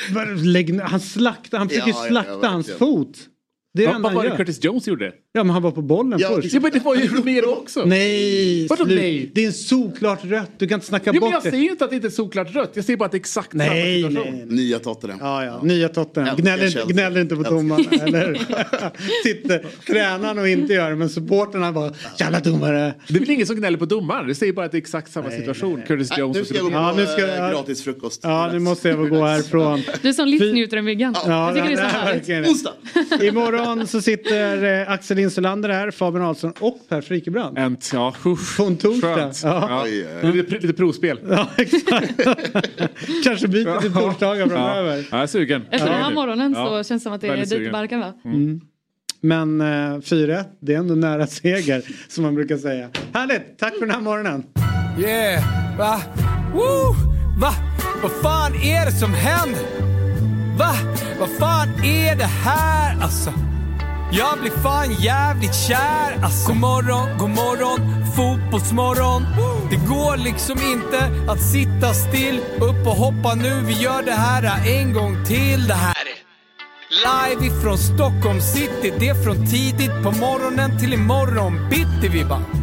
Lägg, 0.43 0.79
han 0.81 0.99
slaktar, 0.99 1.57
han 1.57 1.69
försöker 1.69 1.89
Ja, 1.89 1.95
ja, 1.97 2.03
ja, 2.05 2.09
slakta 2.23 2.47
hans 2.47 2.71
fot. 2.71 3.17
Det 3.75 3.85
är 3.85 3.93
Vad 3.93 4.01
vad 4.01 4.13
var 4.13 4.23
det. 4.23 4.37
Curtis 4.37 4.63
Jones 4.63 4.87
gjorde? 4.87 5.11
Ja 5.31 5.43
men 5.43 5.49
han 5.49 5.61
var 5.61 5.71
på 5.71 5.81
bollen 5.81 6.19
Ja, 6.19 6.29
först. 6.35 6.53
Ja, 6.53 6.59
men 6.59 6.71
det 6.71 6.79
var 6.79 6.95
ju 6.95 7.07
Romero 7.07 7.49
också. 7.51 7.85
Nej! 7.85 8.67
Vadå 8.67 8.83
nej? 8.87 9.31
Det 9.35 9.41
är 9.43 9.47
en 9.47 9.53
solklart 9.53 10.25
rött, 10.25 10.51
du 10.57 10.67
kan 10.67 10.75
inte 10.75 10.85
snacka 10.87 11.03
Ja, 11.05 11.11
men 11.13 11.19
bort 11.19 11.31
jag 11.31 11.43
det. 11.43 11.49
säger 11.51 11.69
inte 11.71 11.83
att 11.83 11.89
det 11.89 11.95
inte 11.95 12.07
är 12.07 12.11
solklart 12.11 12.55
rött. 12.55 12.71
Jag 12.73 12.85
säger 12.85 12.97
bara 12.97 13.05
att 13.05 13.11
det 13.11 13.15
är 13.15 13.19
exakt 13.19 13.53
Nej, 13.53 14.01
samma 14.01 14.09
situation. 14.11 14.35
nej. 14.37 14.45
Nya 14.55 14.79
Tottenham. 14.79 15.19
Ja, 15.21 15.45
ja. 15.45 15.59
Nya 15.63 15.89
Tottenham. 15.89 16.35
Gnäller 16.37 16.87
gnäller 16.93 17.21
inte 17.21 17.35
på 17.35 17.43
domarna. 17.43 17.83
Eller 17.91 18.33
sitter 19.23 19.65
tränaren 19.87 20.39
och 20.39 20.47
inte 20.47 20.73
gör 20.73 20.89
det 20.89 20.95
men 20.95 21.09
supporterna 21.09 21.71
bara 21.71 21.93
jävla 22.19 22.39
domare. 22.39 22.93
Det 23.07 23.15
är 23.15 23.19
väl 23.19 23.29
ingen 23.31 23.47
som 23.47 23.55
gnäller 23.55 23.77
på 23.77 23.85
domaren. 23.85 24.27
Det 24.27 24.35
säger 24.35 24.53
bara 24.53 24.65
att 24.65 24.71
det 24.71 24.77
är 24.77 24.81
exakt 24.81 25.11
samma 25.11 25.27
Nej, 25.29 25.39
situation. 25.39 25.73
nej, 25.77 25.87
Curtis 25.87 26.09
Nej, 26.09 26.19
Jones 26.19 26.35
nu 26.35 26.41
och 26.41 26.47
ska 26.47 26.55
jag 26.55 26.63
gå 26.65 26.69
på 26.71 26.75
Ja, 26.75 26.93
nu 26.97 27.05
ska 27.05 27.27
eh, 27.27 27.35
jag- 27.35 27.51
gratis 27.51 27.83
frukost. 27.83 28.19
Ja 28.23 28.49
nu 28.53 28.59
måste 28.59 28.89
jag 28.89 29.09
gå 29.09 29.23
härifrån. 29.25 29.81
Du 30.01 30.13
som 30.13 30.27
livsnjuter 30.27 30.77
en. 30.77 30.87
Ja, 30.87 31.13
jag 31.25 31.55
tycker 31.55 31.67
det 31.67 31.73
är 31.73 31.89
så 31.89 31.97
är 31.97 32.33
härligt. 32.33 32.49
Onsdag! 32.49 32.73
Imorgon 33.21 33.62
så 33.87 34.01
sitter 34.01 34.81
eh, 34.81 34.91
Axel 34.91 35.19
Insulander 35.19 35.69
här, 35.69 35.91
Fabian 35.91 36.25
Ahlsson 36.25 36.53
och 36.59 36.77
Per 36.89 37.01
Frikebrand. 37.01 37.57
En, 37.57 37.77
ja, 37.93 38.13
På 38.57 38.63
en 38.63 38.77
torsdag. 38.77 39.15
skönt. 39.15 39.41
Ja. 39.43 39.87
Ja. 39.87 40.29
Lite, 40.31 40.55
lite 40.59 40.73
provspel. 40.73 41.19
Ja, 41.29 41.49
exakt. 41.57 42.13
Kanske 43.23 43.47
byter 43.47 43.81
till 43.81 43.93
torsdagar 43.93 44.47
framöver. 44.47 44.95
Ja, 44.97 45.03
jag 45.11 45.21
är 45.23 45.27
sugen. 45.27 45.61
Efter 45.71 45.87
den 45.89 45.95
här 45.97 46.09
Ja. 46.09 46.15
morgonen 46.15 46.55
så 46.55 46.69
känns 46.83 46.89
det 46.89 46.99
som 46.99 47.13
att 47.13 47.21
det 47.21 47.27
är 47.27 47.45
dit 47.45 47.71
barken 47.71 47.99
va? 47.99 48.13
Men 49.21 49.61
eh, 49.61 49.65
4-1, 49.65 50.43
det 50.59 50.73
är 50.73 50.77
ändå 50.77 50.95
nära 50.95 51.27
seger 51.27 51.81
som 52.07 52.23
man 52.23 52.35
brukar 52.35 52.57
säga. 52.57 52.89
Härligt, 53.13 53.59
tack 53.59 53.73
för 53.73 53.79
den 53.85 53.89
här 53.95 54.01
morgonen. 54.01 54.43
Yeah, 54.99 55.43
va? 55.77 56.01
Woo! 56.53 56.95
Va? 57.41 57.53
Vad 58.01 58.11
fan 58.11 58.53
är 58.55 58.85
det 58.85 58.91
som 58.91 59.13
händer? 59.13 59.61
Va? 60.57 60.71
Vad 61.19 61.29
fan 61.29 61.67
är 61.85 62.15
det 62.15 62.23
här 62.23 63.01
alltså? 63.01 63.33
Jag 64.15 64.39
blir 64.39 64.51
fan 64.51 64.93
jävligt 64.93 65.55
kär. 65.55 66.23
Alltså. 66.23 66.47
God 66.47 66.57
morgon, 66.57 67.17
god 67.17 67.29
morgon, 67.29 67.79
fotbollsmorgon. 68.15 69.25
Det 69.69 69.75
går 69.75 70.17
liksom 70.17 70.57
inte 70.61 71.31
att 71.31 71.41
sitta 71.41 71.93
still 71.93 72.39
Upp 72.61 72.87
och 72.87 72.95
hoppa 72.95 73.35
nu, 73.35 73.61
vi 73.65 73.73
gör 73.73 74.03
det 74.03 74.11
här 74.11 74.67
en 74.67 74.93
gång 74.93 75.25
till. 75.25 75.67
Det 75.67 75.73
här 75.73 75.95
är 76.11 77.35
live 77.35 77.45
ifrån 77.47 77.77
Stockholm 77.77 78.41
city. 78.41 78.93
Det 78.99 79.09
är 79.09 79.23
från 79.23 79.47
tidigt 79.47 80.03
på 80.03 80.11
morgonen 80.11 80.79
till 80.79 80.93
imorgon. 80.93 81.69
Bitti 81.69 82.07
vi 82.07 82.23
bara 82.25 82.62